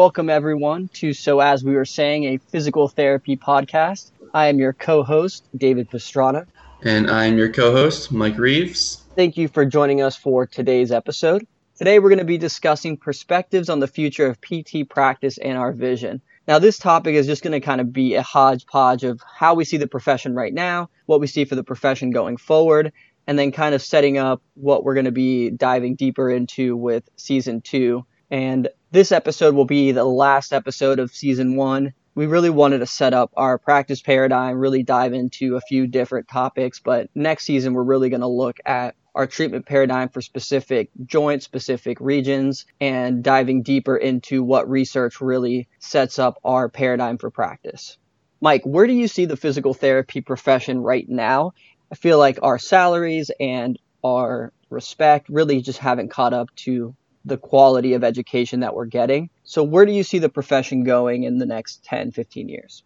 Welcome, 0.00 0.30
everyone, 0.30 0.88
to 0.94 1.12
So 1.12 1.40
As 1.40 1.62
We 1.62 1.74
Were 1.74 1.84
Saying, 1.84 2.24
a 2.24 2.38
physical 2.38 2.88
therapy 2.88 3.36
podcast. 3.36 4.12
I 4.32 4.46
am 4.46 4.58
your 4.58 4.72
co 4.72 5.02
host, 5.02 5.46
David 5.54 5.90
Pastrana. 5.90 6.46
And 6.82 7.10
I'm 7.10 7.36
your 7.36 7.52
co 7.52 7.70
host, 7.70 8.10
Mike 8.10 8.38
Reeves. 8.38 9.02
Thank 9.14 9.36
you 9.36 9.46
for 9.46 9.66
joining 9.66 10.00
us 10.00 10.16
for 10.16 10.46
today's 10.46 10.90
episode. 10.90 11.46
Today, 11.76 11.98
we're 11.98 12.08
going 12.08 12.18
to 12.18 12.24
be 12.24 12.38
discussing 12.38 12.96
perspectives 12.96 13.68
on 13.68 13.80
the 13.80 13.86
future 13.86 14.26
of 14.26 14.40
PT 14.40 14.88
practice 14.88 15.36
and 15.36 15.58
our 15.58 15.70
vision. 15.70 16.22
Now, 16.48 16.58
this 16.58 16.78
topic 16.78 17.14
is 17.14 17.26
just 17.26 17.42
going 17.42 17.52
to 17.52 17.60
kind 17.60 17.82
of 17.82 17.92
be 17.92 18.14
a 18.14 18.22
hodgepodge 18.22 19.04
of 19.04 19.20
how 19.30 19.52
we 19.52 19.66
see 19.66 19.76
the 19.76 19.86
profession 19.86 20.34
right 20.34 20.54
now, 20.54 20.88
what 21.04 21.20
we 21.20 21.26
see 21.26 21.44
for 21.44 21.56
the 21.56 21.62
profession 21.62 22.10
going 22.10 22.38
forward, 22.38 22.90
and 23.26 23.38
then 23.38 23.52
kind 23.52 23.74
of 23.74 23.82
setting 23.82 24.16
up 24.16 24.40
what 24.54 24.82
we're 24.82 24.94
going 24.94 25.04
to 25.04 25.12
be 25.12 25.50
diving 25.50 25.94
deeper 25.94 26.30
into 26.30 26.74
with 26.74 27.06
season 27.16 27.60
two. 27.60 28.06
And 28.30 28.68
this 28.92 29.12
episode 29.12 29.54
will 29.54 29.66
be 29.66 29.92
the 29.92 30.04
last 30.04 30.52
episode 30.52 30.98
of 30.98 31.12
season 31.12 31.54
one. 31.54 31.92
We 32.16 32.26
really 32.26 32.50
wanted 32.50 32.78
to 32.78 32.86
set 32.86 33.14
up 33.14 33.30
our 33.36 33.56
practice 33.56 34.02
paradigm, 34.02 34.58
really 34.58 34.82
dive 34.82 35.12
into 35.12 35.56
a 35.56 35.60
few 35.60 35.86
different 35.86 36.26
topics, 36.26 36.80
but 36.80 37.08
next 37.14 37.44
season 37.44 37.72
we're 37.72 37.84
really 37.84 38.10
going 38.10 38.20
to 38.20 38.26
look 38.26 38.58
at 38.66 38.96
our 39.14 39.26
treatment 39.26 39.66
paradigm 39.66 40.08
for 40.08 40.20
specific 40.20 40.90
joint 41.04 41.42
specific 41.42 41.98
regions 42.00 42.66
and 42.80 43.22
diving 43.22 43.62
deeper 43.62 43.96
into 43.96 44.42
what 44.42 44.68
research 44.68 45.20
really 45.20 45.68
sets 45.78 46.18
up 46.18 46.38
our 46.44 46.68
paradigm 46.68 47.18
for 47.18 47.30
practice. 47.30 47.96
Mike, 48.40 48.62
where 48.64 48.86
do 48.86 48.92
you 48.92 49.06
see 49.06 49.24
the 49.24 49.36
physical 49.36 49.74
therapy 49.74 50.20
profession 50.20 50.80
right 50.80 51.08
now? 51.08 51.52
I 51.92 51.94
feel 51.94 52.18
like 52.18 52.38
our 52.42 52.58
salaries 52.58 53.30
and 53.38 53.78
our 54.04 54.52
respect 54.68 55.28
really 55.28 55.60
just 55.60 55.78
haven't 55.78 56.10
caught 56.10 56.32
up 56.32 56.54
to 56.54 56.94
the 57.24 57.36
quality 57.36 57.92
of 57.92 58.02
education 58.02 58.60
that 58.60 58.74
we're 58.74 58.86
getting. 58.86 59.30
So, 59.44 59.62
where 59.62 59.84
do 59.84 59.92
you 59.92 60.02
see 60.02 60.18
the 60.18 60.28
profession 60.28 60.84
going 60.84 61.24
in 61.24 61.38
the 61.38 61.46
next 61.46 61.84
10, 61.84 62.12
15 62.12 62.48
years? 62.48 62.82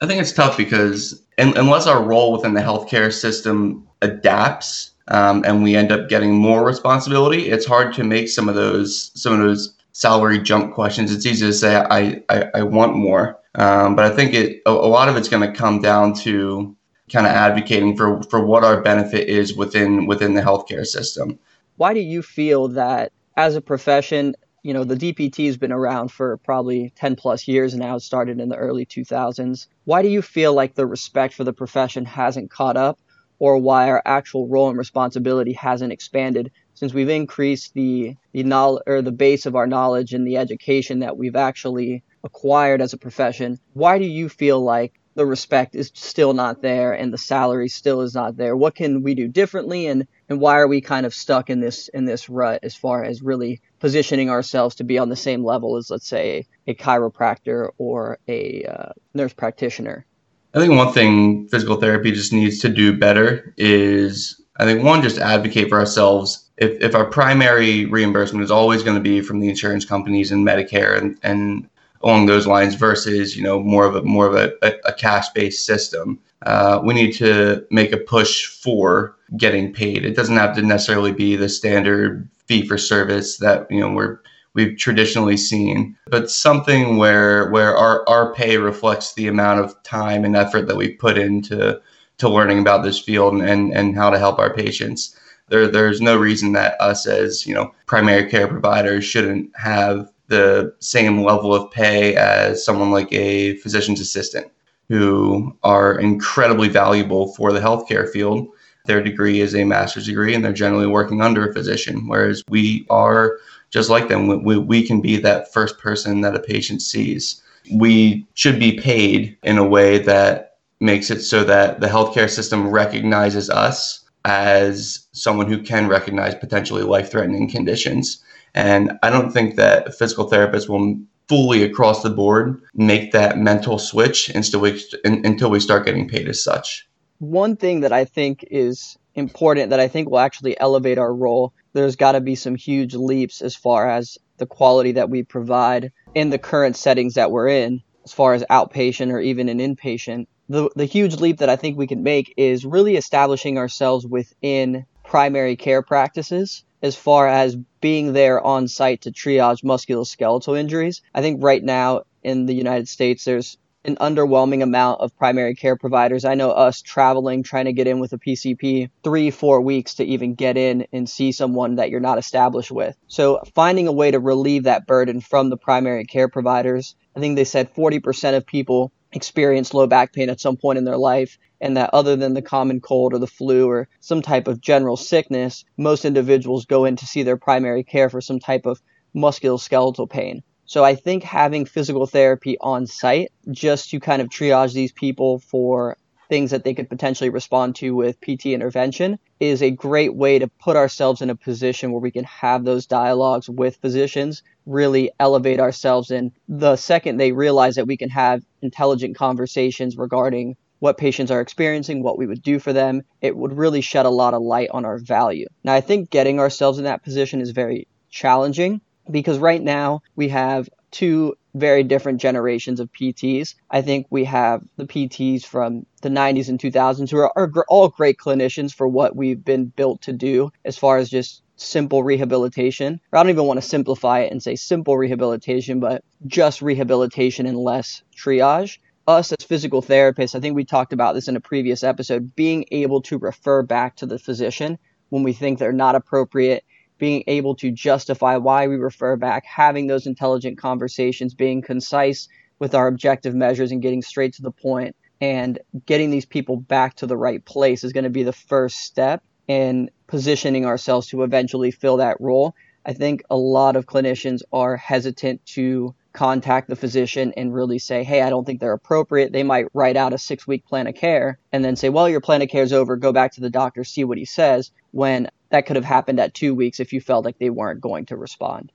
I 0.00 0.06
think 0.06 0.20
it's 0.20 0.32
tough 0.32 0.56
because 0.56 1.22
unless 1.38 1.86
our 1.86 2.02
role 2.02 2.32
within 2.32 2.54
the 2.54 2.60
healthcare 2.60 3.12
system 3.12 3.86
adapts 4.02 4.90
um, 5.08 5.44
and 5.46 5.62
we 5.62 5.76
end 5.76 5.92
up 5.92 6.08
getting 6.08 6.34
more 6.34 6.64
responsibility, 6.66 7.48
it's 7.50 7.64
hard 7.64 7.94
to 7.94 8.04
make 8.04 8.28
some 8.28 8.48
of 8.48 8.56
those 8.56 9.12
some 9.14 9.32
of 9.32 9.38
those 9.38 9.76
salary 9.92 10.40
jump 10.40 10.74
questions. 10.74 11.12
It's 11.12 11.24
easy 11.24 11.46
to 11.46 11.52
say 11.52 11.76
I 11.76 12.20
I, 12.28 12.50
I 12.54 12.62
want 12.64 12.96
more, 12.96 13.38
um, 13.54 13.94
but 13.94 14.04
I 14.04 14.14
think 14.14 14.34
it 14.34 14.60
a, 14.66 14.70
a 14.70 14.90
lot 14.90 15.08
of 15.08 15.16
it's 15.16 15.28
going 15.28 15.48
to 15.48 15.56
come 15.56 15.80
down 15.80 16.14
to 16.14 16.76
kind 17.12 17.26
of 17.26 17.32
advocating 17.32 17.96
for 17.96 18.22
for 18.24 18.44
what 18.44 18.64
our 18.64 18.80
benefit 18.80 19.28
is 19.28 19.54
within 19.54 20.06
within 20.06 20.34
the 20.34 20.42
healthcare 20.42 20.84
system. 20.84 21.38
Why 21.76 21.94
do 21.94 22.00
you 22.00 22.22
feel 22.22 22.66
that 22.68 23.12
as 23.36 23.56
a 23.56 23.60
profession, 23.60 24.34
you 24.62 24.74
know, 24.74 24.84
the 24.84 24.96
DPT 24.96 25.46
has 25.46 25.56
been 25.56 25.72
around 25.72 26.12
for 26.12 26.36
probably 26.38 26.92
10 26.96 27.16
plus 27.16 27.48
years 27.48 27.74
now. 27.74 27.96
It 27.96 28.00
started 28.00 28.40
in 28.40 28.48
the 28.48 28.56
early 28.56 28.86
2000s. 28.86 29.66
Why 29.84 30.02
do 30.02 30.08
you 30.08 30.22
feel 30.22 30.54
like 30.54 30.74
the 30.74 30.86
respect 30.86 31.34
for 31.34 31.44
the 31.44 31.52
profession 31.52 32.04
hasn't 32.04 32.50
caught 32.50 32.76
up 32.76 32.98
or 33.38 33.58
why 33.58 33.88
our 33.88 34.02
actual 34.04 34.46
role 34.46 34.68
and 34.68 34.78
responsibility 34.78 35.52
hasn't 35.52 35.92
expanded 35.92 36.52
since 36.74 36.94
we've 36.94 37.08
increased 37.08 37.74
the 37.74 38.14
the 38.32 38.44
knowledge 38.44 38.82
or 38.86 39.02
the 39.02 39.10
base 39.10 39.46
of 39.46 39.56
our 39.56 39.66
knowledge 39.66 40.14
and 40.14 40.26
the 40.26 40.36
education 40.36 41.00
that 41.00 41.16
we've 41.16 41.36
actually 41.36 42.04
acquired 42.22 42.80
as 42.80 42.92
a 42.92 42.98
profession? 42.98 43.58
Why 43.72 43.98
do 43.98 44.04
you 44.04 44.28
feel 44.28 44.60
like 44.60 44.92
the 45.14 45.26
respect 45.26 45.74
is 45.74 45.90
still 45.94 46.32
not 46.32 46.62
there 46.62 46.92
and 46.92 47.12
the 47.12 47.18
salary 47.18 47.68
still 47.68 48.00
is 48.00 48.14
not 48.14 48.36
there. 48.36 48.56
What 48.56 48.74
can 48.74 49.02
we 49.02 49.14
do 49.14 49.28
differently 49.28 49.86
and 49.86 50.06
and 50.28 50.40
why 50.40 50.58
are 50.58 50.68
we 50.68 50.80
kind 50.80 51.04
of 51.04 51.14
stuck 51.14 51.50
in 51.50 51.60
this 51.60 51.88
in 51.88 52.04
this 52.04 52.28
rut 52.28 52.60
as 52.62 52.74
far 52.74 53.04
as 53.04 53.22
really 53.22 53.60
positioning 53.80 54.30
ourselves 54.30 54.76
to 54.76 54.84
be 54.84 54.98
on 54.98 55.08
the 55.08 55.16
same 55.16 55.44
level 55.44 55.76
as 55.76 55.90
let's 55.90 56.06
say 56.06 56.46
a 56.66 56.74
chiropractor 56.74 57.70
or 57.78 58.18
a 58.28 58.64
uh, 58.64 58.92
nurse 59.14 59.32
practitioner? 59.32 60.06
I 60.54 60.58
think 60.58 60.74
one 60.74 60.92
thing 60.92 61.48
physical 61.48 61.76
therapy 61.76 62.12
just 62.12 62.32
needs 62.32 62.58
to 62.60 62.68
do 62.68 62.96
better 62.96 63.54
is 63.56 64.38
i 64.56 64.64
think 64.64 64.82
one 64.82 65.02
just 65.02 65.18
advocate 65.18 65.68
for 65.68 65.78
ourselves. 65.78 66.50
If, 66.58 66.82
if 66.82 66.94
our 66.94 67.06
primary 67.06 67.86
reimbursement 67.86 68.44
is 68.44 68.50
always 68.50 68.82
going 68.82 68.96
to 68.96 69.02
be 69.02 69.20
from 69.20 69.40
the 69.40 69.48
insurance 69.48 69.84
companies 69.84 70.30
and 70.30 70.46
medicare 70.46 70.96
and, 70.96 71.18
and 71.22 71.68
along 72.02 72.26
those 72.26 72.46
lines 72.46 72.74
versus 72.74 73.36
you 73.36 73.42
know 73.42 73.60
more 73.60 73.84
of 73.86 73.94
a 73.94 74.02
more 74.02 74.26
of 74.26 74.34
a, 74.34 74.52
a, 74.62 74.74
a 74.86 74.92
cash 74.92 75.28
based 75.30 75.64
system. 75.64 76.18
Uh, 76.42 76.80
we 76.84 76.94
need 76.94 77.12
to 77.12 77.64
make 77.70 77.92
a 77.92 77.96
push 77.96 78.46
for 78.46 79.16
getting 79.36 79.72
paid. 79.72 80.04
It 80.04 80.16
doesn't 80.16 80.36
have 80.36 80.56
to 80.56 80.62
necessarily 80.62 81.12
be 81.12 81.36
the 81.36 81.48
standard 81.48 82.28
fee 82.46 82.66
for 82.66 82.78
service 82.78 83.38
that 83.38 83.70
you 83.70 83.80
know 83.80 83.92
we're 83.92 84.18
we've 84.54 84.76
traditionally 84.76 85.36
seen, 85.36 85.96
but 86.06 86.30
something 86.30 86.96
where 86.96 87.50
where 87.50 87.76
our, 87.76 88.06
our 88.08 88.34
pay 88.34 88.58
reflects 88.58 89.14
the 89.14 89.28
amount 89.28 89.60
of 89.60 89.80
time 89.82 90.24
and 90.24 90.36
effort 90.36 90.66
that 90.68 90.76
we 90.76 90.94
put 90.94 91.16
into 91.16 91.80
to 92.18 92.28
learning 92.28 92.60
about 92.60 92.84
this 92.84 93.00
field 93.00 93.34
and, 93.34 93.72
and 93.72 93.96
how 93.96 94.10
to 94.10 94.18
help 94.18 94.38
our 94.38 94.54
patients. 94.54 95.18
There, 95.48 95.66
there's 95.66 96.00
no 96.00 96.16
reason 96.16 96.52
that 96.52 96.80
us 96.80 97.06
as 97.06 97.46
you 97.46 97.54
know 97.54 97.74
primary 97.86 98.28
care 98.28 98.48
providers 98.48 99.04
shouldn't 99.04 99.54
have 99.56 100.11
the 100.32 100.74
same 100.80 101.22
level 101.22 101.54
of 101.54 101.70
pay 101.70 102.16
as 102.16 102.64
someone 102.64 102.90
like 102.90 103.12
a 103.12 103.56
physician's 103.58 104.00
assistant 104.00 104.50
who 104.88 105.54
are 105.62 105.98
incredibly 105.98 106.68
valuable 106.68 107.34
for 107.34 107.52
the 107.52 107.60
healthcare 107.60 108.10
field. 108.10 108.48
Their 108.86 109.02
degree 109.02 109.40
is 109.40 109.54
a 109.54 109.64
master's 109.64 110.06
degree 110.06 110.34
and 110.34 110.42
they're 110.42 110.54
generally 110.54 110.86
working 110.86 111.20
under 111.20 111.46
a 111.46 111.52
physician, 111.52 112.08
whereas 112.08 112.42
we 112.48 112.86
are 112.88 113.38
just 113.70 113.90
like 113.90 114.08
them. 114.08 114.42
We, 114.42 114.56
we 114.56 114.86
can 114.86 115.02
be 115.02 115.18
that 115.18 115.52
first 115.52 115.78
person 115.78 116.22
that 116.22 116.34
a 116.34 116.40
patient 116.40 116.80
sees. 116.80 117.42
We 117.70 118.26
should 118.32 118.58
be 118.58 118.80
paid 118.80 119.36
in 119.42 119.58
a 119.58 119.68
way 119.68 119.98
that 119.98 120.56
makes 120.80 121.10
it 121.10 121.20
so 121.20 121.44
that 121.44 121.80
the 121.80 121.88
healthcare 121.88 122.28
system 122.28 122.70
recognizes 122.70 123.50
us 123.50 124.00
as 124.24 125.06
someone 125.12 125.46
who 125.46 125.62
can 125.62 125.88
recognize 125.88 126.34
potentially 126.34 126.84
life 126.84 127.10
threatening 127.10 127.50
conditions 127.50 128.22
and 128.54 128.98
I 129.02 129.10
don't 129.10 129.30
think 129.30 129.56
that 129.56 129.94
physical 129.94 130.30
therapists 130.30 130.68
will 130.68 130.98
fully 131.28 131.62
across 131.62 132.02
the 132.02 132.10
board 132.10 132.60
make 132.74 133.12
that 133.12 133.38
mental 133.38 133.78
switch 133.78 134.28
until 134.28 134.60
we, 134.60 134.82
until 135.04 135.50
we 135.50 135.60
start 135.60 135.86
getting 135.86 136.08
paid 136.08 136.28
as 136.28 136.42
such. 136.42 136.88
One 137.18 137.56
thing 137.56 137.80
that 137.80 137.92
I 137.92 138.04
think 138.04 138.44
is 138.50 138.98
important 139.14 139.70
that 139.70 139.80
I 139.80 139.88
think 139.88 140.10
will 140.10 140.18
actually 140.18 140.58
elevate 140.58 140.98
our 140.98 141.14
role, 141.14 141.54
there's 141.72 141.96
got 141.96 142.12
to 142.12 142.20
be 142.20 142.34
some 142.34 142.54
huge 142.54 142.94
leaps 142.94 143.40
as 143.40 143.54
far 143.54 143.88
as 143.88 144.18
the 144.38 144.46
quality 144.46 144.92
that 144.92 145.10
we 145.10 145.22
provide 145.22 145.92
in 146.14 146.30
the 146.30 146.38
current 146.38 146.76
settings 146.76 147.14
that 147.14 147.30
we're 147.30 147.48
in, 147.48 147.82
as 148.04 148.12
far 148.12 148.34
as 148.34 148.44
outpatient 148.50 149.12
or 149.12 149.20
even 149.20 149.48
an 149.48 149.58
inpatient. 149.58 150.26
The, 150.48 150.68
the 150.74 150.84
huge 150.84 151.16
leap 151.16 151.38
that 151.38 151.48
I 151.48 151.56
think 151.56 151.78
we 151.78 151.86
can 151.86 152.02
make 152.02 152.34
is 152.36 152.64
really 152.64 152.96
establishing 152.96 153.56
ourselves 153.56 154.06
within 154.06 154.84
primary 155.04 155.56
care 155.56 155.82
practices 155.82 156.64
as 156.82 156.96
far 156.96 157.28
as 157.28 157.56
being 157.80 158.12
there 158.12 158.40
on 158.40 158.68
site 158.68 159.02
to 159.02 159.12
triage 159.12 159.64
musculoskeletal 159.64 160.58
injuries. 160.58 161.02
I 161.14 161.22
think 161.22 161.42
right 161.42 161.62
now 161.62 162.02
in 162.22 162.46
the 162.46 162.54
United 162.54 162.88
States, 162.88 163.24
there's 163.24 163.56
an 163.84 163.96
underwhelming 163.96 164.62
amount 164.62 165.00
of 165.00 165.16
primary 165.16 165.54
care 165.54 165.76
providers. 165.76 166.24
I 166.24 166.34
know 166.34 166.50
us 166.50 166.82
traveling, 166.82 167.42
trying 167.42 167.64
to 167.64 167.72
get 167.72 167.86
in 167.86 167.98
with 167.98 168.12
a 168.12 168.18
PCP, 168.18 168.90
three, 169.02 169.30
four 169.30 169.60
weeks 169.60 169.94
to 169.94 170.04
even 170.04 170.34
get 170.34 170.56
in 170.56 170.86
and 170.92 171.08
see 171.08 171.32
someone 171.32 171.76
that 171.76 171.90
you're 171.90 172.00
not 172.00 172.18
established 172.18 172.70
with. 172.70 172.96
So 173.08 173.40
finding 173.54 173.88
a 173.88 173.92
way 173.92 174.10
to 174.12 174.20
relieve 174.20 174.64
that 174.64 174.86
burden 174.86 175.20
from 175.20 175.50
the 175.50 175.56
primary 175.56 176.04
care 176.04 176.28
providers. 176.28 176.94
I 177.16 177.20
think 177.20 177.36
they 177.36 177.44
said 177.44 177.74
40% 177.74 178.36
of 178.36 178.46
people 178.46 178.92
experience 179.12 179.74
low 179.74 179.86
back 179.86 180.12
pain 180.12 180.30
at 180.30 180.40
some 180.40 180.56
point 180.56 180.78
in 180.78 180.84
their 180.84 180.96
life 180.96 181.38
and 181.62 181.76
that 181.76 181.90
other 181.94 182.16
than 182.16 182.34
the 182.34 182.42
common 182.42 182.80
cold 182.80 183.14
or 183.14 183.18
the 183.18 183.26
flu 183.26 183.68
or 183.68 183.88
some 184.00 184.20
type 184.20 184.48
of 184.48 184.60
general 184.60 184.96
sickness, 184.96 185.64
most 185.78 186.04
individuals 186.04 186.66
go 186.66 186.84
in 186.84 186.96
to 186.96 187.06
see 187.06 187.22
their 187.22 187.36
primary 187.38 187.84
care 187.84 188.10
for 188.10 188.20
some 188.20 188.40
type 188.40 188.66
of 188.66 188.82
musculoskeletal 189.14 190.10
pain. 190.10 190.42
So 190.64 190.84
I 190.84 190.96
think 190.96 191.22
having 191.22 191.64
physical 191.64 192.06
therapy 192.06 192.56
on 192.60 192.86
site 192.86 193.30
just 193.50 193.90
to 193.90 194.00
kind 194.00 194.20
of 194.20 194.28
triage 194.28 194.74
these 194.74 194.92
people 194.92 195.38
for 195.38 195.96
things 196.28 196.50
that 196.50 196.64
they 196.64 196.72
could 196.72 196.88
potentially 196.88 197.28
respond 197.28 197.76
to 197.76 197.94
with 197.94 198.20
PT 198.22 198.46
intervention 198.46 199.18
is 199.38 199.62
a 199.62 199.70
great 199.70 200.14
way 200.14 200.38
to 200.38 200.48
put 200.48 200.76
ourselves 200.76 201.20
in 201.20 201.28
a 201.28 201.36
position 201.36 201.92
where 201.92 202.00
we 202.00 202.10
can 202.10 202.24
have 202.24 202.64
those 202.64 202.86
dialogues 202.86 203.50
with 203.50 203.76
physicians, 203.76 204.42
really 204.64 205.10
elevate 205.20 205.60
ourselves. 205.60 206.10
And 206.10 206.32
the 206.48 206.76
second 206.76 207.18
they 207.18 207.32
realize 207.32 207.74
that 207.74 207.86
we 207.86 207.98
can 207.98 208.08
have 208.08 208.42
intelligent 208.62 209.14
conversations 209.14 209.98
regarding 209.98 210.56
what 210.82 210.98
patients 210.98 211.30
are 211.30 211.40
experiencing, 211.40 212.02
what 212.02 212.18
we 212.18 212.26
would 212.26 212.42
do 212.42 212.58
for 212.58 212.72
them, 212.72 213.02
it 213.20 213.36
would 213.36 213.56
really 213.56 213.80
shed 213.80 214.04
a 214.04 214.10
lot 214.10 214.34
of 214.34 214.42
light 214.42 214.68
on 214.72 214.84
our 214.84 214.98
value. 214.98 215.46
Now, 215.62 215.74
I 215.74 215.80
think 215.80 216.10
getting 216.10 216.40
ourselves 216.40 216.78
in 216.78 216.84
that 216.86 217.04
position 217.04 217.40
is 217.40 217.52
very 217.52 217.86
challenging 218.10 218.80
because 219.08 219.38
right 219.38 219.62
now 219.62 220.02
we 220.16 220.28
have 220.30 220.68
two 220.90 221.36
very 221.54 221.84
different 221.84 222.20
generations 222.20 222.80
of 222.80 222.92
PTs. 222.92 223.54
I 223.70 223.82
think 223.82 224.08
we 224.10 224.24
have 224.24 224.64
the 224.76 224.86
PTs 224.86 225.44
from 225.44 225.86
the 226.00 226.08
90s 226.08 226.48
and 226.48 226.58
2000s 226.58 227.08
who 227.12 227.18
are, 227.18 227.32
are 227.36 227.64
all 227.68 227.88
great 227.88 228.16
clinicians 228.18 228.74
for 228.74 228.88
what 228.88 229.14
we've 229.14 229.44
been 229.44 229.66
built 229.66 230.02
to 230.02 230.12
do 230.12 230.50
as 230.64 230.76
far 230.76 230.98
as 230.98 231.08
just 231.08 231.44
simple 231.54 232.02
rehabilitation, 232.02 233.00
or 233.12 233.20
I 233.20 233.22
don't 233.22 233.30
even 233.30 233.44
want 233.44 233.62
to 233.62 233.68
simplify 233.68 234.20
it 234.20 234.32
and 234.32 234.42
say 234.42 234.56
simple 234.56 234.96
rehabilitation, 234.96 235.78
but 235.78 236.02
just 236.26 236.60
rehabilitation 236.60 237.46
and 237.46 237.56
less 237.56 238.02
triage. 238.16 238.78
Us 239.06 239.32
as 239.32 239.44
physical 239.44 239.82
therapists, 239.82 240.36
I 240.36 240.40
think 240.40 240.54
we 240.54 240.64
talked 240.64 240.92
about 240.92 241.14
this 241.14 241.26
in 241.26 241.34
a 241.34 241.40
previous 241.40 241.82
episode, 241.82 242.36
being 242.36 242.66
able 242.70 243.02
to 243.02 243.18
refer 243.18 243.62
back 243.62 243.96
to 243.96 244.06
the 244.06 244.18
physician 244.18 244.78
when 245.08 245.24
we 245.24 245.32
think 245.32 245.58
they're 245.58 245.72
not 245.72 245.96
appropriate, 245.96 246.64
being 246.98 247.24
able 247.26 247.56
to 247.56 247.72
justify 247.72 248.36
why 248.36 248.68
we 248.68 248.76
refer 248.76 249.16
back, 249.16 249.44
having 249.44 249.88
those 249.88 250.06
intelligent 250.06 250.56
conversations, 250.56 251.34
being 251.34 251.62
concise 251.62 252.28
with 252.60 252.76
our 252.76 252.86
objective 252.86 253.34
measures 253.34 253.72
and 253.72 253.82
getting 253.82 254.02
straight 254.02 254.34
to 254.34 254.42
the 254.42 254.52
point 254.52 254.94
and 255.20 255.58
getting 255.84 256.10
these 256.10 256.26
people 256.26 256.56
back 256.56 256.94
to 256.94 257.06
the 257.08 257.16
right 257.16 257.44
place 257.44 257.82
is 257.82 257.92
going 257.92 258.04
to 258.04 258.10
be 258.10 258.22
the 258.22 258.32
first 258.32 258.76
step 258.76 259.22
in 259.48 259.90
positioning 260.06 260.64
ourselves 260.64 261.08
to 261.08 261.24
eventually 261.24 261.72
fill 261.72 261.96
that 261.96 262.20
role. 262.20 262.54
I 262.86 262.92
think 262.92 263.24
a 263.30 263.36
lot 263.36 263.74
of 263.74 263.86
clinicians 263.86 264.42
are 264.52 264.76
hesitant 264.76 265.44
to 265.46 265.94
contact 266.12 266.68
the 266.68 266.76
physician 266.76 267.32
and 267.36 267.54
really 267.54 267.78
say, 267.78 268.04
hey, 268.04 268.22
I 268.22 268.30
don't 268.30 268.44
think 268.44 268.60
they're 268.60 268.72
appropriate. 268.72 269.32
They 269.32 269.42
might 269.42 269.66
write 269.74 269.96
out 269.96 270.12
a 270.12 270.18
six 270.18 270.46
week 270.46 270.66
plan 270.66 270.86
of 270.86 270.94
care 270.94 271.38
and 271.52 271.64
then 271.64 271.76
say, 271.76 271.88
well, 271.88 272.08
your 272.08 272.20
plan 272.20 272.42
of 272.42 272.48
care 272.48 272.62
is 272.62 272.72
over. 272.72 272.96
Go 272.96 273.12
back 273.12 273.32
to 273.32 273.40
the 273.40 273.50
doctor, 273.50 273.84
see 273.84 274.04
what 274.04 274.18
he 274.18 274.24
says, 274.24 274.70
when 274.90 275.28
that 275.50 275.66
could 275.66 275.76
have 275.76 275.84
happened 275.84 276.20
at 276.20 276.34
two 276.34 276.54
weeks 276.54 276.80
if 276.80 276.92
you 276.92 277.00
felt 277.00 277.24
like 277.24 277.38
they 277.38 277.50
weren't 277.50 277.80
going 277.80 278.06
to 278.06 278.16
respond. 278.16 278.72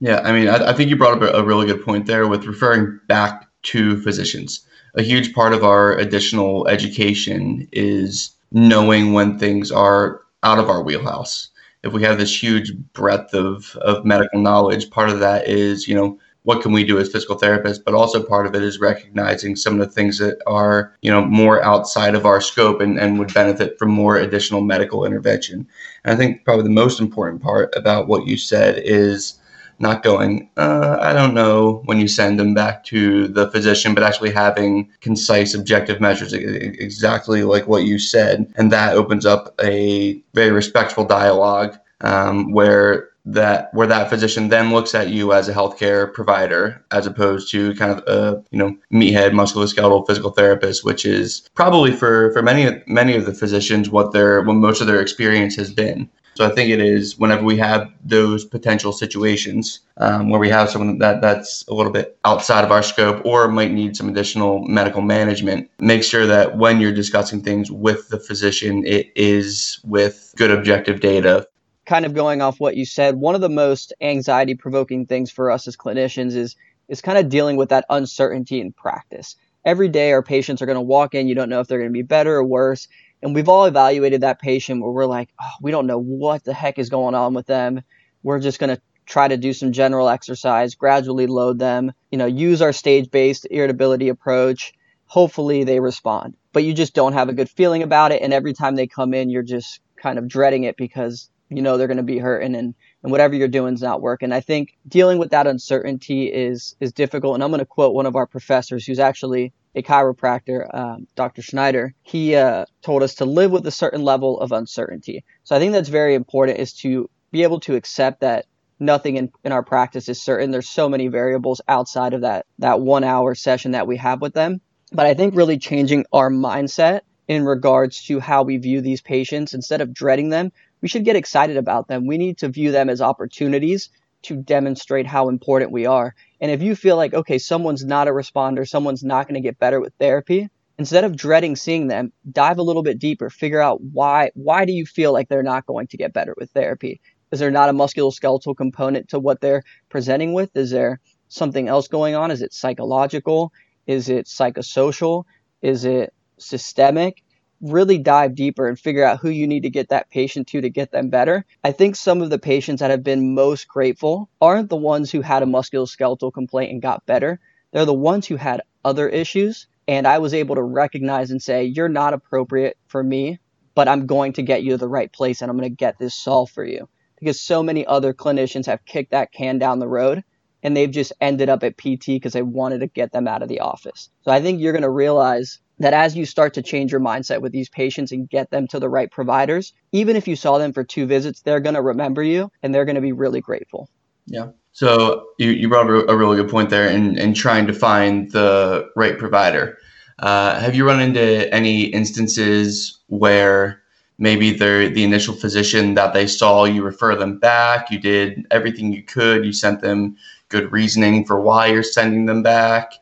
Yeah, 0.00 0.20
I 0.24 0.32
mean, 0.32 0.48
I, 0.48 0.70
I 0.70 0.72
think 0.74 0.90
you 0.90 0.96
brought 0.96 1.22
up 1.22 1.34
a, 1.34 1.38
a 1.38 1.44
really 1.44 1.66
good 1.66 1.84
point 1.84 2.06
there 2.06 2.26
with 2.26 2.44
referring 2.44 3.00
back 3.06 3.48
to 3.64 4.00
physicians. 4.02 4.66
A 4.94 5.02
huge 5.02 5.34
part 5.34 5.52
of 5.52 5.64
our 5.64 5.96
additional 5.96 6.66
education 6.68 7.68
is 7.72 8.30
knowing 8.52 9.12
when 9.12 9.38
things 9.38 9.72
are 9.72 10.22
out 10.42 10.58
of 10.58 10.68
our 10.68 10.82
wheelhouse. 10.82 11.48
If 11.82 11.92
we 11.92 12.02
have 12.02 12.18
this 12.18 12.42
huge 12.42 12.74
breadth 12.92 13.32
of, 13.34 13.76
of 13.76 14.04
medical 14.04 14.40
knowledge, 14.40 14.90
part 14.90 15.08
of 15.08 15.20
that 15.20 15.48
is, 15.48 15.86
you 15.86 15.94
know, 15.94 16.18
what 16.46 16.62
can 16.62 16.70
we 16.70 16.84
do 16.84 16.98
as 16.98 17.10
physical 17.10 17.38
therapists 17.38 17.82
but 17.84 17.94
also 17.94 18.22
part 18.22 18.46
of 18.46 18.54
it 18.54 18.62
is 18.62 18.78
recognizing 18.80 19.56
some 19.56 19.74
of 19.74 19.80
the 19.80 19.92
things 19.92 20.18
that 20.18 20.38
are 20.46 20.94
you 21.02 21.10
know 21.10 21.24
more 21.24 21.62
outside 21.62 22.14
of 22.14 22.24
our 22.24 22.40
scope 22.40 22.80
and, 22.80 22.98
and 22.98 23.18
would 23.18 23.34
benefit 23.34 23.78
from 23.78 23.90
more 23.90 24.16
additional 24.16 24.60
medical 24.60 25.04
intervention 25.04 25.66
and 26.04 26.14
i 26.14 26.16
think 26.16 26.44
probably 26.44 26.62
the 26.62 26.70
most 26.70 27.00
important 27.00 27.42
part 27.42 27.72
about 27.76 28.06
what 28.06 28.26
you 28.26 28.36
said 28.36 28.78
is 28.78 29.38
not 29.78 30.02
going, 30.02 30.48
uh, 30.56 30.96
I 31.00 31.12
don't 31.12 31.34
know, 31.34 31.82
when 31.84 32.00
you 32.00 32.08
send 32.08 32.40
them 32.40 32.54
back 32.54 32.84
to 32.84 33.28
the 33.28 33.50
physician, 33.50 33.94
but 33.94 34.02
actually 34.02 34.32
having 34.32 34.90
concise, 35.00 35.54
objective 35.54 36.00
measures, 36.00 36.32
exactly 36.32 37.42
like 37.42 37.66
what 37.66 37.84
you 37.84 37.98
said. 37.98 38.50
And 38.56 38.72
that 38.72 38.96
opens 38.96 39.26
up 39.26 39.54
a 39.62 40.22
very 40.32 40.50
respectful 40.50 41.04
dialogue 41.04 41.78
um, 42.00 42.52
where 42.52 43.10
that 43.26 43.74
where 43.74 43.86
that 43.86 44.08
physician 44.08 44.48
then 44.48 44.72
looks 44.72 44.94
at 44.94 45.08
you 45.08 45.32
as 45.32 45.48
a 45.48 45.52
healthcare 45.52 46.12
provider 46.12 46.82
as 46.92 47.06
opposed 47.06 47.50
to 47.50 47.74
kind 47.74 47.90
of 47.90 47.98
a 48.06 48.42
you 48.50 48.58
know 48.58 48.76
meathead 48.92 49.32
musculoskeletal 49.32 50.06
physical 50.06 50.30
therapist 50.30 50.84
which 50.84 51.04
is 51.04 51.48
probably 51.54 51.90
for 51.90 52.32
for 52.32 52.42
many 52.42 52.82
many 52.86 53.16
of 53.16 53.26
the 53.26 53.34
physicians 53.34 53.90
what 53.90 54.12
their 54.12 54.42
what 54.42 54.54
most 54.54 54.80
of 54.80 54.86
their 54.86 55.00
experience 55.00 55.56
has 55.56 55.72
been 55.72 56.08
so 56.36 56.44
I 56.44 56.50
think 56.50 56.68
it 56.68 56.80
is 56.80 57.18
whenever 57.18 57.42
we 57.42 57.56
have 57.56 57.90
those 58.04 58.44
potential 58.44 58.92
situations 58.92 59.80
um, 59.96 60.28
where 60.28 60.38
we 60.38 60.50
have 60.50 60.68
someone 60.68 60.98
that 60.98 61.22
that's 61.22 61.64
a 61.66 61.72
little 61.72 61.90
bit 61.90 62.18
outside 62.26 62.62
of 62.62 62.70
our 62.70 62.82
scope 62.82 63.24
or 63.24 63.48
might 63.48 63.72
need 63.72 63.96
some 63.96 64.10
additional 64.10 64.62
medical 64.68 65.00
management, 65.00 65.70
make 65.78 66.04
sure 66.04 66.26
that 66.26 66.58
when 66.58 66.78
you're 66.78 66.92
discussing 66.92 67.42
things 67.42 67.70
with 67.70 68.10
the 68.10 68.20
physician, 68.20 68.84
it 68.86 69.10
is 69.16 69.80
with 69.82 70.34
good 70.36 70.50
objective 70.50 71.00
data. 71.00 71.48
Kind 71.86 72.04
of 72.04 72.14
going 72.14 72.42
off 72.42 72.60
what 72.60 72.76
you 72.76 72.84
said, 72.84 73.16
one 73.16 73.34
of 73.34 73.40
the 73.40 73.48
most 73.48 73.92
anxiety 74.00 74.54
provoking 74.54 75.06
things 75.06 75.30
for 75.30 75.50
us 75.50 75.68
as 75.68 75.76
clinicians 75.76 76.34
is 76.34 76.56
is 76.88 77.00
kind 77.00 77.18
of 77.18 77.28
dealing 77.28 77.56
with 77.56 77.70
that 77.70 77.84
uncertainty 77.90 78.60
in 78.60 78.72
practice. 78.72 79.36
Every 79.64 79.88
day 79.88 80.12
our 80.12 80.22
patients 80.22 80.62
are 80.62 80.66
going 80.66 80.76
to 80.76 80.82
walk 80.82 81.14
in, 81.14 81.26
you 81.26 81.34
don't 81.34 81.48
know 81.48 81.58
if 81.58 81.66
they're 81.66 81.78
going 81.78 81.90
to 81.90 81.92
be 81.92 82.02
better 82.02 82.36
or 82.36 82.44
worse 82.44 82.86
and 83.22 83.34
we've 83.34 83.48
all 83.48 83.64
evaluated 83.64 84.20
that 84.20 84.40
patient 84.40 84.82
where 84.82 84.90
we're 84.90 85.06
like, 85.06 85.30
oh, 85.40 85.50
we 85.62 85.70
don't 85.70 85.86
know 85.86 85.98
what 85.98 86.44
the 86.44 86.54
heck 86.54 86.78
is 86.78 86.90
going 86.90 87.14
on 87.14 87.34
with 87.34 87.46
them. 87.46 87.82
We're 88.22 88.40
just 88.40 88.58
going 88.58 88.74
to 88.74 88.82
try 89.06 89.28
to 89.28 89.36
do 89.36 89.52
some 89.52 89.72
general 89.72 90.08
exercise, 90.08 90.74
gradually 90.74 91.26
load 91.26 91.58
them, 91.58 91.92
you 92.10 92.18
know, 92.18 92.26
use 92.26 92.60
our 92.60 92.72
stage 92.72 93.10
based 93.10 93.46
irritability 93.50 94.08
approach. 94.08 94.74
Hopefully 95.06 95.64
they 95.64 95.80
respond, 95.80 96.36
but 96.52 96.64
you 96.64 96.74
just 96.74 96.94
don't 96.94 97.12
have 97.12 97.28
a 97.28 97.32
good 97.32 97.48
feeling 97.48 97.82
about 97.82 98.12
it. 98.12 98.22
And 98.22 98.32
every 98.32 98.52
time 98.52 98.74
they 98.74 98.88
come 98.88 99.14
in, 99.14 99.30
you're 99.30 99.42
just 99.42 99.80
kind 99.96 100.18
of 100.18 100.28
dreading 100.28 100.64
it 100.64 100.76
because 100.76 101.30
you 101.48 101.62
know 101.62 101.76
they're 101.76 101.86
going 101.86 101.96
to 101.96 102.02
be 102.02 102.18
hurting 102.18 102.54
and, 102.54 102.74
and 103.02 103.12
whatever 103.12 103.34
you're 103.34 103.48
doing 103.48 103.74
is 103.74 103.82
not 103.82 104.00
working. 104.00 104.32
I 104.32 104.40
think 104.40 104.76
dealing 104.88 105.18
with 105.18 105.30
that 105.30 105.46
uncertainty 105.46 106.26
is 106.26 106.74
is 106.80 106.92
difficult. 106.92 107.34
And 107.34 107.44
I'm 107.44 107.50
going 107.50 107.60
to 107.60 107.66
quote 107.66 107.94
one 107.94 108.06
of 108.06 108.16
our 108.16 108.26
professors 108.26 108.84
who's 108.84 108.98
actually 108.98 109.52
a 109.74 109.82
chiropractor, 109.82 110.74
um, 110.74 111.06
Dr. 111.14 111.42
Schneider, 111.42 111.94
he 112.02 112.34
uh, 112.34 112.64
told 112.82 113.02
us 113.02 113.16
to 113.16 113.26
live 113.26 113.50
with 113.50 113.66
a 113.66 113.70
certain 113.70 114.02
level 114.02 114.40
of 114.40 114.50
uncertainty. 114.52 115.22
So 115.44 115.54
I 115.54 115.58
think 115.58 115.72
that's 115.72 115.90
very 115.90 116.14
important 116.14 116.58
is 116.58 116.72
to 116.78 117.10
be 117.30 117.42
able 117.42 117.60
to 117.60 117.74
accept 117.74 118.20
that 118.20 118.46
nothing 118.80 119.16
in, 119.16 119.30
in 119.44 119.52
our 119.52 119.62
practice 119.62 120.08
is 120.08 120.20
certain. 120.20 120.50
There's 120.50 120.68
so 120.68 120.88
many 120.88 121.08
variables 121.08 121.60
outside 121.68 122.14
of 122.14 122.22
that 122.22 122.46
that 122.58 122.80
one 122.80 123.04
hour 123.04 123.34
session 123.34 123.72
that 123.72 123.86
we 123.86 123.98
have 123.98 124.20
with 124.20 124.34
them. 124.34 124.60
But 124.92 125.06
I 125.06 125.14
think 125.14 125.36
really 125.36 125.58
changing 125.58 126.06
our 126.12 126.30
mindset 126.30 127.00
in 127.28 127.44
regards 127.44 128.04
to 128.04 128.20
how 128.20 128.44
we 128.44 128.56
view 128.56 128.80
these 128.80 129.02
patients 129.02 129.52
instead 129.52 129.80
of 129.80 129.92
dreading 129.92 130.28
them, 130.28 130.52
we 130.80 130.88
should 130.88 131.04
get 131.04 131.16
excited 131.16 131.56
about 131.56 131.88
them. 131.88 132.06
We 132.06 132.18
need 132.18 132.38
to 132.38 132.48
view 132.48 132.72
them 132.72 132.88
as 132.88 133.00
opportunities 133.00 133.90
to 134.22 134.36
demonstrate 134.36 135.06
how 135.06 135.28
important 135.28 135.70
we 135.70 135.86
are. 135.86 136.14
And 136.40 136.50
if 136.50 136.62
you 136.62 136.74
feel 136.74 136.96
like, 136.96 137.14
okay, 137.14 137.38
someone's 137.38 137.84
not 137.84 138.08
a 138.08 138.12
responder, 138.12 138.68
someone's 138.68 139.04
not 139.04 139.26
going 139.28 139.40
to 139.40 139.46
get 139.46 139.58
better 139.58 139.80
with 139.80 139.94
therapy, 139.98 140.48
instead 140.78 141.04
of 141.04 141.16
dreading 141.16 141.56
seeing 141.56 141.88
them, 141.88 142.12
dive 142.30 142.58
a 142.58 142.62
little 142.62 142.82
bit 142.82 142.98
deeper, 142.98 143.30
figure 143.30 143.60
out 143.60 143.80
why 143.82 144.30
why 144.34 144.64
do 144.64 144.72
you 144.72 144.84
feel 144.84 145.12
like 145.12 145.28
they're 145.28 145.42
not 145.42 145.66
going 145.66 145.86
to 145.88 145.96
get 145.96 146.12
better 146.12 146.34
with 146.36 146.50
therapy? 146.50 147.00
Is 147.32 147.40
there 147.40 147.50
not 147.50 147.68
a 147.68 147.72
musculoskeletal 147.72 148.56
component 148.56 149.08
to 149.08 149.18
what 149.18 149.40
they're 149.40 149.62
presenting 149.88 150.32
with? 150.32 150.56
Is 150.56 150.70
there 150.70 151.00
something 151.28 151.68
else 151.68 151.88
going 151.88 152.14
on? 152.14 152.30
Is 152.30 152.42
it 152.42 152.52
psychological? 152.52 153.52
Is 153.86 154.08
it 154.08 154.26
psychosocial? 154.26 155.24
Is 155.62 155.84
it 155.84 156.12
systemic? 156.38 157.22
Really 157.60 157.98
dive 157.98 158.34
deeper 158.34 158.66
and 158.66 158.78
figure 158.78 159.04
out 159.04 159.20
who 159.20 159.30
you 159.30 159.46
need 159.46 159.62
to 159.62 159.70
get 159.70 159.88
that 159.88 160.10
patient 160.10 160.48
to 160.48 160.60
to 160.60 160.68
get 160.68 160.92
them 160.92 161.08
better. 161.08 161.44
I 161.64 161.72
think 161.72 161.96
some 161.96 162.22
of 162.22 162.30
the 162.30 162.38
patients 162.38 162.80
that 162.80 162.90
have 162.90 163.02
been 163.02 163.34
most 163.34 163.68
grateful 163.68 164.28
aren't 164.40 164.68
the 164.68 164.76
ones 164.76 165.10
who 165.10 165.20
had 165.20 165.42
a 165.42 165.46
musculoskeletal 165.46 166.32
complaint 166.32 166.72
and 166.72 166.82
got 166.82 167.06
better. 167.06 167.40
They're 167.72 167.84
the 167.84 167.94
ones 167.94 168.26
who 168.26 168.36
had 168.36 168.62
other 168.84 169.08
issues. 169.08 169.66
And 169.88 170.06
I 170.06 170.18
was 170.18 170.34
able 170.34 170.56
to 170.56 170.62
recognize 170.62 171.30
and 171.30 171.40
say, 171.40 171.64
you're 171.64 171.88
not 171.88 172.12
appropriate 172.12 172.76
for 172.88 173.02
me, 173.02 173.38
but 173.74 173.88
I'm 173.88 174.06
going 174.06 174.32
to 174.34 174.42
get 174.42 174.62
you 174.62 174.70
to 174.70 174.78
the 174.78 174.88
right 174.88 175.12
place 175.12 175.42
and 175.42 175.50
I'm 175.50 175.56
going 175.56 175.70
to 175.70 175.76
get 175.76 175.98
this 175.98 176.14
solved 176.14 176.52
for 176.52 176.64
you. 176.64 176.88
Because 177.18 177.40
so 177.40 177.62
many 177.62 177.86
other 177.86 178.12
clinicians 178.12 178.66
have 178.66 178.84
kicked 178.84 179.12
that 179.12 179.32
can 179.32 179.58
down 179.58 179.78
the 179.78 179.88
road 179.88 180.24
and 180.62 180.76
they've 180.76 180.90
just 180.90 181.12
ended 181.20 181.48
up 181.48 181.62
at 181.62 181.78
PT 181.78 182.06
because 182.06 182.32
they 182.32 182.42
wanted 182.42 182.80
to 182.80 182.88
get 182.88 183.12
them 183.12 183.28
out 183.28 183.42
of 183.42 183.48
the 183.48 183.60
office. 183.60 184.10
So 184.22 184.32
I 184.32 184.40
think 184.40 184.60
you're 184.60 184.72
going 184.72 184.82
to 184.82 184.90
realize 184.90 185.60
that 185.78 185.92
as 185.92 186.16
you 186.16 186.24
start 186.24 186.54
to 186.54 186.62
change 186.62 186.90
your 186.90 187.00
mindset 187.00 187.40
with 187.40 187.52
these 187.52 187.68
patients 187.68 188.12
and 188.12 188.28
get 188.28 188.50
them 188.50 188.66
to 188.68 188.80
the 188.80 188.88
right 188.88 189.10
providers, 189.10 189.72
even 189.92 190.16
if 190.16 190.26
you 190.26 190.36
saw 190.36 190.58
them 190.58 190.72
for 190.72 190.84
two 190.84 191.06
visits, 191.06 191.42
they're 191.42 191.60
going 191.60 191.74
to 191.74 191.82
remember 191.82 192.22
you 192.22 192.50
and 192.62 192.74
they're 192.74 192.84
going 192.84 192.94
to 192.94 193.00
be 193.00 193.12
really 193.12 193.40
grateful. 193.40 193.88
Yeah. 194.26 194.48
So 194.72 195.26
you, 195.38 195.50
you 195.50 195.68
brought 195.68 195.90
up 195.90 196.08
a 196.08 196.16
really 196.16 196.36
good 196.36 196.50
point 196.50 196.70
there 196.70 196.88
in, 196.88 197.18
in 197.18 197.34
trying 197.34 197.66
to 197.66 197.72
find 197.72 198.30
the 198.32 198.90
right 198.96 199.18
provider. 199.18 199.78
Uh, 200.18 200.58
have 200.58 200.74
you 200.74 200.86
run 200.86 201.00
into 201.00 201.52
any 201.54 201.84
instances 201.84 203.00
where 203.08 203.82
maybe 204.18 204.50
they're 204.50 204.88
the 204.88 205.04
initial 205.04 205.34
physician 205.34 205.94
that 205.94 206.14
they 206.14 206.26
saw, 206.26 206.64
you 206.64 206.82
refer 206.82 207.14
them 207.14 207.38
back, 207.38 207.90
you 207.90 207.98
did 207.98 208.46
everything 208.50 208.92
you 208.92 209.02
could, 209.02 209.44
you 209.44 209.52
sent 209.52 209.80
them 209.82 210.16
good 210.48 210.72
reasoning 210.72 211.24
for 211.24 211.40
why 211.40 211.66
you're 211.66 211.82
sending 211.82 212.26
them 212.26 212.42
back, 212.42 212.94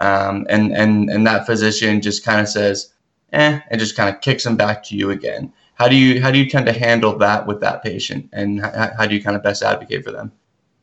um, 0.00 0.46
and 0.48 0.76
and 0.76 1.10
and 1.10 1.26
that 1.26 1.46
physician 1.46 2.00
just 2.00 2.24
kind 2.24 2.40
of 2.40 2.48
says, 2.48 2.92
"eh," 3.32 3.60
and 3.70 3.80
just 3.80 3.96
kind 3.96 4.14
of 4.14 4.20
kicks 4.20 4.44
them 4.44 4.56
back 4.56 4.82
to 4.84 4.96
you 4.96 5.10
again. 5.10 5.52
How 5.74 5.88
do 5.88 5.96
you 5.96 6.20
how 6.20 6.30
do 6.30 6.38
you 6.38 6.48
tend 6.48 6.66
to 6.66 6.72
handle 6.72 7.16
that 7.18 7.46
with 7.46 7.60
that 7.60 7.82
patient, 7.82 8.28
and 8.32 8.60
how, 8.60 8.90
how 8.98 9.06
do 9.06 9.14
you 9.14 9.22
kind 9.22 9.36
of 9.36 9.42
best 9.42 9.62
advocate 9.62 10.04
for 10.04 10.10
them? 10.10 10.32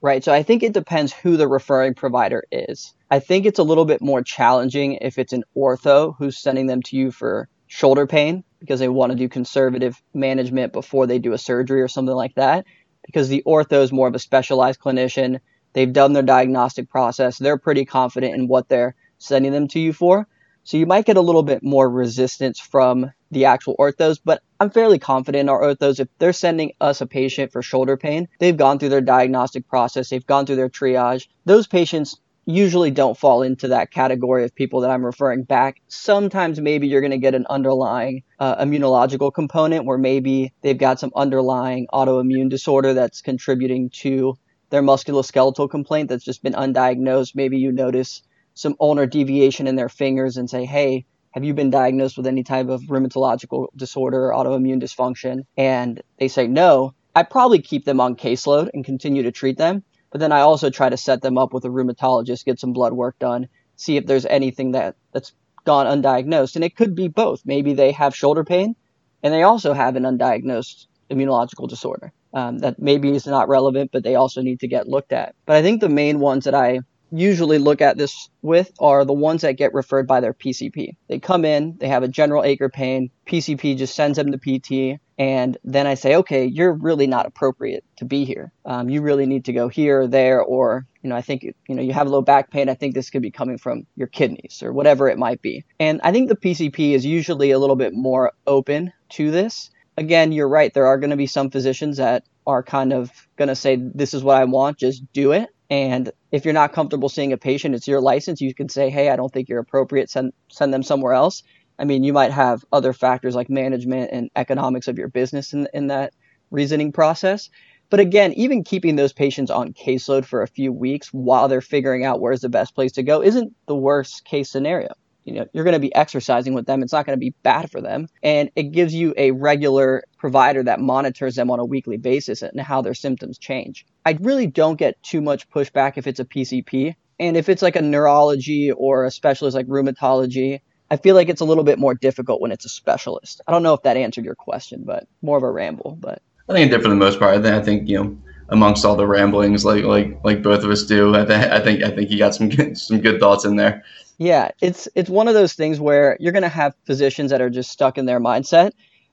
Right. 0.01 0.23
So 0.23 0.31
I 0.31 0.43
think 0.43 0.61
it 0.61 0.73
depends 0.73 1.11
who 1.11 1.37
the 1.37 1.47
referring 1.47 1.95
provider 1.95 2.43
is. 2.51 2.93
I 3.09 3.19
think 3.19 3.45
it's 3.45 3.59
a 3.59 3.63
little 3.63 3.85
bit 3.85 4.01
more 4.01 4.21
challenging 4.21 4.93
if 5.01 5.17
it's 5.17 5.33
an 5.33 5.43
ortho 5.55 6.15
who's 6.17 6.37
sending 6.37 6.67
them 6.67 6.83
to 6.83 6.95
you 6.95 7.11
for 7.11 7.49
shoulder 7.65 8.05
pain 8.05 8.43
because 8.59 8.79
they 8.79 8.89
want 8.89 9.11
to 9.11 9.17
do 9.17 9.27
conservative 9.27 10.01
management 10.13 10.71
before 10.71 11.07
they 11.07 11.19
do 11.19 11.33
a 11.33 11.37
surgery 11.37 11.81
or 11.81 11.87
something 11.87 12.15
like 12.15 12.35
that. 12.35 12.65
Because 13.05 13.29
the 13.29 13.43
ortho 13.45 13.81
is 13.81 13.91
more 13.91 14.07
of 14.07 14.15
a 14.15 14.19
specialized 14.19 14.79
clinician. 14.79 15.39
They've 15.73 15.91
done 15.91 16.13
their 16.13 16.23
diagnostic 16.23 16.89
process. 16.89 17.37
They're 17.37 17.57
pretty 17.57 17.85
confident 17.85 18.35
in 18.35 18.47
what 18.47 18.69
they're 18.69 18.95
sending 19.17 19.51
them 19.51 19.67
to 19.69 19.79
you 19.79 19.93
for. 19.93 20.27
So 20.63 20.75
you 20.75 20.85
might 20.85 21.05
get 21.05 21.15
a 21.15 21.21
little 21.21 21.43
bit 21.43 21.63
more 21.63 21.89
resistance 21.89 22.59
from 22.59 23.11
the 23.31 23.45
actual 23.45 23.75
orthos, 23.79 24.19
but 24.23 24.41
I'm 24.59 24.69
fairly 24.69 24.99
confident 24.99 25.49
our 25.49 25.61
orthos. 25.61 25.99
If 25.99 26.09
they're 26.17 26.33
sending 26.33 26.73
us 26.81 26.99
a 26.99 27.05
patient 27.07 27.51
for 27.53 27.61
shoulder 27.61 27.95
pain, 27.95 28.27
they've 28.39 28.57
gone 28.57 28.77
through 28.77 28.89
their 28.89 29.01
diagnostic 29.01 29.67
process, 29.67 30.09
they've 30.09 30.25
gone 30.25 30.45
through 30.45 30.57
their 30.57 30.69
triage. 30.69 31.27
Those 31.45 31.67
patients 31.67 32.19
usually 32.47 32.91
don't 32.91 33.17
fall 33.17 33.43
into 33.43 33.67
that 33.67 33.91
category 33.91 34.45
of 34.45 34.55
people 34.55 34.81
that 34.81 34.89
I'm 34.89 35.05
referring 35.05 35.43
back. 35.43 35.81
Sometimes 35.89 36.61
maybe 36.61 36.87
you're 36.87 37.01
going 37.01 37.11
to 37.11 37.17
get 37.17 37.35
an 37.35 37.45
underlying 37.49 38.23
uh, 38.39 38.63
immunological 38.63 39.33
component 39.33 39.85
where 39.85 39.97
maybe 39.97 40.53
they've 40.61 40.77
got 40.77 40.99
some 40.99 41.11
underlying 41.15 41.87
autoimmune 41.93 42.49
disorder 42.49 42.93
that's 42.93 43.21
contributing 43.21 43.89
to 44.01 44.37
their 44.69 44.81
musculoskeletal 44.81 45.69
complaint 45.69 46.09
that's 46.09 46.23
just 46.23 46.41
been 46.41 46.53
undiagnosed. 46.53 47.35
Maybe 47.35 47.57
you 47.57 47.71
notice 47.73 48.21
some 48.57 48.75
ulnar 48.79 49.05
deviation 49.05 49.67
in 49.67 49.75
their 49.75 49.89
fingers 49.89 50.37
and 50.37 50.49
say, 50.49 50.65
hey, 50.65 51.05
have 51.31 51.43
you 51.43 51.53
been 51.53 51.69
diagnosed 51.69 52.17
with 52.17 52.25
any 52.25 52.43
type 52.43 52.69
of 52.69 52.81
rheumatological 52.83 53.67
disorder 53.75 54.31
or 54.31 54.33
autoimmune 54.33 54.81
dysfunction? 54.81 55.45
And 55.55 56.01
they 56.19 56.27
say 56.27 56.47
no. 56.47 56.95
I 57.15 57.23
probably 57.23 57.61
keep 57.61 57.85
them 57.85 57.99
on 57.99 58.15
caseload 58.15 58.69
and 58.73 58.83
continue 58.83 59.23
to 59.23 59.31
treat 59.31 59.57
them. 59.57 59.83
But 60.11 60.21
then 60.21 60.31
I 60.31 60.41
also 60.41 60.69
try 60.69 60.89
to 60.89 60.97
set 60.97 61.21
them 61.21 61.37
up 61.37 61.53
with 61.53 61.65
a 61.65 61.69
rheumatologist, 61.69 62.45
get 62.45 62.59
some 62.59 62.73
blood 62.73 62.93
work 62.93 63.19
done, 63.19 63.47
see 63.75 63.97
if 63.97 64.07
there's 64.07 64.25
anything 64.25 64.71
that, 64.71 64.95
that's 65.13 65.33
gone 65.63 65.85
undiagnosed. 65.85 66.55
And 66.55 66.63
it 66.63 66.75
could 66.75 66.95
be 66.95 67.09
both. 67.09 67.41
Maybe 67.45 67.73
they 67.73 67.91
have 67.91 68.15
shoulder 68.15 68.43
pain 68.43 68.75
and 69.21 69.33
they 69.33 69.43
also 69.43 69.73
have 69.73 69.95
an 69.95 70.03
undiagnosed 70.03 70.87
immunological 71.11 71.69
disorder 71.69 72.11
um, 72.33 72.59
that 72.59 72.79
maybe 72.79 73.11
is 73.11 73.27
not 73.27 73.49
relevant, 73.49 73.91
but 73.91 74.03
they 74.03 74.15
also 74.15 74.41
need 74.41 74.61
to 74.61 74.67
get 74.67 74.87
looked 74.87 75.13
at. 75.13 75.35
But 75.45 75.57
I 75.57 75.61
think 75.61 75.81
the 75.81 75.89
main 75.89 76.19
ones 76.19 76.45
that 76.45 76.55
I 76.55 76.79
usually 77.11 77.57
look 77.57 77.81
at 77.81 77.97
this 77.97 78.29
with 78.41 78.71
are 78.79 79.05
the 79.05 79.13
ones 79.13 79.41
that 79.41 79.53
get 79.53 79.73
referred 79.73 80.07
by 80.07 80.19
their 80.19 80.33
PCP. 80.33 80.95
They 81.07 81.19
come 81.19 81.45
in, 81.45 81.77
they 81.79 81.87
have 81.87 82.03
a 82.03 82.07
general 82.07 82.43
acre 82.43 82.69
pain, 82.69 83.09
PCP 83.25 83.77
just 83.77 83.95
sends 83.95 84.17
them 84.17 84.31
to 84.31 84.37
PT, 84.37 84.99
and 85.19 85.57
then 85.63 85.87
I 85.87 85.95
say, 85.95 86.15
okay, 86.17 86.45
you're 86.45 86.73
really 86.73 87.07
not 87.07 87.25
appropriate 87.25 87.83
to 87.97 88.05
be 88.05 88.23
here. 88.23 88.51
Um, 88.65 88.89
you 88.89 89.01
really 89.01 89.25
need 89.25 89.45
to 89.45 89.53
go 89.53 89.67
here 89.67 90.01
or 90.01 90.07
there, 90.07 90.41
or 90.41 90.85
you 91.01 91.09
know, 91.09 91.15
I 91.15 91.21
think 91.21 91.43
you 91.43 91.75
know 91.75 91.81
you 91.81 91.93
have 91.93 92.07
low 92.07 92.21
back 92.21 92.51
pain. 92.51 92.69
I 92.69 92.75
think 92.75 92.93
this 92.93 93.09
could 93.09 93.21
be 93.21 93.31
coming 93.31 93.57
from 93.57 93.87
your 93.95 94.07
kidneys 94.07 94.61
or 94.61 94.71
whatever 94.71 95.07
it 95.09 95.17
might 95.17 95.41
be. 95.41 95.65
And 95.79 96.01
I 96.03 96.11
think 96.11 96.29
the 96.29 96.35
PCP 96.35 96.93
is 96.93 97.05
usually 97.05 97.51
a 97.51 97.59
little 97.59 97.75
bit 97.75 97.93
more 97.93 98.33
open 98.45 98.93
to 99.09 99.31
this. 99.31 99.71
Again, 99.97 100.31
you're 100.31 100.49
right. 100.49 100.71
There 100.71 100.85
are 100.85 100.99
going 100.99 101.09
to 101.09 101.15
be 101.15 101.25
some 101.25 101.49
physicians 101.49 101.97
that 101.97 102.23
are 102.45 102.63
kind 102.63 102.93
of 102.93 103.11
going 103.35 103.49
to 103.49 103.55
say, 103.55 103.75
this 103.75 104.13
is 104.13 104.23
what 104.23 104.37
I 104.37 104.45
want, 104.45 104.77
just 104.77 105.03
do 105.11 105.33
it. 105.33 105.49
And 105.69 106.11
if 106.31 106.45
you're 106.45 106.53
not 106.53 106.73
comfortable 106.73 107.09
seeing 107.09 107.33
a 107.33 107.37
patient, 107.37 107.75
it's 107.75 107.87
your 107.87 107.99
license. 107.99 108.39
You 108.39 108.53
can 108.53 108.69
say, 108.69 108.89
hey, 108.89 109.09
I 109.09 109.15
don't 109.15 109.31
think 109.31 109.49
you're 109.49 109.59
appropriate. 109.59 110.09
Send 110.09 110.33
send 110.49 110.73
them 110.73 110.83
somewhere 110.83 111.13
else. 111.13 111.43
I 111.79 111.85
mean, 111.85 112.03
you 112.03 112.13
might 112.13 112.31
have 112.31 112.65
other 112.71 112.93
factors 112.93 113.35
like 113.35 113.49
management 113.49 114.09
and 114.11 114.29
economics 114.35 114.87
of 114.87 114.97
your 114.97 115.09
business 115.09 115.53
in, 115.53 115.67
in 115.73 115.87
that 115.87 116.13
reasoning 116.49 116.91
process. 116.91 117.49
But 117.89 117.99
again, 117.99 118.33
even 118.33 118.63
keeping 118.63 118.95
those 118.95 119.13
patients 119.13 119.51
on 119.51 119.73
caseload 119.73 120.25
for 120.25 120.41
a 120.41 120.47
few 120.47 120.73
weeks 120.73 121.09
while 121.13 121.47
they're 121.47 121.61
figuring 121.61 122.03
out 122.03 122.19
where's 122.19 122.41
the 122.41 122.49
best 122.49 122.75
place 122.75 122.91
to 122.93 123.03
go 123.03 123.21
isn't 123.21 123.53
the 123.67 123.75
worst 123.75 124.25
case 124.25 124.49
scenario 124.49 124.89
you 125.27 125.33
know 125.33 125.45
you're 125.53 125.63
going 125.63 125.73
to 125.73 125.79
be 125.79 125.93
exercising 125.93 126.53
with 126.53 126.65
them. 126.65 126.81
It's 126.81 126.93
not 126.93 127.05
going 127.05 127.17
to 127.17 127.19
be 127.19 127.35
bad 127.43 127.69
for 127.69 127.81
them. 127.81 128.07
And 128.23 128.49
it 128.55 128.71
gives 128.71 128.93
you 128.93 129.13
a 129.17 129.31
regular 129.31 130.03
provider 130.17 130.63
that 130.63 130.79
monitors 130.79 131.35
them 131.35 131.51
on 131.51 131.59
a 131.59 131.65
weekly 131.65 131.97
basis 131.97 132.41
and 132.41 132.59
how 132.59 132.81
their 132.81 132.93
symptoms 132.93 133.37
change. 133.37 133.85
I 134.05 134.17
really 134.21 134.47
don't 134.47 134.77
get 134.77 135.01
too 135.03 135.21
much 135.21 135.49
pushback 135.49 135.93
if 135.97 136.07
it's 136.07 136.19
a 136.19 136.25
pcp 136.25 136.95
and 137.19 137.35
if 137.35 137.49
it's 137.49 137.61
like 137.61 137.75
a 137.75 137.81
neurology 137.81 138.71
or 138.71 139.05
a 139.05 139.11
specialist 139.11 139.55
like 139.55 139.67
rheumatology 139.67 140.61
i 140.91 140.97
feel 140.97 141.15
like 141.15 141.29
it's 141.29 141.41
a 141.41 141.45
little 141.45 141.63
bit 141.63 141.79
more 141.79 141.93
difficult 141.93 142.41
when 142.41 142.51
it's 142.51 142.65
a 142.65 142.69
specialist. 142.69 143.41
I 143.47 143.51
don't 143.51 143.63
know 143.63 143.73
if 143.73 143.81
that 143.83 143.97
answered 143.97 144.25
your 144.25 144.35
question 144.35 144.83
but 144.85 145.07
more 145.21 145.37
of 145.37 145.43
a 145.43 145.51
ramble 145.51 145.97
but. 145.99 146.21
I 146.49 146.53
think 146.53 146.71
it 146.71 146.75
did 146.75 146.81
for 146.81 146.89
the 146.89 146.95
most 146.95 147.19
part. 147.19 147.45
I 147.45 147.61
think 147.61 147.89
you 147.89 148.01
know 148.01 148.17
amongst 148.49 148.85
all 148.85 148.95
the 148.95 149.07
ramblings 149.07 149.65
like 149.65 149.83
like 149.83 150.17
like 150.23 150.41
both 150.41 150.63
of 150.63 150.71
us 150.71 150.83
do 150.85 151.13
i, 151.15 151.25
th- 151.25 151.51
I 151.51 151.59
think 151.59 151.83
i 151.83 151.89
think 151.89 152.09
you 152.09 152.17
got 152.17 152.35
some 152.35 152.49
good, 152.49 152.77
some 152.77 153.01
good 153.01 153.19
thoughts 153.19 153.45
in 153.45 153.57
there 153.57 153.83
yeah, 154.17 154.49
it's 154.61 154.87
it's 154.95 155.09
one 155.09 155.27
of 155.27 155.33
those 155.33 155.53
things 155.53 155.79
where 155.79 156.17
you're 156.19 156.31
going 156.31 156.43
to 156.43 156.49
have 156.49 156.73
physicians 156.85 157.31
that 157.31 157.41
are 157.41 157.49
just 157.49 157.71
stuck 157.71 157.97
in 157.97 158.05
their 158.05 158.19
mindset, 158.19 158.71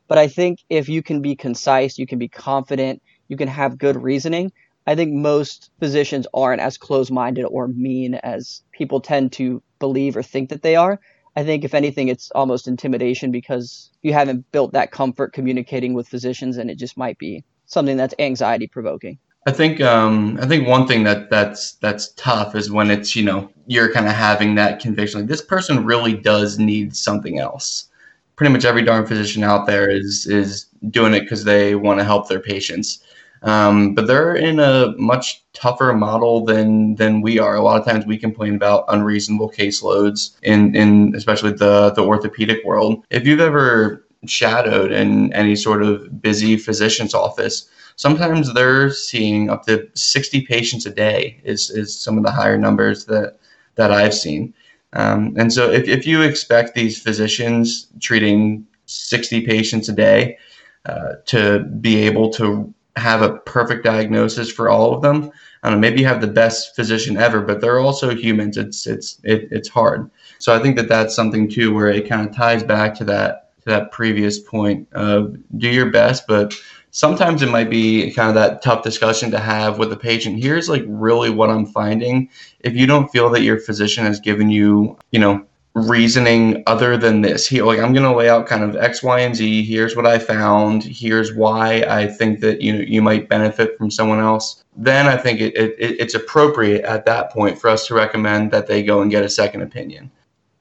but 0.09 0.19
I 0.19 0.29
think 0.29 0.61
if 0.71 0.89
you 0.89 1.03
can 1.03 1.21
be 1.21 1.37
concise, 1.37 1.99
you 1.99 2.07
can 2.07 2.19
be 2.19 2.29
confident, 2.29 3.03
you 3.29 3.37
can 3.37 3.49
have 3.49 3.79
good 3.79 4.03
reasoning. 4.03 4.53
I 4.87 4.95
think 4.95 5.13
most 5.13 5.71
physicians 5.81 6.27
aren't 6.35 6.61
as 6.61 6.77
close-minded 6.77 7.45
or 7.45 7.69
mean 7.69 8.15
as 8.17 8.63
people 8.73 9.01
tend 9.01 9.33
to 9.33 9.63
believe 9.79 10.17
or 10.17 10.23
think 10.23 10.51
that 10.51 10.63
they 10.63 10.77
are. 10.77 11.01
I 11.37 11.45
think 11.45 11.65
if 11.65 11.75
anything, 11.75 12.09
it's 12.09 12.31
almost 12.35 12.69
intimidation 12.69 13.31
because 13.31 13.91
you 14.03 14.13
haven't 14.13 14.51
built 14.53 14.73
that 14.73 14.93
comfort 14.93 15.33
communicating 15.33 15.95
with 15.95 16.09
physicians, 16.09 16.59
and 16.59 16.71
it 16.71 16.79
just 16.79 16.97
might 16.97 17.19
be 17.19 17.45
something 17.67 17.97
that's 17.97 18.15
anxiety 18.19 18.67
provoking. 18.69 19.19
I 19.47 19.53
think 19.53 19.81
um, 19.81 20.39
I 20.41 20.47
think 20.47 20.67
one 20.67 20.87
thing 20.87 21.05
that 21.05 21.29
that's 21.29 21.73
that's 21.75 22.13
tough 22.17 22.55
is 22.55 22.71
when 22.71 22.91
it's 22.91 23.15
you 23.15 23.25
know 23.25 23.51
you're 23.67 23.93
kind 23.93 24.07
of 24.07 24.13
having 24.13 24.55
that 24.55 24.81
conviction 24.81 25.21
like 25.21 25.29
this 25.29 25.43
person 25.43 25.85
really 25.85 26.15
does 26.15 26.59
need 26.59 26.97
something 26.97 27.39
else. 27.39 27.89
Pretty 28.37 28.53
much 28.53 28.65
every 28.65 28.83
darn 28.83 29.07
physician 29.07 29.45
out 29.45 29.67
there 29.67 29.91
is 29.91 30.27
is 30.27 30.67
doing 30.91 31.13
it 31.13 31.21
because 31.21 31.45
they 31.45 31.75
want 31.75 32.01
to 32.01 32.05
help 32.05 32.29
their 32.29 32.41
patients, 32.41 33.05
um, 33.43 33.95
but 33.95 34.07
they're 34.07 34.35
in 34.35 34.61
a 34.61 34.95
much 34.97 35.45
tougher 35.53 35.93
model 35.93 36.45
than 36.47 36.95
than 36.95 37.21
we 37.21 37.39
are. 37.39 37.55
A 37.55 37.61
lot 37.63 37.79
of 37.79 37.87
times 37.87 38.07
we 38.07 38.17
complain 38.17 38.55
about 38.55 38.87
unreasonable 38.89 39.51
caseloads 39.51 40.37
in 40.43 40.75
in 40.75 41.15
especially 41.15 41.53
the 41.53 41.91
the 41.91 42.03
orthopedic 42.03 42.65
world. 42.65 43.05
If 43.11 43.27
you've 43.27 43.41
ever 43.41 44.07
shadowed 44.27 44.91
in 44.91 45.31
any 45.35 45.55
sort 45.55 45.83
of 45.83 46.23
busy 46.23 46.57
physician's 46.57 47.13
office 47.13 47.69
sometimes 47.97 48.53
they're 48.53 48.91
seeing 48.91 49.51
up 49.51 49.67
to 49.67 49.89
60 49.95 50.43
patients 50.43 50.87
a 50.87 50.91
day 50.91 51.41
is, 51.45 51.71
is 51.71 51.99
some 51.99 52.19
of 52.19 52.25
the 52.25 52.31
higher 52.31 52.59
numbers 52.59 53.07
that, 53.07 53.39
that 53.77 53.91
I've 53.91 54.15
seen. 54.15 54.55
Um, 54.93 55.35
and 55.37 55.53
so 55.53 55.71
if, 55.71 55.89
if 55.89 56.07
you 56.07 56.23
expect 56.23 56.75
these 56.75 57.01
physicians 57.01 57.89
treating 58.01 58.67
60 58.87 59.47
patients 59.47 59.89
a 59.89 59.93
day 59.93 60.39
uh, 60.87 61.15
to 61.27 61.61
be 61.81 61.97
able 62.07 62.31
to 62.31 62.73
have 62.97 63.23
a 63.23 63.39
perfect 63.39 63.85
diagnosis 63.85 64.51
for 64.51 64.69
all 64.69 64.95
of 64.95 65.03
them, 65.03 65.33
I 65.63 65.71
don't 65.71 65.81
know, 65.81 65.89
maybe 65.89 66.03
you 66.03 66.07
have 66.07 66.21
the 66.21 66.27
best 66.29 66.77
physician 66.77 67.17
ever, 67.17 67.41
but 67.41 67.61
they're 67.61 67.81
also 67.81 68.15
humans. 68.15 68.57
It's, 68.57 68.87
it's, 68.87 69.19
it, 69.25 69.49
it's 69.51 69.69
hard. 69.69 70.11
So 70.39 70.55
I 70.55 70.61
think 70.61 70.77
that 70.77 70.89
that's 70.89 71.17
something 71.17 71.49
too, 71.49 71.75
where 71.75 71.89
it 71.89 72.09
kind 72.09 72.29
of 72.29 72.37
ties 72.37 72.63
back 72.63 72.95
to 72.97 73.05
that, 73.05 73.59
to 73.63 73.71
that 73.71 73.91
previous 73.91 74.39
point 74.39 74.87
of 74.93 75.37
do 75.57 75.69
your 75.69 75.91
best, 75.91 76.27
but 76.29 76.55
sometimes 76.95 77.43
it 77.43 77.49
might 77.51 77.69
be 77.69 78.13
kind 78.13 78.29
of 78.29 78.37
that 78.37 78.63
tough 78.63 78.85
discussion 78.85 79.29
to 79.33 79.39
have 79.41 79.79
with 79.79 79.91
the 79.91 79.97
patient. 79.97 80.41
Here's 80.41 80.69
like 80.69 80.85
really 80.87 81.29
what 81.29 81.51
I'm 81.51 81.67
finding. 81.67 82.31
If 82.61 82.75
you 82.75 82.87
don't 82.87 83.09
feel 83.09 83.29
that 83.31 83.43
your 83.43 83.59
physician 83.59 84.07
has 84.07 84.21
given 84.21 84.49
you, 84.49 84.97
you 85.11 85.19
know, 85.19 85.45
reasoning 85.75 86.63
other 86.69 86.97
than 86.97 87.23
this, 87.23 87.49
here, 87.49 87.65
like 87.65 87.81
I'm 87.81 87.93
going 87.93 88.05
to 88.05 88.17
lay 88.17 88.31
out 88.31 88.47
kind 88.47 88.63
of 88.63 88.77
X, 88.77 89.03
Y, 89.03 89.19
and 89.19 89.35
Z. 89.35 89.65
Here's 89.65 89.97
what 89.97 90.07
I 90.07 90.21
found. 90.21 90.85
Here's 90.85 91.35
why 91.35 91.83
I 91.89 92.07
think 92.07 92.39
that 92.41 92.63
you 92.63 92.73
know 92.73 92.79
you 92.79 93.03
might 93.03 93.29
benefit 93.29 93.77
from 93.77 93.91
someone 93.91 94.21
else. 94.21 94.63
Then 94.77 95.09
I 95.09 95.17
think 95.17 95.41
it, 95.41 95.57
it 95.57 95.75
it's 95.79 96.15
appropriate 96.15 96.85
at 96.85 97.07
that 97.07 97.33
point 97.33 97.61
for 97.61 97.69
us 97.69 97.89
to 97.89 97.95
recommend 97.95 98.53
that 98.53 98.69
they 98.69 98.85
go 98.85 99.03
and 99.03 99.11
get 99.11 99.25
a 99.25 99.29
second 99.29 99.63
opinion 99.63 100.11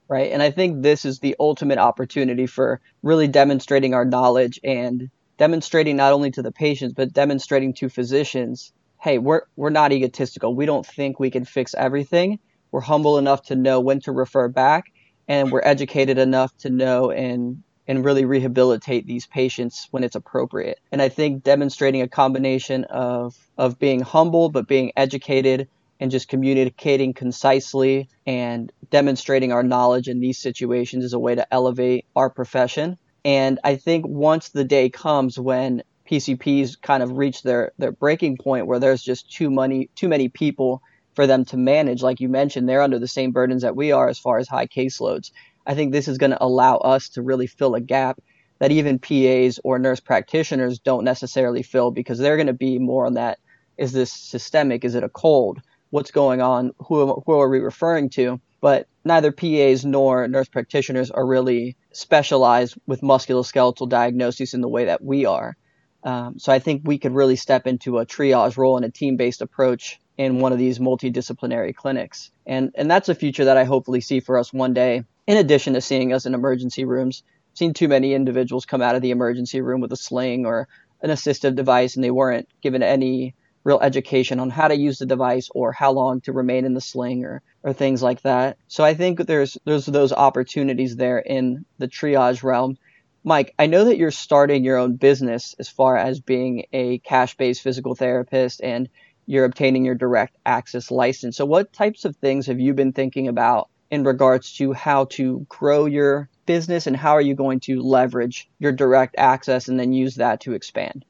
right? 0.10 0.32
And 0.32 0.44
I 0.44 0.52
think 0.52 0.84
this 0.84 1.06
is 1.06 1.20
the 1.20 1.36
ultimate 1.40 1.80
opportunity 1.80 2.46
for 2.46 2.82
really 3.02 3.28
demonstrating 3.28 3.96
our 3.96 4.06
knowledge 4.06 4.60
and 4.63 5.10
demonstrating 5.43 5.97
not 5.97 6.13
only 6.13 6.31
to 6.31 6.41
the 6.41 6.53
patients 6.53 6.93
but 6.93 7.12
demonstrating 7.12 7.73
to 7.73 7.89
physicians 7.89 8.71
hey 9.03 9.17
we're 9.17 9.41
we're 9.57 9.69
not 9.69 9.91
egotistical. 9.91 10.55
We 10.55 10.65
don't 10.65 10.85
think 10.85 11.19
we 11.19 11.29
can 11.29 11.43
fix 11.43 11.75
everything. 11.77 12.39
We're 12.71 12.88
humble 12.93 13.17
enough 13.17 13.41
to 13.47 13.55
know 13.55 13.81
when 13.81 14.00
to 14.01 14.13
refer 14.13 14.47
back 14.47 14.85
and 15.27 15.51
we're 15.51 15.62
educated 15.63 16.17
enough 16.17 16.55
to 16.59 16.69
know 16.69 17.12
and 17.12 17.63
and 17.85 18.05
really 18.05 18.23
rehabilitate 18.23 19.05
these 19.05 19.27
patients 19.27 19.89
when 19.91 20.05
it's 20.05 20.15
appropriate. 20.15 20.79
And 20.93 21.01
i 21.01 21.09
think 21.09 21.43
demonstrating 21.43 22.01
a 22.01 22.07
combination 22.07 22.85
of 22.85 23.35
of 23.57 23.77
being 23.77 24.00
humble 24.00 24.50
but 24.50 24.69
being 24.69 24.93
educated 24.95 25.67
and 26.00 26.09
just 26.09 26.29
communicating 26.29 27.13
concisely 27.13 28.09
and 28.25 28.71
demonstrating 28.89 29.51
our 29.51 29.63
knowledge 29.63 30.07
in 30.07 30.21
these 30.21 30.39
situations 30.39 31.03
is 31.03 31.13
a 31.13 31.19
way 31.19 31.35
to 31.35 31.53
elevate 31.53 32.05
our 32.15 32.29
profession 32.29 32.97
and 33.25 33.60
I 33.63 33.75
think 33.75 34.06
once 34.08 34.50
the 34.50 34.63
day 34.63 34.89
comes 34.89 35.39
when 35.39 35.84
PCPs 36.10 36.82
kind 36.82 37.01
of 37.01 37.18
reach 37.18 37.44
their, 37.44 37.72
their 37.77 37.92
breaking 37.92 38.38
point 38.38 38.68
where 38.68 38.80
there's 38.80 39.01
just 39.01 39.32
too 39.32 39.50
many 39.50 39.89
too 39.96 40.08
many 40.08 40.30
people 40.30 40.82
for 41.15 41.27
them 41.27 41.46
to 41.46 41.58
manage, 41.58 42.01
like 42.01 42.20
you 42.20 42.27
mentioned, 42.27 42.68
they're 42.68 42.82
under 42.82 43.00
the 43.00 43.08
same 43.08 43.32
burdens 43.32 43.62
that 43.62 43.75
we 43.75 43.92
are 43.92 44.10
as 44.10 44.18
far 44.18 44.39
as 44.39 44.48
high 44.48 44.68
caseloads. 44.68 45.32
I 45.65 45.75
think 45.75 45.92
this 45.92 46.08
is 46.08 46.18
going 46.18 46.32
to 46.32 46.44
allow 46.44 46.77
us 46.77 47.10
to 47.10 47.22
really 47.22 47.48
fill 47.48 47.75
a 47.75 47.82
gap 47.82 48.20
that 48.60 48.72
even 48.72 49.00
PAs 49.00 49.60
or 49.63 49.77
nurse 49.77 50.00
practitioners 50.00 50.80
don't 50.80 51.03
necessarily 51.03 51.63
fill 51.63 51.92
because 51.92 52.18
they're 52.18 52.38
going 52.38 52.48
to 52.48 52.53
be 52.53 52.80
more 52.80 53.06
on 53.06 53.13
that 53.13 53.38
is 53.77 53.92
this 53.92 54.12
systemic? 54.12 54.86
Is 54.86 54.96
it 54.96 55.03
a 55.03 55.10
cold? 55.10 55.62
What's 55.89 56.12
going 56.12 56.42
on? 56.42 56.72
Who, 56.88 57.24
who 57.25 57.39
are 57.39 57.50
we 57.50 57.60
referring 57.60 58.10
to? 58.12 58.39
But 58.63 58.88
neither 59.03 59.34
PAs 59.34 59.84
nor 59.84 60.25
nurse 60.29 60.48
practitioners 60.48 61.12
are 61.12 61.25
really 61.27 61.75
specialized 61.91 62.77
with 62.88 63.01
musculoskeletal 63.01 63.89
diagnosis 63.89 64.53
in 64.53 64.62
the 64.62 64.70
way 64.70 64.86
that 64.86 65.03
we 65.03 65.25
are. 65.25 65.58
Um, 66.05 66.39
so 66.39 66.53
I 66.53 66.60
think 66.60 66.84
we 66.86 66.98
could 66.98 67.13
really 67.13 67.36
step 67.36 67.67
into 67.67 68.00
a 68.00 68.05
triage 68.05 68.55
role 68.55 68.77
and 68.77 68.86
a 68.86 68.89
team-based 68.89 69.41
approach 69.41 70.00
in 70.17 70.39
one 70.39 70.53
of 70.53 70.60
these 70.60 70.79
multidisciplinary 70.79 71.75
clinics. 71.75 72.32
And 72.46 72.72
and 72.75 72.89
that's 72.89 73.10
a 73.10 73.15
future 73.15 73.43
that 73.43 73.58
I 73.58 73.65
hopefully 73.65 74.00
see 74.00 74.22
for 74.22 74.38
us 74.38 74.53
one 74.53 74.74
day. 74.74 75.03
In 75.27 75.36
addition 75.36 75.74
to 75.74 75.82
seeing 75.82 76.13
us 76.13 76.25
in 76.25 76.34
emergency 76.34 76.86
rooms, 76.86 77.24
I've 77.51 77.58
seen 77.58 77.74
too 77.74 77.89
many 77.89 78.13
individuals 78.13 78.65
come 78.65 78.82
out 78.82 78.96
of 78.96 79.01
the 79.01 79.12
emergency 79.12 79.60
room 79.60 79.82
with 79.82 79.91
a 79.91 79.98
sling 79.98 80.46
or 80.46 80.70
an 81.01 81.10
assistive 81.10 81.55
device 81.55 81.96
and 81.96 82.03
they 82.03 82.12
weren't 82.12 82.48
given 82.62 82.82
any 82.82 83.36
real 83.63 83.79
education 83.79 84.39
on 84.39 84.50
how 84.50 84.67
to 84.67 84.75
use 84.75 85.00
the 85.00 85.05
device 85.05 85.50
or 85.53 85.72
how 85.72 85.91
long 85.91 86.22
to 86.22 86.34
remain 86.34 86.65
in 86.65 86.74
the 86.74 86.82
sling 86.82 87.24
or, 87.24 87.41
or 87.63 87.74
things 87.74 88.03
like 88.03 88.22
that. 88.22 88.58
So 88.67 88.84
I 88.84 88.93
think 88.93 89.25
there's 89.25 89.58
there's 89.65 89.86
those 89.86 90.12
opportunities 90.12 90.96
there 90.96 91.20
in 91.20 91.65
the 91.77 91.88
triage 91.88 92.43
realm. 92.43 92.77
Mike, 93.24 93.53
I 93.58 93.67
know 93.67 93.86
that 93.86 93.98
you're 93.98 94.12
starting 94.12 94.65
your 94.65 94.77
own 94.77 94.98
business 94.98 95.55
as 95.58 95.70
far 95.70 95.96
as 95.96 96.20
being 96.20 96.65
a 96.74 96.98
cash-based 97.00 97.62
physical 97.62 97.96
therapist 97.96 98.62
and 98.62 98.89
you're 99.25 99.46
obtaining 99.46 99.86
your 99.86 99.96
direct 99.96 100.36
access 100.46 100.91
license. 100.91 101.38
So 101.38 101.46
what 101.46 101.72
types 101.72 102.03
of 102.03 102.17
things 102.17 102.48
have 102.48 102.60
you 102.60 102.74
been 102.74 102.91
thinking 102.91 103.29
about 103.29 103.70
in 103.89 104.03
regards 104.03 104.53
to 104.58 104.74
how 104.74 105.05
to 105.05 105.46
grow 105.48 105.86
your 105.86 106.29
business 106.46 106.88
and 106.88 106.98
how 106.98 107.12
are 107.12 107.22
you 107.22 107.36
going 107.36 107.62
to 107.62 107.82
leverage 107.82 108.50
your 108.60 108.74
direct 108.74 109.15
access 109.17 109.70
and 109.70 109.79
then 109.79 109.93
use 109.93 110.15
that 110.15 110.41
to 110.41 110.53
expand? 110.53 111.05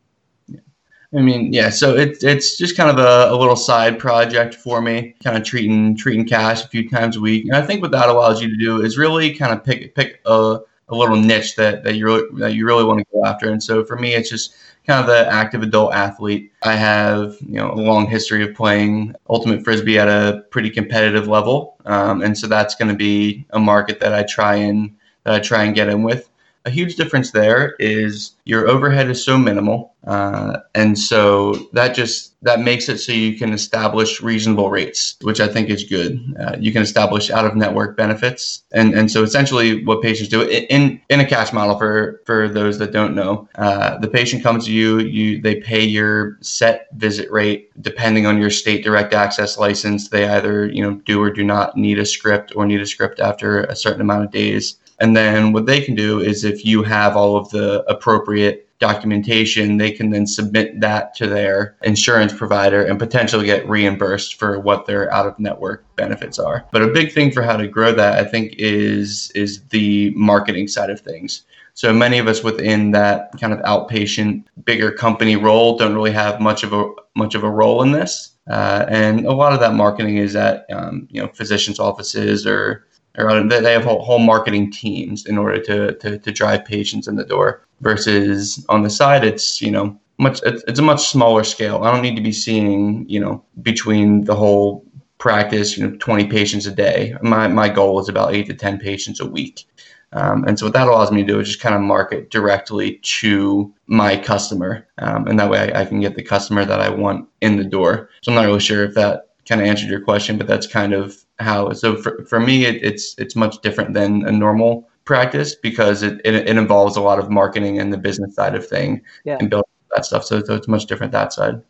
I 1.15 1.21
mean, 1.21 1.53
yeah. 1.53 1.69
So 1.69 1.95
it's 1.95 2.23
it's 2.23 2.57
just 2.57 2.75
kind 2.75 2.89
of 2.89 2.97
a, 2.97 3.33
a, 3.33 3.37
little 3.37 3.55
side 3.55 3.99
project 3.99 4.55
for 4.55 4.81
me, 4.81 5.13
kind 5.23 5.37
of 5.37 5.43
treating 5.43 5.95
treating 5.95 6.25
cash 6.25 6.63
a 6.63 6.67
few 6.67 6.89
times 6.89 7.17
a 7.17 7.21
week. 7.21 7.45
And 7.45 7.55
I 7.55 7.61
think 7.61 7.81
what 7.81 7.91
that 7.91 8.09
allows 8.09 8.41
you 8.41 8.49
to 8.49 8.57
do 8.57 8.81
is 8.81 8.97
really 8.97 9.33
kind 9.33 9.53
of 9.53 9.63
pick 9.63 9.93
pick 9.93 10.21
a, 10.25 10.59
a 10.89 10.95
little 10.95 11.15
niche 11.15 11.55
that 11.55 11.83
that 11.83 11.95
you 11.95 12.05
really 12.05 12.39
that 12.39 12.53
you 12.55 12.65
really 12.65 12.83
want 12.83 12.99
to 12.99 13.05
go 13.13 13.23
after. 13.25 13.51
And 13.51 13.61
so 13.61 13.85
for 13.85 13.95
me, 13.95 14.15
it's 14.15 14.29
just 14.29 14.55
kind 14.87 14.99
of 14.99 15.05
the 15.05 15.31
active 15.31 15.61
adult 15.61 15.93
athlete. 15.93 16.51
I 16.63 16.75
have 16.75 17.37
you 17.41 17.59
know 17.59 17.71
a 17.71 17.75
long 17.75 18.07
history 18.07 18.43
of 18.43 18.55
playing 18.55 19.13
ultimate 19.29 19.63
frisbee 19.63 19.99
at 19.99 20.07
a 20.07 20.43
pretty 20.49 20.71
competitive 20.71 21.27
level, 21.27 21.77
um, 21.85 22.23
and 22.23 22.35
so 22.35 22.47
that's 22.47 22.73
going 22.73 22.89
to 22.89 22.97
be 22.97 23.45
a 23.51 23.59
market 23.59 23.99
that 23.99 24.13
I 24.13 24.23
try 24.23 24.55
and 24.55 24.95
that 25.25 25.35
I 25.35 25.39
try 25.39 25.63
and 25.63 25.75
get 25.75 25.89
in 25.89 26.01
with 26.01 26.29
a 26.65 26.69
huge 26.69 26.95
difference 26.95 27.31
there 27.31 27.75
is 27.79 28.31
your 28.45 28.67
overhead 28.67 29.09
is 29.09 29.23
so 29.23 29.37
minimal, 29.37 29.93
uh, 30.05 30.57
and 30.75 30.97
so 30.97 31.53
that 31.73 31.93
just 31.93 32.33
that 32.41 32.59
makes 32.61 32.87
it 32.87 32.99
so 32.99 33.11
you 33.11 33.37
can 33.37 33.53
establish 33.53 34.21
reasonable 34.21 34.69
rates, 34.69 35.15
which 35.21 35.39
I 35.39 35.47
think 35.47 35.69
is 35.69 35.83
good. 35.83 36.19
Uh, 36.39 36.55
you 36.59 36.71
can 36.71 36.81
establish 36.81 37.29
out 37.29 37.45
of 37.45 37.55
network 37.55 37.97
benefits, 37.97 38.63
and 38.71 38.93
and 38.93 39.11
so 39.11 39.23
essentially 39.23 39.83
what 39.83 40.01
patients 40.01 40.29
do 40.29 40.41
in 40.43 41.01
in 41.09 41.19
a 41.19 41.25
cash 41.25 41.51
model 41.51 41.77
for 41.77 42.21
for 42.25 42.47
those 42.47 42.77
that 42.79 42.93
don't 42.93 43.13
know, 43.13 43.47
uh, 43.55 43.97
the 43.97 44.07
patient 44.07 44.41
comes 44.41 44.65
to 44.65 44.71
you, 44.71 44.99
you 44.99 45.41
they 45.41 45.55
pay 45.55 45.83
your 45.83 46.37
set 46.41 46.87
visit 46.95 47.29
rate 47.29 47.71
depending 47.81 48.25
on 48.25 48.39
your 48.39 48.49
state 48.49 48.83
direct 48.83 49.13
access 49.13 49.57
license. 49.57 50.09
They 50.09 50.27
either 50.27 50.67
you 50.67 50.81
know 50.81 50.95
do 51.05 51.21
or 51.21 51.29
do 51.29 51.43
not 51.43 51.75
need 51.75 51.99
a 51.99 52.05
script 52.05 52.53
or 52.55 52.65
need 52.65 52.81
a 52.81 52.87
script 52.87 53.19
after 53.19 53.63
a 53.63 53.75
certain 53.75 54.01
amount 54.01 54.23
of 54.23 54.31
days. 54.31 54.77
And 55.03 55.17
then 55.17 55.51
what 55.51 55.65
they 55.65 55.81
can 55.81 55.95
do 55.95 56.21
is 56.21 56.45
if 56.45 56.63
you 56.63 56.81
have 56.81 57.17
all 57.17 57.35
of 57.35 57.49
the 57.49 57.83
appropriate 57.91 58.69
documentation, 58.79 59.75
they 59.75 59.91
can 59.91 60.11
then 60.11 60.25
submit 60.25 60.79
that 60.79 61.13
to 61.15 61.27
their 61.27 61.75
insurance 61.81 62.31
provider 62.31 62.85
and 62.85 62.97
potentially 62.97 63.45
get 63.45 63.67
reimbursed 63.67 64.35
for 64.35 64.61
what 64.61 64.85
their 64.85 65.11
out 65.11 65.27
of 65.27 65.37
network 65.37 65.83
benefits 65.97 66.39
are. 66.39 66.65
But 66.71 66.83
a 66.83 66.87
big 66.87 67.11
thing 67.11 67.33
for 67.33 67.41
how 67.41 67.57
to 67.57 67.67
grow 67.67 67.91
that, 67.91 68.17
I 68.17 68.23
think, 68.23 68.55
is 68.57 69.29
is 69.35 69.61
the 69.71 70.11
marketing 70.15 70.69
side 70.69 70.89
of 70.89 71.01
things. 71.01 71.41
So 71.73 71.91
many 71.91 72.17
of 72.17 72.27
us 72.29 72.41
within 72.41 72.91
that 72.91 73.31
kind 73.41 73.51
of 73.51 73.59
outpatient, 73.59 74.45
bigger 74.63 74.93
company 74.93 75.35
role 75.35 75.77
don't 75.77 75.95
really 75.95 76.11
have 76.11 76.39
much 76.39 76.63
of 76.63 76.71
a 76.71 76.89
much 77.13 77.35
of 77.35 77.43
a 77.43 77.49
role 77.49 77.83
in 77.83 77.91
this. 77.91 78.31
Uh, 78.49 78.85
and 78.87 79.25
a 79.25 79.33
lot 79.33 79.51
of 79.51 79.59
that 79.59 79.73
marketing 79.73 80.15
is 80.15 80.33
at 80.37 80.65
um, 80.71 81.09
you 81.11 81.21
know 81.21 81.27
physicians' 81.33 81.77
offices 81.77 82.47
or 82.47 82.87
they 83.15 83.73
have 83.73 83.83
whole, 83.83 84.19
marketing 84.19 84.71
teams 84.71 85.25
in 85.25 85.37
order 85.37 85.61
to, 85.61 85.95
to, 85.95 86.17
to 86.17 86.31
drive 86.31 86.65
patients 86.65 87.07
in 87.07 87.15
the 87.15 87.25
door 87.25 87.65
versus 87.81 88.65
on 88.69 88.81
the 88.81 88.89
side 88.89 89.25
it's 89.25 89.61
you 89.61 89.69
know 89.69 89.99
much 90.17 90.41
it's 90.43 90.79
a 90.79 90.83
much 90.83 91.09
smaller 91.09 91.43
scale. 91.43 91.83
I 91.83 91.91
don't 91.91 92.01
need 92.01 92.15
to 92.15 92.21
be 92.21 92.31
seeing 92.31 93.07
you 93.09 93.19
know 93.19 93.43
between 93.61 94.25
the 94.25 94.35
whole 94.35 94.85
practice 95.17 95.77
you 95.77 95.87
know 95.87 95.95
20 95.97 96.27
patients 96.27 96.65
a 96.65 96.71
day. 96.71 97.15
My, 97.21 97.47
my 97.47 97.69
goal 97.69 97.99
is 97.99 98.09
about 98.09 98.33
8 98.33 98.45
to 98.47 98.53
10 98.53 98.79
patients 98.79 99.19
a 99.19 99.25
week. 99.25 99.65
Um, 100.11 100.43
and 100.45 100.59
so 100.59 100.67
what 100.67 100.73
that 100.73 100.87
allows 100.87 101.11
me 101.11 101.21
to 101.21 101.27
do 101.27 101.39
is 101.39 101.47
just 101.47 101.59
kind 101.59 101.73
of 101.73 101.81
market 101.81 102.29
directly 102.29 102.99
to 103.01 103.73
my 103.87 104.15
customer 104.15 104.87
um, 104.99 105.27
and 105.27 105.39
that 105.39 105.49
way 105.49 105.73
I, 105.73 105.81
I 105.81 105.85
can 105.85 106.01
get 106.01 106.15
the 106.15 106.21
customer 106.21 106.65
that 106.65 106.79
i 106.79 106.87
want 106.87 107.27
in 107.41 107.57
the 107.57 107.63
door. 107.63 108.09
So 108.21 108.31
i'm 108.31 108.35
not 108.35 108.45
really 108.45 108.59
sure 108.59 108.83
if 108.83 108.93
that 108.93 109.29
kind 109.47 109.59
of 109.59 109.67
answered 109.67 109.89
your 109.89 110.01
question 110.01 110.37
but 110.37 110.45
that's 110.45 110.67
kind 110.67 110.93
of 110.93 111.22
how 111.39 111.73
so 111.73 111.95
for, 111.95 112.23
for 112.25 112.39
me 112.39 112.65
it, 112.65 112.83
it's 112.83 113.15
it's 113.17 113.35
much 113.35 113.61
different 113.61 113.93
than 113.93 114.25
a 114.25 114.31
normal 114.31 114.87
practice 115.05 115.55
because 115.55 116.03
it, 116.03 116.21
it, 116.23 116.35
it, 116.35 116.57
involves 116.57 116.95
a 116.95 117.01
lot 117.01 117.19
of 117.19 117.29
marketing 117.29 117.79
and 117.79 117.91
the 117.91 117.97
business 117.97 118.35
side 118.35 118.55
of 118.55 118.65
thing 118.65 119.01
yeah. 119.25 119.37
and 119.39 119.49
building 119.49 119.69
that 119.93 120.05
stuff. 120.05 120.23
So, 120.23 120.41
so 120.43 120.55
it's 120.55 120.67
much 120.67 120.85
different 120.85 121.11
that 121.11 121.33
side. 121.33 121.61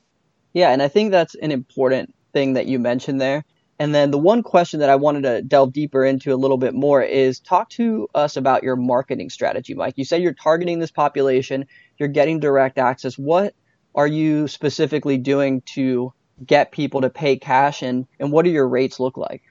Yeah 0.54 0.70
and 0.70 0.82
i 0.82 0.88
think 0.88 1.12
that's 1.12 1.36
an 1.36 1.52
important 1.52 2.14
thing 2.34 2.54
that 2.54 2.68
you 2.68 2.80
mentioned 2.80 3.22
there. 3.22 3.44
And 3.80 3.94
then 3.94 4.12
the 4.12 4.20
one 4.20 4.44
question 4.44 4.80
that 4.82 4.90
i 4.90 4.96
wanted 4.96 5.24
to 5.24 5.42
delve 5.42 5.74
deeper 5.74 6.06
into 6.06 6.34
a 6.34 6.38
little 6.38 6.58
bit 6.58 6.74
more 6.74 7.02
is 7.02 7.40
talk 7.40 7.70
to 7.72 8.08
us 8.14 8.38
about 8.38 8.64
your 8.64 8.76
marketing 8.76 9.30
strategy 9.30 9.74
mike. 9.74 9.96
You 9.98 10.06
said 10.06 10.22
you're 10.22 10.34
targeting 10.34 10.80
this 10.80 10.92
population 10.92 11.66
you're 11.98 12.10
getting 12.10 12.40
direct 12.40 12.78
access. 12.78 13.18
What 13.18 13.56
are 13.96 14.08
you 14.08 14.48
specifically 14.48 15.18
doing 15.18 15.62
to 15.74 16.14
get 16.46 16.72
people 16.72 17.02
to 17.02 17.10
pay 17.10 17.38
cash 17.38 17.84
and, 17.84 18.08
and 18.20 18.32
what 18.32 18.44
do 18.44 18.52
your 18.52 18.68
rates 18.68 19.00
look 19.00 19.18
like 19.18 19.44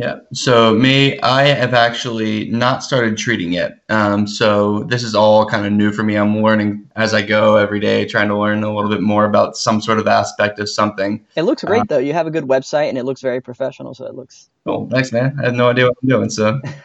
yeah. 0.00 0.20
So 0.32 0.74
me, 0.74 1.20
I 1.20 1.42
have 1.48 1.74
actually 1.74 2.48
not 2.48 2.82
started 2.82 3.18
treating 3.18 3.52
yet. 3.52 3.80
Um, 3.90 4.26
so 4.26 4.84
this 4.84 5.02
is 5.02 5.14
all 5.14 5.44
kind 5.44 5.66
of 5.66 5.72
new 5.72 5.92
for 5.92 6.02
me. 6.02 6.16
I'm 6.16 6.42
learning 6.42 6.88
as 6.96 7.12
I 7.12 7.20
go 7.20 7.56
every 7.56 7.80
day, 7.80 8.06
trying 8.06 8.28
to 8.28 8.38
learn 8.38 8.64
a 8.64 8.74
little 8.74 8.88
bit 8.88 9.02
more 9.02 9.26
about 9.26 9.58
some 9.58 9.78
sort 9.82 9.98
of 9.98 10.08
aspect 10.08 10.58
of 10.58 10.70
something. 10.70 11.22
It 11.36 11.42
looks 11.42 11.62
great 11.62 11.82
uh, 11.82 11.84
though. 11.86 11.98
You 11.98 12.14
have 12.14 12.26
a 12.26 12.30
good 12.30 12.44
website 12.44 12.88
and 12.88 12.96
it 12.96 13.04
looks 13.04 13.20
very 13.20 13.42
professional. 13.42 13.92
So 13.92 14.06
it 14.06 14.14
looks. 14.14 14.48
Cool. 14.64 14.88
Thanks, 14.88 15.12
man. 15.12 15.36
I 15.38 15.46
had 15.46 15.54
no 15.54 15.68
idea 15.68 15.84
what 15.84 15.96
I'm 16.02 16.08
doing. 16.08 16.30
So 16.30 16.58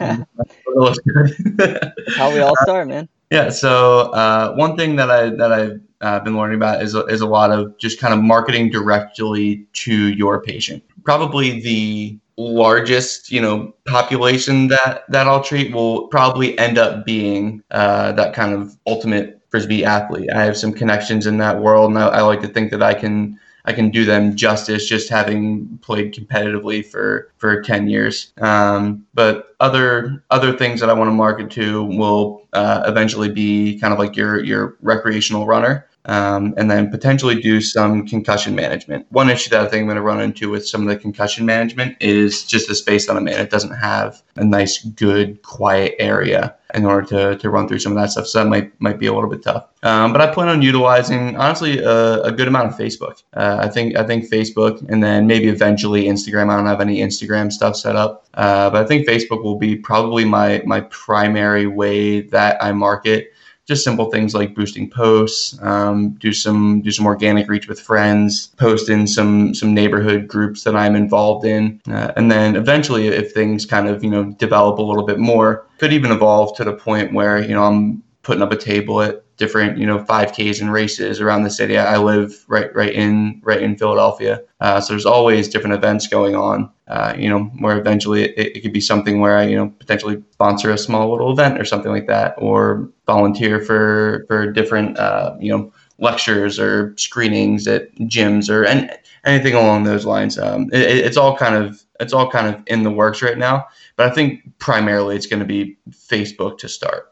how 2.17 2.33
we 2.33 2.39
all 2.41 2.55
start, 2.63 2.89
man. 2.89 3.07
Yeah. 3.31 3.49
So 3.49 4.11
uh, 4.11 4.53
one 4.53 4.77
thing 4.77 4.97
that 4.97 5.09
I 5.09 5.31
that 5.31 5.51
I've 5.51 5.81
uh, 5.99 6.19
been 6.19 6.37
learning 6.37 6.57
about 6.57 6.83
is 6.83 6.93
is 6.93 7.21
a 7.21 7.25
lot 7.25 7.51
of 7.51 7.75
just 7.79 7.99
kind 7.99 8.13
of 8.13 8.21
marketing 8.21 8.69
directly 8.69 9.65
to 9.73 10.09
your 10.09 10.43
patient. 10.43 10.83
Probably 11.03 11.59
the 11.59 12.19
largest 12.37 13.31
you 13.31 13.41
know 13.41 13.73
population 13.85 14.67
that 14.67 15.03
that 15.09 15.27
I'll 15.27 15.43
treat 15.43 15.73
will 15.73 16.07
probably 16.07 16.57
end 16.57 16.77
up 16.77 17.05
being 17.05 17.63
uh, 17.71 18.11
that 18.13 18.33
kind 18.33 18.53
of 18.53 18.77
ultimate 18.85 19.41
frisbee 19.49 19.85
athlete. 19.85 20.29
I 20.33 20.43
have 20.43 20.57
some 20.57 20.73
connections 20.73 21.27
in 21.27 21.37
that 21.37 21.61
world, 21.61 21.91
and 21.91 21.99
I, 21.99 22.07
I, 22.07 22.21
like 22.21 22.41
to 22.41 22.47
think 22.47 22.71
that 22.71 22.83
I 22.83 22.93
can 22.93 23.39
I 23.63 23.71
can 23.71 23.89
do 23.89 24.03
them 24.03 24.35
justice 24.35 24.85
just 24.85 25.09
having 25.09 25.77
played 25.81 26.13
competitively 26.13 26.85
for 26.85 27.31
for 27.37 27.61
ten 27.61 27.87
years. 27.87 28.33
Um, 28.41 29.05
but 29.13 29.55
other 29.61 30.21
other 30.29 30.51
things 30.57 30.81
that 30.81 30.89
I 30.89 30.93
want 30.93 31.07
to 31.07 31.13
market 31.13 31.49
to 31.51 31.85
will 31.85 32.45
uh, 32.51 32.83
eventually 32.85 33.29
be 33.29 33.79
kind 33.79 33.93
of 33.93 33.99
like 33.99 34.17
your 34.17 34.43
your 34.43 34.75
recreational 34.81 35.45
runner 35.45 35.87
um, 36.05 36.53
and 36.57 36.69
then 36.69 36.89
potentially 36.89 37.41
do 37.41 37.61
some 37.61 38.07
concussion 38.07 38.55
management. 38.55 39.05
One 39.09 39.29
issue 39.29 39.49
that 39.49 39.61
I 39.61 39.67
think 39.67 39.81
I'm 39.81 39.87
going 39.87 39.95
to 39.95 40.01
run 40.01 40.21
into 40.21 40.49
with 40.49 40.67
some 40.67 40.81
of 40.81 40.87
the 40.87 40.97
concussion 40.97 41.45
management 41.45 41.97
is 41.99 42.45
just 42.45 42.67
the 42.67 42.75
space 42.75 43.07
that 43.07 43.15
I'm 43.15 43.27
in. 43.27 43.39
It 43.39 43.49
doesn't 43.49 43.75
have 43.75 44.21
a 44.35 44.43
nice, 44.43 44.83
good, 44.83 45.41
quiet 45.41 45.95
area 45.99 46.55
in 46.73 46.85
order 46.85 47.07
to, 47.07 47.37
to 47.37 47.49
run 47.49 47.67
through 47.67 47.79
some 47.79 47.91
of 47.91 47.97
that 47.97 48.11
stuff. 48.11 48.27
So 48.27 48.43
that 48.43 48.49
might 48.49 48.79
might 48.81 48.99
be 48.99 49.07
a 49.07 49.13
little 49.13 49.29
bit 49.29 49.43
tough. 49.43 49.67
Um, 49.83 50.11
but 50.11 50.21
I 50.21 50.33
plan 50.33 50.49
on 50.49 50.61
utilizing 50.61 51.37
honestly 51.37 51.79
a, 51.79 52.21
a 52.23 52.31
good 52.31 52.47
amount 52.47 52.71
of 52.71 52.77
Facebook. 52.77 53.23
Uh, 53.33 53.57
I 53.61 53.69
think 53.69 53.95
I 53.95 54.03
think 54.03 54.29
Facebook, 54.29 54.87
and 54.89 55.03
then 55.03 55.27
maybe 55.27 55.47
eventually 55.47 56.05
Instagram. 56.05 56.51
I 56.51 56.57
don't 56.57 56.65
have 56.65 56.81
any 56.81 56.97
Instagram 56.97 57.51
stuff 57.51 57.75
set 57.75 57.95
up, 57.95 58.25
uh, 58.33 58.69
but 58.69 58.83
I 58.83 58.87
think 58.87 59.07
Facebook 59.07 59.43
will 59.43 59.57
be 59.57 59.75
probably 59.75 60.25
my 60.25 60.61
my 60.65 60.81
primary 60.81 61.67
way 61.67 62.21
that 62.21 62.61
I 62.63 62.71
market 62.73 63.31
just 63.65 63.83
simple 63.83 64.11
things 64.11 64.33
like 64.33 64.53
boosting 64.53 64.89
posts, 64.89 65.57
um, 65.61 66.11
do 66.19 66.31
some 66.31 66.81
do 66.81 66.91
some 66.91 67.05
organic 67.05 67.49
reach 67.49 67.67
with 67.67 67.79
friends, 67.79 68.47
post 68.57 68.89
in 68.89 69.07
some 69.07 69.53
some 69.53 69.73
neighborhood 69.73 70.27
groups 70.27 70.63
that 70.63 70.75
I'm 70.75 70.95
involved 70.95 71.45
in, 71.45 71.81
uh, 71.89 72.11
and 72.15 72.31
then 72.31 72.55
eventually, 72.55 73.07
if 73.07 73.33
things 73.33 73.65
kind 73.65 73.87
of 73.87 74.03
you 74.03 74.09
know 74.09 74.31
develop 74.33 74.77
a 74.77 74.83
little 74.83 75.05
bit 75.05 75.19
more, 75.19 75.65
could 75.79 75.93
even 75.93 76.11
evolve 76.11 76.55
to 76.57 76.63
the 76.63 76.73
point 76.73 77.13
where 77.13 77.41
you 77.41 77.55
know 77.55 77.63
I'm 77.63 78.03
putting 78.21 78.43
up 78.43 78.51
a 78.51 78.57
table 78.57 79.01
at 79.01 79.24
different 79.37 79.77
you 79.77 79.85
know 79.85 79.99
5Ks 79.99 80.61
and 80.61 80.71
races 80.71 81.19
around 81.21 81.43
the 81.43 81.49
city. 81.49 81.77
I 81.77 81.97
live 81.97 82.45
right 82.47 82.73
right 82.75 82.93
in 82.93 83.41
right 83.43 83.61
in 83.61 83.77
Philadelphia, 83.77 84.41
uh, 84.59 84.81
so 84.81 84.93
there's 84.93 85.05
always 85.05 85.47
different 85.49 85.75
events 85.75 86.07
going 86.07 86.35
on. 86.35 86.69
Uh, 86.87 87.15
you 87.17 87.27
know, 87.27 87.45
where 87.59 87.79
eventually 87.79 88.25
it, 88.25 88.57
it 88.57 88.61
could 88.61 88.73
be 88.73 88.81
something 88.81 89.19
where 89.19 89.37
I 89.37 89.43
you 89.43 89.55
know 89.55 89.69
potentially 89.69 90.23
sponsor 90.31 90.71
a 90.71 90.77
small 90.77 91.11
little 91.11 91.31
event 91.31 91.59
or 91.59 91.65
something 91.65 91.91
like 91.91 92.07
that, 92.07 92.35
or 92.37 92.89
volunteer 93.05 93.59
for 93.59 94.25
for 94.27 94.51
different 94.51 94.97
uh, 94.97 95.35
you 95.39 95.51
know 95.51 95.73
lectures 95.97 96.59
or 96.59 96.93
screenings 96.97 97.67
at 97.67 97.93
gyms 97.95 98.49
or 98.49 98.65
and 98.65 98.91
anything 99.25 99.53
along 99.53 99.83
those 99.83 100.05
lines. 100.05 100.37
Um, 100.37 100.69
it, 100.71 100.81
it's 100.81 101.17
all 101.17 101.35
kind 101.35 101.55
of 101.55 101.83
it's 101.99 102.13
all 102.13 102.29
kind 102.29 102.53
of 102.53 102.61
in 102.67 102.83
the 102.83 102.91
works 102.91 103.21
right 103.21 103.37
now, 103.37 103.67
but 103.95 104.11
I 104.11 104.13
think 104.13 104.41
primarily 104.59 105.15
it's 105.15 105.27
going 105.27 105.39
to 105.39 105.45
be 105.45 105.77
Facebook 105.91 106.57
to 106.59 106.69
start. 106.69 107.11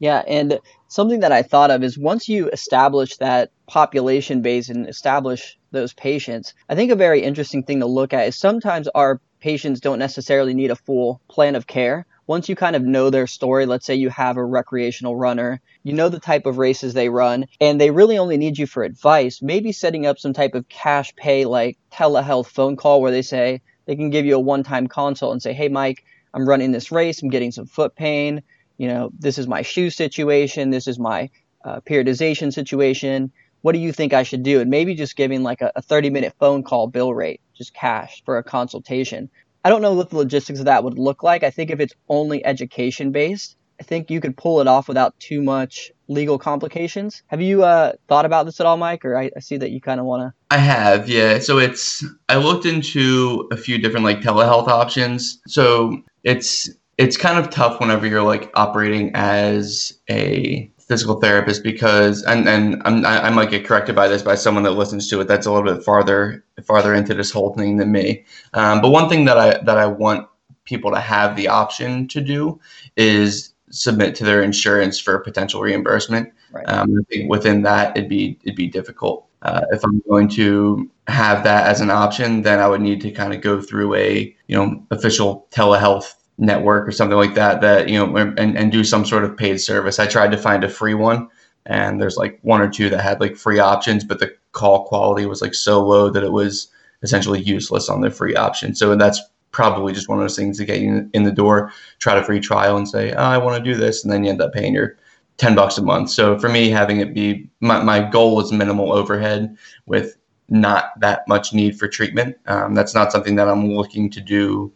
Yeah, 0.00 0.22
and 0.26 0.58
something 0.94 1.20
that 1.20 1.32
I 1.32 1.42
thought 1.42 1.72
of 1.72 1.82
is 1.82 1.98
once 1.98 2.28
you 2.28 2.48
establish 2.50 3.16
that 3.16 3.50
population 3.66 4.42
base 4.42 4.68
and 4.68 4.88
establish 4.88 5.58
those 5.72 5.92
patients, 5.92 6.54
I 6.68 6.76
think 6.76 6.92
a 6.92 6.96
very 6.96 7.20
interesting 7.20 7.64
thing 7.64 7.80
to 7.80 7.86
look 7.86 8.12
at 8.12 8.28
is 8.28 8.38
sometimes 8.38 8.86
our 8.94 9.20
patients 9.40 9.80
don't 9.80 9.98
necessarily 9.98 10.54
need 10.54 10.70
a 10.70 10.76
full 10.76 11.20
plan 11.28 11.56
of 11.56 11.66
care. 11.66 12.06
Once 12.28 12.48
you 12.48 12.54
kind 12.54 12.76
of 12.76 12.84
know 12.84 13.10
their 13.10 13.26
story, 13.26 13.66
let's 13.66 13.84
say 13.84 13.96
you 13.96 14.08
have 14.08 14.36
a 14.36 14.44
recreational 14.44 15.16
runner, 15.16 15.60
you 15.82 15.92
know 15.92 16.08
the 16.08 16.20
type 16.20 16.46
of 16.46 16.58
races 16.58 16.94
they 16.94 17.08
run, 17.08 17.46
and 17.60 17.80
they 17.80 17.90
really 17.90 18.16
only 18.16 18.36
need 18.36 18.56
you 18.56 18.66
for 18.66 18.84
advice, 18.84 19.42
maybe 19.42 19.72
setting 19.72 20.06
up 20.06 20.20
some 20.20 20.32
type 20.32 20.54
of 20.54 20.68
cash 20.68 21.12
pay 21.16 21.44
like 21.44 21.76
telehealth 21.92 22.46
phone 22.46 22.76
call 22.76 23.02
where 23.02 23.10
they 23.10 23.22
say 23.22 23.60
they 23.86 23.96
can 23.96 24.10
give 24.10 24.26
you 24.26 24.36
a 24.36 24.40
one 24.40 24.62
time 24.62 24.86
consult 24.86 25.32
and 25.32 25.42
say, 25.42 25.54
hey, 25.54 25.68
Mike, 25.68 26.04
I'm 26.32 26.48
running 26.48 26.70
this 26.70 26.92
race, 26.92 27.20
I'm 27.20 27.30
getting 27.30 27.50
some 27.50 27.66
foot 27.66 27.96
pain 27.96 28.42
you 28.76 28.88
know, 28.88 29.10
this 29.18 29.38
is 29.38 29.46
my 29.46 29.62
shoe 29.62 29.90
situation, 29.90 30.70
this 30.70 30.86
is 30.86 30.98
my 30.98 31.30
uh, 31.64 31.80
periodization 31.80 32.52
situation. 32.52 33.32
What 33.62 33.72
do 33.72 33.78
you 33.78 33.92
think 33.92 34.12
I 34.12 34.24
should 34.24 34.42
do? 34.42 34.60
And 34.60 34.70
maybe 34.70 34.94
just 34.94 35.16
giving 35.16 35.42
like 35.42 35.62
a, 35.62 35.72
a 35.76 35.82
30 35.82 36.10
minute 36.10 36.34
phone 36.38 36.62
call 36.62 36.86
bill 36.86 37.14
rate, 37.14 37.40
just 37.54 37.72
cash 37.74 38.22
for 38.24 38.36
a 38.36 38.42
consultation. 38.42 39.30
I 39.64 39.70
don't 39.70 39.80
know 39.80 39.94
what 39.94 40.10
the 40.10 40.16
logistics 40.16 40.58
of 40.58 40.66
that 40.66 40.84
would 40.84 40.98
look 40.98 41.22
like. 41.22 41.42
I 41.42 41.50
think 41.50 41.70
if 41.70 41.80
it's 41.80 41.94
only 42.08 42.44
education 42.44 43.12
based, 43.12 43.56
I 43.80 43.82
think 43.82 44.10
you 44.10 44.20
could 44.20 44.36
pull 44.36 44.60
it 44.60 44.66
off 44.66 44.88
without 44.88 45.18
too 45.18 45.42
much 45.42 45.90
legal 46.06 46.38
complications. 46.38 47.22
Have 47.28 47.40
you 47.40 47.64
uh, 47.64 47.92
thought 48.08 48.26
about 48.26 48.46
this 48.46 48.60
at 48.60 48.66
all, 48.66 48.76
Mike? 48.76 49.04
Or 49.04 49.16
I, 49.16 49.30
I 49.36 49.40
see 49.40 49.56
that 49.56 49.70
you 49.70 49.80
kind 49.80 49.98
of 49.98 50.06
want 50.06 50.22
to. 50.22 50.34
I 50.54 50.58
have, 50.58 51.08
yeah. 51.08 51.38
So 51.38 51.58
it's 51.58 52.04
I 52.28 52.36
looked 52.36 52.66
into 52.66 53.48
a 53.50 53.56
few 53.56 53.78
different 53.78 54.04
like 54.04 54.20
telehealth 54.20 54.68
options. 54.68 55.40
So 55.48 55.96
it's 56.22 56.68
it's 56.98 57.16
kind 57.16 57.38
of 57.38 57.50
tough 57.50 57.80
whenever 57.80 58.06
you're 58.06 58.22
like 58.22 58.50
operating 58.54 59.10
as 59.14 59.92
a 60.08 60.70
physical 60.78 61.18
therapist 61.18 61.62
because 61.62 62.22
and 62.24 62.48
and 62.48 62.82
I'm, 62.84 63.04
I 63.06 63.30
might 63.30 63.50
get 63.50 63.64
corrected 63.64 63.96
by 63.96 64.06
this 64.06 64.22
by 64.22 64.34
someone 64.34 64.64
that 64.64 64.72
listens 64.72 65.08
to 65.08 65.20
it 65.20 65.28
that's 65.28 65.46
a 65.46 65.52
little 65.52 65.74
bit 65.74 65.82
farther 65.82 66.44
farther 66.64 66.94
into 66.94 67.14
this 67.14 67.30
whole 67.30 67.54
thing 67.54 67.78
than 67.78 67.90
me. 67.90 68.24
Um, 68.52 68.80
but 68.80 68.90
one 68.90 69.08
thing 69.08 69.24
that 69.24 69.38
I 69.38 69.58
that 69.64 69.78
I 69.78 69.86
want 69.86 70.28
people 70.64 70.90
to 70.92 71.00
have 71.00 71.36
the 71.36 71.48
option 71.48 72.06
to 72.08 72.20
do 72.20 72.60
is 72.96 73.52
submit 73.70 74.14
to 74.16 74.24
their 74.24 74.42
insurance 74.42 75.00
for 75.00 75.18
potential 75.18 75.60
reimbursement. 75.60 76.32
Right. 76.52 76.64
Um, 76.68 76.96
I 77.00 77.02
think 77.12 77.30
within 77.30 77.62
that 77.62 77.96
it'd 77.96 78.08
be 78.08 78.38
it'd 78.44 78.56
be 78.56 78.68
difficult. 78.68 79.26
Uh, 79.42 79.62
if 79.72 79.84
I'm 79.84 80.02
going 80.08 80.28
to 80.28 80.90
have 81.06 81.44
that 81.44 81.66
as 81.66 81.80
an 81.80 81.90
option, 81.90 82.42
then 82.42 82.60
I 82.60 82.68
would 82.68 82.80
need 82.80 83.00
to 83.02 83.10
kind 83.10 83.34
of 83.34 83.40
go 83.40 83.60
through 83.60 83.94
a 83.94 84.34
you 84.48 84.56
know 84.56 84.84
official 84.90 85.46
telehealth 85.50 86.14
network 86.38 86.86
or 86.88 86.92
something 86.92 87.16
like 87.16 87.34
that 87.34 87.60
that 87.60 87.88
you 87.88 87.94
know 87.98 88.16
and, 88.16 88.56
and 88.58 88.72
do 88.72 88.82
some 88.84 89.04
sort 89.04 89.24
of 89.24 89.36
paid 89.36 89.58
service. 89.58 89.98
I 89.98 90.06
tried 90.06 90.32
to 90.32 90.38
find 90.38 90.64
a 90.64 90.68
free 90.68 90.94
one 90.94 91.28
and 91.66 92.00
there's 92.00 92.16
like 92.16 92.38
one 92.42 92.60
or 92.60 92.68
two 92.68 92.90
that 92.90 93.00
had 93.00 93.20
like 93.20 93.36
free 93.36 93.58
options 93.58 94.04
but 94.04 94.18
the 94.18 94.34
call 94.52 94.84
quality 94.84 95.26
was 95.26 95.40
like 95.40 95.54
so 95.54 95.84
low 95.84 96.10
that 96.10 96.24
it 96.24 96.32
was 96.32 96.68
essentially 97.02 97.40
useless 97.40 97.88
on 97.88 98.00
the 98.00 98.10
free 98.10 98.34
option. 98.34 98.74
So 98.74 98.96
that's 98.96 99.20
probably 99.52 99.92
just 99.92 100.08
one 100.08 100.18
of 100.18 100.24
those 100.24 100.36
things 100.36 100.58
to 100.58 100.64
get 100.64 100.80
you 100.80 101.08
in 101.12 101.22
the 101.22 101.30
door 101.30 101.72
try 102.00 102.14
to 102.14 102.24
free 102.24 102.40
trial 102.40 102.76
and 102.76 102.88
say 102.88 103.12
oh, 103.12 103.22
i 103.22 103.38
want 103.38 103.56
to 103.56 103.70
do 103.70 103.78
this 103.78 104.02
and 104.02 104.12
then 104.12 104.24
you 104.24 104.30
end 104.30 104.42
up 104.42 104.52
paying 104.52 104.74
your 104.74 104.96
10 105.36 105.54
bucks 105.54 105.78
a 105.78 105.82
month. 105.82 106.10
So 106.10 106.38
for 106.38 106.48
me 106.48 106.70
having 106.70 107.00
it 107.00 107.14
be 107.14 107.48
my, 107.60 107.82
my 107.82 108.00
goal 108.00 108.40
is 108.40 108.52
minimal 108.52 108.92
overhead 108.92 109.56
with 109.86 110.16
not 110.48 110.98
that 111.00 111.26
much 111.26 111.52
need 111.52 111.78
for 111.78 111.88
treatment. 111.88 112.36
Um, 112.46 112.74
that's 112.74 112.94
not 112.94 113.12
something 113.12 113.36
that 113.36 113.48
i'm 113.48 113.72
looking 113.72 114.10
to 114.10 114.20
do 114.20 114.72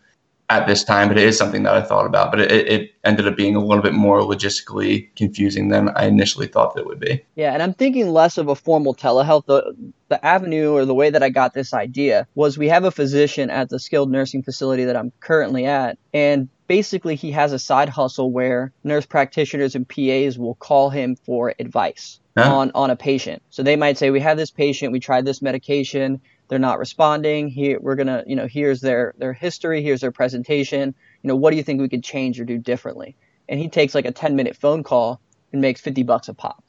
at 0.50 0.66
this 0.66 0.82
time, 0.82 1.08
but 1.08 1.18
it 1.18 1.26
is 1.26 1.36
something 1.36 1.62
that 1.64 1.74
I 1.74 1.82
thought 1.82 2.06
about. 2.06 2.30
But 2.30 2.40
it, 2.40 2.50
it 2.50 2.94
ended 3.04 3.26
up 3.26 3.36
being 3.36 3.54
a 3.54 3.60
little 3.60 3.82
bit 3.82 3.92
more 3.92 4.20
logistically 4.20 5.08
confusing 5.14 5.68
than 5.68 5.90
I 5.90 6.06
initially 6.06 6.46
thought 6.46 6.74
that 6.74 6.80
it 6.80 6.86
would 6.86 7.00
be. 7.00 7.22
Yeah, 7.34 7.52
and 7.52 7.62
I'm 7.62 7.74
thinking 7.74 8.12
less 8.12 8.38
of 8.38 8.48
a 8.48 8.54
formal 8.54 8.94
telehealth. 8.94 9.44
The, 9.46 9.74
the 10.08 10.24
avenue 10.24 10.72
or 10.72 10.86
the 10.86 10.94
way 10.94 11.10
that 11.10 11.22
I 11.22 11.28
got 11.28 11.52
this 11.52 11.74
idea 11.74 12.26
was 12.34 12.56
we 12.56 12.68
have 12.68 12.84
a 12.84 12.90
physician 12.90 13.50
at 13.50 13.68
the 13.68 13.78
skilled 13.78 14.10
nursing 14.10 14.42
facility 14.42 14.84
that 14.84 14.96
I'm 14.96 15.12
currently 15.20 15.66
at, 15.66 15.98
and 16.14 16.48
basically 16.66 17.14
he 17.14 17.30
has 17.32 17.52
a 17.52 17.58
side 17.58 17.90
hustle 17.90 18.30
where 18.30 18.72
nurse 18.84 19.04
practitioners 19.04 19.74
and 19.74 19.86
PAs 19.86 20.38
will 20.38 20.54
call 20.54 20.88
him 20.88 21.16
for 21.16 21.54
advice. 21.58 22.20
Huh? 22.36 22.54
On, 22.54 22.70
on 22.72 22.90
a 22.90 22.94
patient. 22.94 23.42
So 23.50 23.64
they 23.64 23.74
might 23.74 23.98
say, 23.98 24.10
We 24.10 24.20
have 24.20 24.36
this 24.36 24.52
patient, 24.52 24.92
we 24.92 25.00
tried 25.00 25.24
this 25.24 25.42
medication, 25.42 26.20
they're 26.48 26.58
not 26.58 26.78
responding. 26.78 27.48
Here 27.48 27.78
we're 27.80 27.96
gonna 27.96 28.24
you 28.26 28.36
know 28.36 28.46
here's 28.46 28.80
their 28.80 29.14
their 29.18 29.32
history 29.32 29.82
here's 29.82 30.00
their 30.00 30.12
presentation. 30.12 30.94
You 31.22 31.28
know 31.28 31.36
what 31.36 31.50
do 31.50 31.56
you 31.56 31.62
think 31.62 31.80
we 31.80 31.88
could 31.88 32.04
change 32.04 32.40
or 32.40 32.44
do 32.44 32.58
differently? 32.58 33.16
And 33.48 33.58
he 33.60 33.68
takes 33.68 33.94
like 33.94 34.04
a 34.04 34.12
10 34.12 34.36
minute 34.36 34.56
phone 34.56 34.82
call 34.82 35.20
and 35.52 35.60
makes 35.60 35.80
50 35.80 36.02
bucks 36.02 36.28
a 36.28 36.34
pop. 36.34 36.62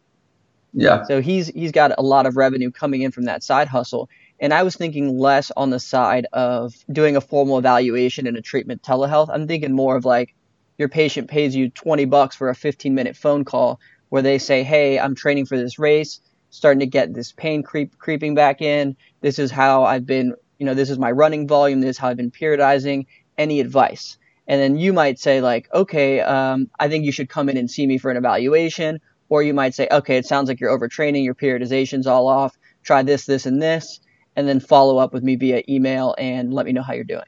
Yeah. 0.73 1.03
So 1.03 1.21
he's 1.21 1.47
he's 1.47 1.71
got 1.71 1.93
a 1.97 2.01
lot 2.01 2.25
of 2.25 2.37
revenue 2.37 2.71
coming 2.71 3.01
in 3.01 3.11
from 3.11 3.25
that 3.25 3.43
side 3.43 3.67
hustle. 3.67 4.09
And 4.39 4.53
i 4.53 4.63
was 4.63 4.75
thinking 4.75 5.17
less 5.17 5.51
on 5.57 5.69
the 5.69 5.79
side 5.79 6.27
of 6.31 6.73
doing 6.91 7.15
a 7.15 7.21
formal 7.21 7.57
evaluation 7.57 8.27
and 8.27 8.37
a 8.37 8.41
treatment 8.41 8.81
telehealth. 8.81 9.29
I'm 9.29 9.47
thinking 9.47 9.73
more 9.73 9.95
of 9.95 10.05
like 10.05 10.35
your 10.77 10.89
patient 10.89 11.29
pays 11.29 11.55
you 11.55 11.69
20 11.69 12.05
bucks 12.05 12.35
for 12.35 12.49
a 12.49 12.55
15 12.55 12.93
minute 12.93 13.17
phone 13.17 13.43
call 13.43 13.79
where 14.09 14.21
they 14.21 14.37
say 14.37 14.63
hey 14.63 14.99
i'm 14.99 15.15
training 15.15 15.45
for 15.45 15.57
this 15.57 15.79
race. 15.79 16.21
Starting 16.51 16.79
to 16.79 16.87
get 16.87 17.13
this 17.13 17.31
pain 17.31 17.61
creep 17.61 17.97
creeping 17.99 18.33
back 18.33 18.61
in. 18.61 18.95
This 19.21 19.39
is 19.39 19.51
how 19.51 19.83
I've 19.83 20.05
been, 20.05 20.33
you 20.57 20.65
know, 20.65 20.73
this 20.73 20.89
is 20.89 20.97
my 20.97 21.11
running 21.11 21.47
volume. 21.47 21.81
This 21.81 21.91
is 21.91 21.97
how 21.97 22.09
I've 22.09 22.17
been 22.17 22.31
periodizing. 22.31 23.05
Any 23.37 23.59
advice? 23.59 24.17
And 24.47 24.59
then 24.59 24.77
you 24.77 24.93
might 24.93 25.19
say 25.19 25.41
like, 25.41 25.69
okay, 25.73 26.21
um, 26.21 26.69
I 26.79 26.89
think 26.89 27.05
you 27.05 27.11
should 27.11 27.29
come 27.29 27.49
in 27.49 27.57
and 27.57 27.69
see 27.69 27.85
me 27.85 27.97
for 27.97 28.09
an 28.11 28.17
evaluation. 28.17 28.99
Or 29.29 29.43
you 29.43 29.53
might 29.53 29.75
say, 29.75 29.87
okay, 29.91 30.17
it 30.17 30.25
sounds 30.25 30.47
like 30.49 30.59
you're 30.59 30.75
overtraining. 30.77 31.23
Your 31.23 31.35
periodization's 31.35 32.07
all 32.07 32.27
off. 32.27 32.57
Try 32.81 33.03
this, 33.03 33.25
this, 33.25 33.45
and 33.45 33.61
this, 33.61 33.99
and 34.35 34.47
then 34.47 34.59
follow 34.59 34.97
up 34.97 35.13
with 35.13 35.23
me 35.23 35.35
via 35.35 35.61
email 35.69 36.15
and 36.17 36.53
let 36.53 36.65
me 36.65 36.71
know 36.71 36.81
how 36.81 36.93
you're 36.93 37.03
doing. 37.03 37.25